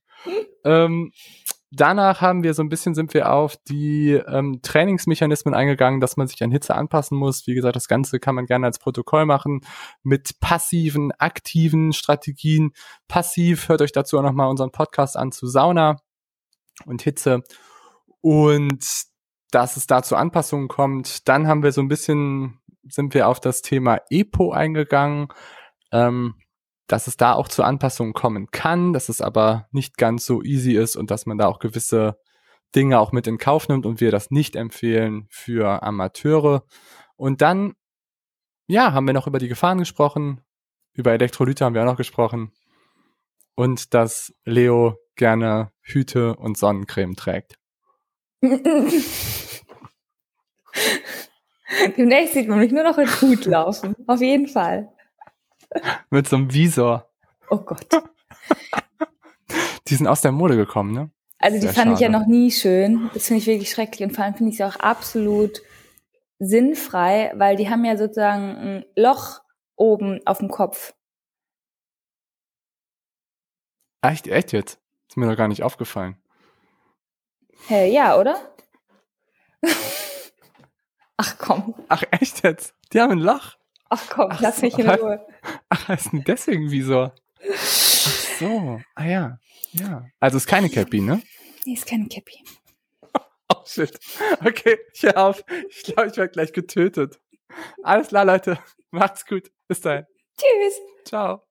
ähm, 0.63 1.11
danach 1.71 2.21
haben 2.21 2.43
wir 2.43 2.53
so 2.53 2.63
ein 2.63 2.69
bisschen, 2.69 2.95
sind 2.95 3.13
wir 3.13 3.31
auf 3.31 3.57
die 3.67 4.11
ähm, 4.11 4.61
Trainingsmechanismen 4.61 5.53
eingegangen, 5.53 5.99
dass 5.99 6.17
man 6.17 6.27
sich 6.27 6.41
an 6.43 6.51
Hitze 6.51 6.75
anpassen 6.75 7.17
muss. 7.17 7.47
Wie 7.47 7.53
gesagt, 7.53 7.75
das 7.75 7.87
Ganze 7.87 8.19
kann 8.19 8.35
man 8.35 8.45
gerne 8.45 8.65
als 8.65 8.79
Protokoll 8.79 9.25
machen 9.25 9.61
mit 10.03 10.39
passiven, 10.39 11.11
aktiven 11.11 11.93
Strategien. 11.93 12.71
Passiv, 13.07 13.69
hört 13.69 13.81
euch 13.81 13.91
dazu 13.91 14.17
auch 14.17 14.23
nochmal 14.23 14.49
unseren 14.49 14.71
Podcast 14.71 15.17
an 15.17 15.31
zu 15.31 15.47
Sauna 15.47 15.97
und 16.85 17.01
Hitze. 17.01 17.43
Und 18.21 19.09
dass 19.51 19.77
es 19.77 19.87
da 19.87 20.03
zu 20.03 20.15
Anpassungen 20.15 20.67
kommt. 20.67 21.27
Dann 21.27 21.47
haben 21.47 21.63
wir 21.63 21.71
so 21.71 21.81
ein 21.81 21.87
bisschen, 21.87 22.59
sind 22.83 23.13
wir 23.13 23.27
auf 23.27 23.39
das 23.39 23.61
Thema 23.61 23.99
EPO 24.09 24.51
eingegangen, 24.51 25.27
ähm, 25.91 26.35
dass 26.89 27.07
es 27.07 27.17
da 27.17 27.33
auch 27.33 27.47
zu 27.47 27.63
Anpassungen 27.63 28.13
kommen 28.13 28.49
kann, 28.51 28.93
dass 28.93 29.09
es 29.09 29.21
aber 29.21 29.67
nicht 29.71 29.97
ganz 29.97 30.25
so 30.25 30.41
easy 30.43 30.73
ist 30.73 30.95
und 30.95 31.11
dass 31.11 31.25
man 31.27 31.37
da 31.37 31.47
auch 31.47 31.59
gewisse 31.59 32.17
Dinge 32.75 32.99
auch 32.99 33.11
mit 33.11 33.27
in 33.27 33.37
Kauf 33.37 33.69
nimmt 33.69 33.85
und 33.85 34.01
wir 34.01 34.11
das 34.11 34.31
nicht 34.31 34.55
empfehlen 34.55 35.27
für 35.29 35.83
Amateure. 35.83 36.63
Und 37.15 37.41
dann, 37.41 37.75
ja, 38.67 38.91
haben 38.91 39.05
wir 39.05 39.13
noch 39.13 39.27
über 39.27 39.37
die 39.37 39.47
Gefahren 39.47 39.77
gesprochen, 39.77 40.41
über 40.93 41.13
Elektrolyte 41.13 41.63
haben 41.63 41.75
wir 41.75 41.83
auch 41.83 41.85
noch 41.85 41.95
gesprochen 41.95 42.51
und 43.55 43.93
dass 43.93 44.33
Leo 44.43 44.97
gerne 45.15 45.71
Hüte 45.81 46.35
und 46.35 46.57
Sonnencreme 46.57 47.15
trägt. 47.15 47.55
Demnächst 51.97 52.33
sieht 52.33 52.47
man 52.47 52.57
mich 52.59 52.71
nur 52.71 52.83
noch 52.83 52.97
in 52.97 53.07
Hut 53.21 53.45
laufen. 53.45 53.95
Auf 54.07 54.21
jeden 54.21 54.47
Fall. 54.47 54.91
Mit 56.09 56.27
so 56.27 56.35
einem 56.35 56.53
Visor. 56.53 57.09
Oh 57.49 57.57
Gott. 57.57 57.87
Die 59.87 59.95
sind 59.95 60.07
aus 60.07 60.21
der 60.21 60.31
Mode 60.31 60.55
gekommen, 60.55 60.93
ne? 60.93 61.11
Also 61.39 61.55
die 61.57 61.67
Sehr 61.67 61.73
fand 61.73 61.93
ich 61.93 61.99
ja 61.99 62.07
schade. 62.11 62.19
noch 62.19 62.27
nie 62.27 62.51
schön. 62.51 63.09
Das 63.13 63.27
finde 63.27 63.39
ich 63.41 63.47
wirklich 63.47 63.71
schrecklich. 63.71 64.07
Und 64.07 64.13
vor 64.13 64.23
allem 64.25 64.35
finde 64.35 64.51
ich 64.51 64.57
sie 64.57 64.63
auch 64.63 64.75
absolut 64.75 65.61
sinnfrei, 66.37 67.31
weil 67.35 67.55
die 67.55 67.69
haben 67.69 67.85
ja 67.85 67.97
sozusagen 67.97 68.57
ein 68.57 68.85
Loch 68.95 69.39
oben 69.75 70.19
auf 70.25 70.39
dem 70.39 70.49
Kopf. 70.49 70.93
Echt, 74.01 74.27
echt 74.27 74.51
jetzt? 74.51 74.79
Ist 75.07 75.17
mir 75.17 75.27
doch 75.27 75.37
gar 75.37 75.47
nicht 75.47 75.63
aufgefallen. 75.63 76.17
Hä, 77.67 77.91
ja, 77.91 78.17
oder? 78.17 78.35
Ach 81.17 81.37
komm, 81.37 81.75
Ach, 81.89 82.03
echt 82.11 82.43
jetzt? 82.43 82.73
Die 82.93 83.01
haben 83.01 83.11
ein 83.11 83.19
Loch? 83.19 83.57
Ach 83.89 84.09
komm, 84.09 84.27
Ach 84.31 84.41
lass 84.41 84.61
mich 84.61 84.77
in 84.77 84.89
Ruhe. 84.89 85.25
Ach, 85.69 85.89
ist 85.89 86.11
denn 86.11 86.23
deswegen 86.23 86.71
Visor? 86.71 87.13
Ach 87.51 87.55
so, 88.39 88.81
ah 88.95 89.05
ja, 89.05 89.39
ja. 89.71 90.05
Also 90.19 90.37
ist 90.37 90.47
keine 90.47 90.69
Cappy, 90.69 91.01
ne? 91.01 91.21
Nee, 91.65 91.73
ist 91.73 91.85
keine 91.85 92.07
Cappy. 92.07 92.43
Oh 93.51 93.65
shit. 93.65 93.99
Okay, 94.45 94.77
ich 94.93 95.01
hör 95.01 95.17
auf. 95.17 95.43
Ich 95.69 95.81
glaube, 95.81 96.07
ich 96.09 96.17
werde 96.17 96.31
gleich 96.31 96.53
getötet. 96.53 97.19
Alles 97.81 98.09
klar, 98.09 98.23
Leute. 98.23 98.59
Macht's 98.91 99.25
gut. 99.25 99.51
Bis 99.67 99.81
dahin. 99.81 100.05
Tschüss. 100.37 100.79
Ciao. 101.05 101.48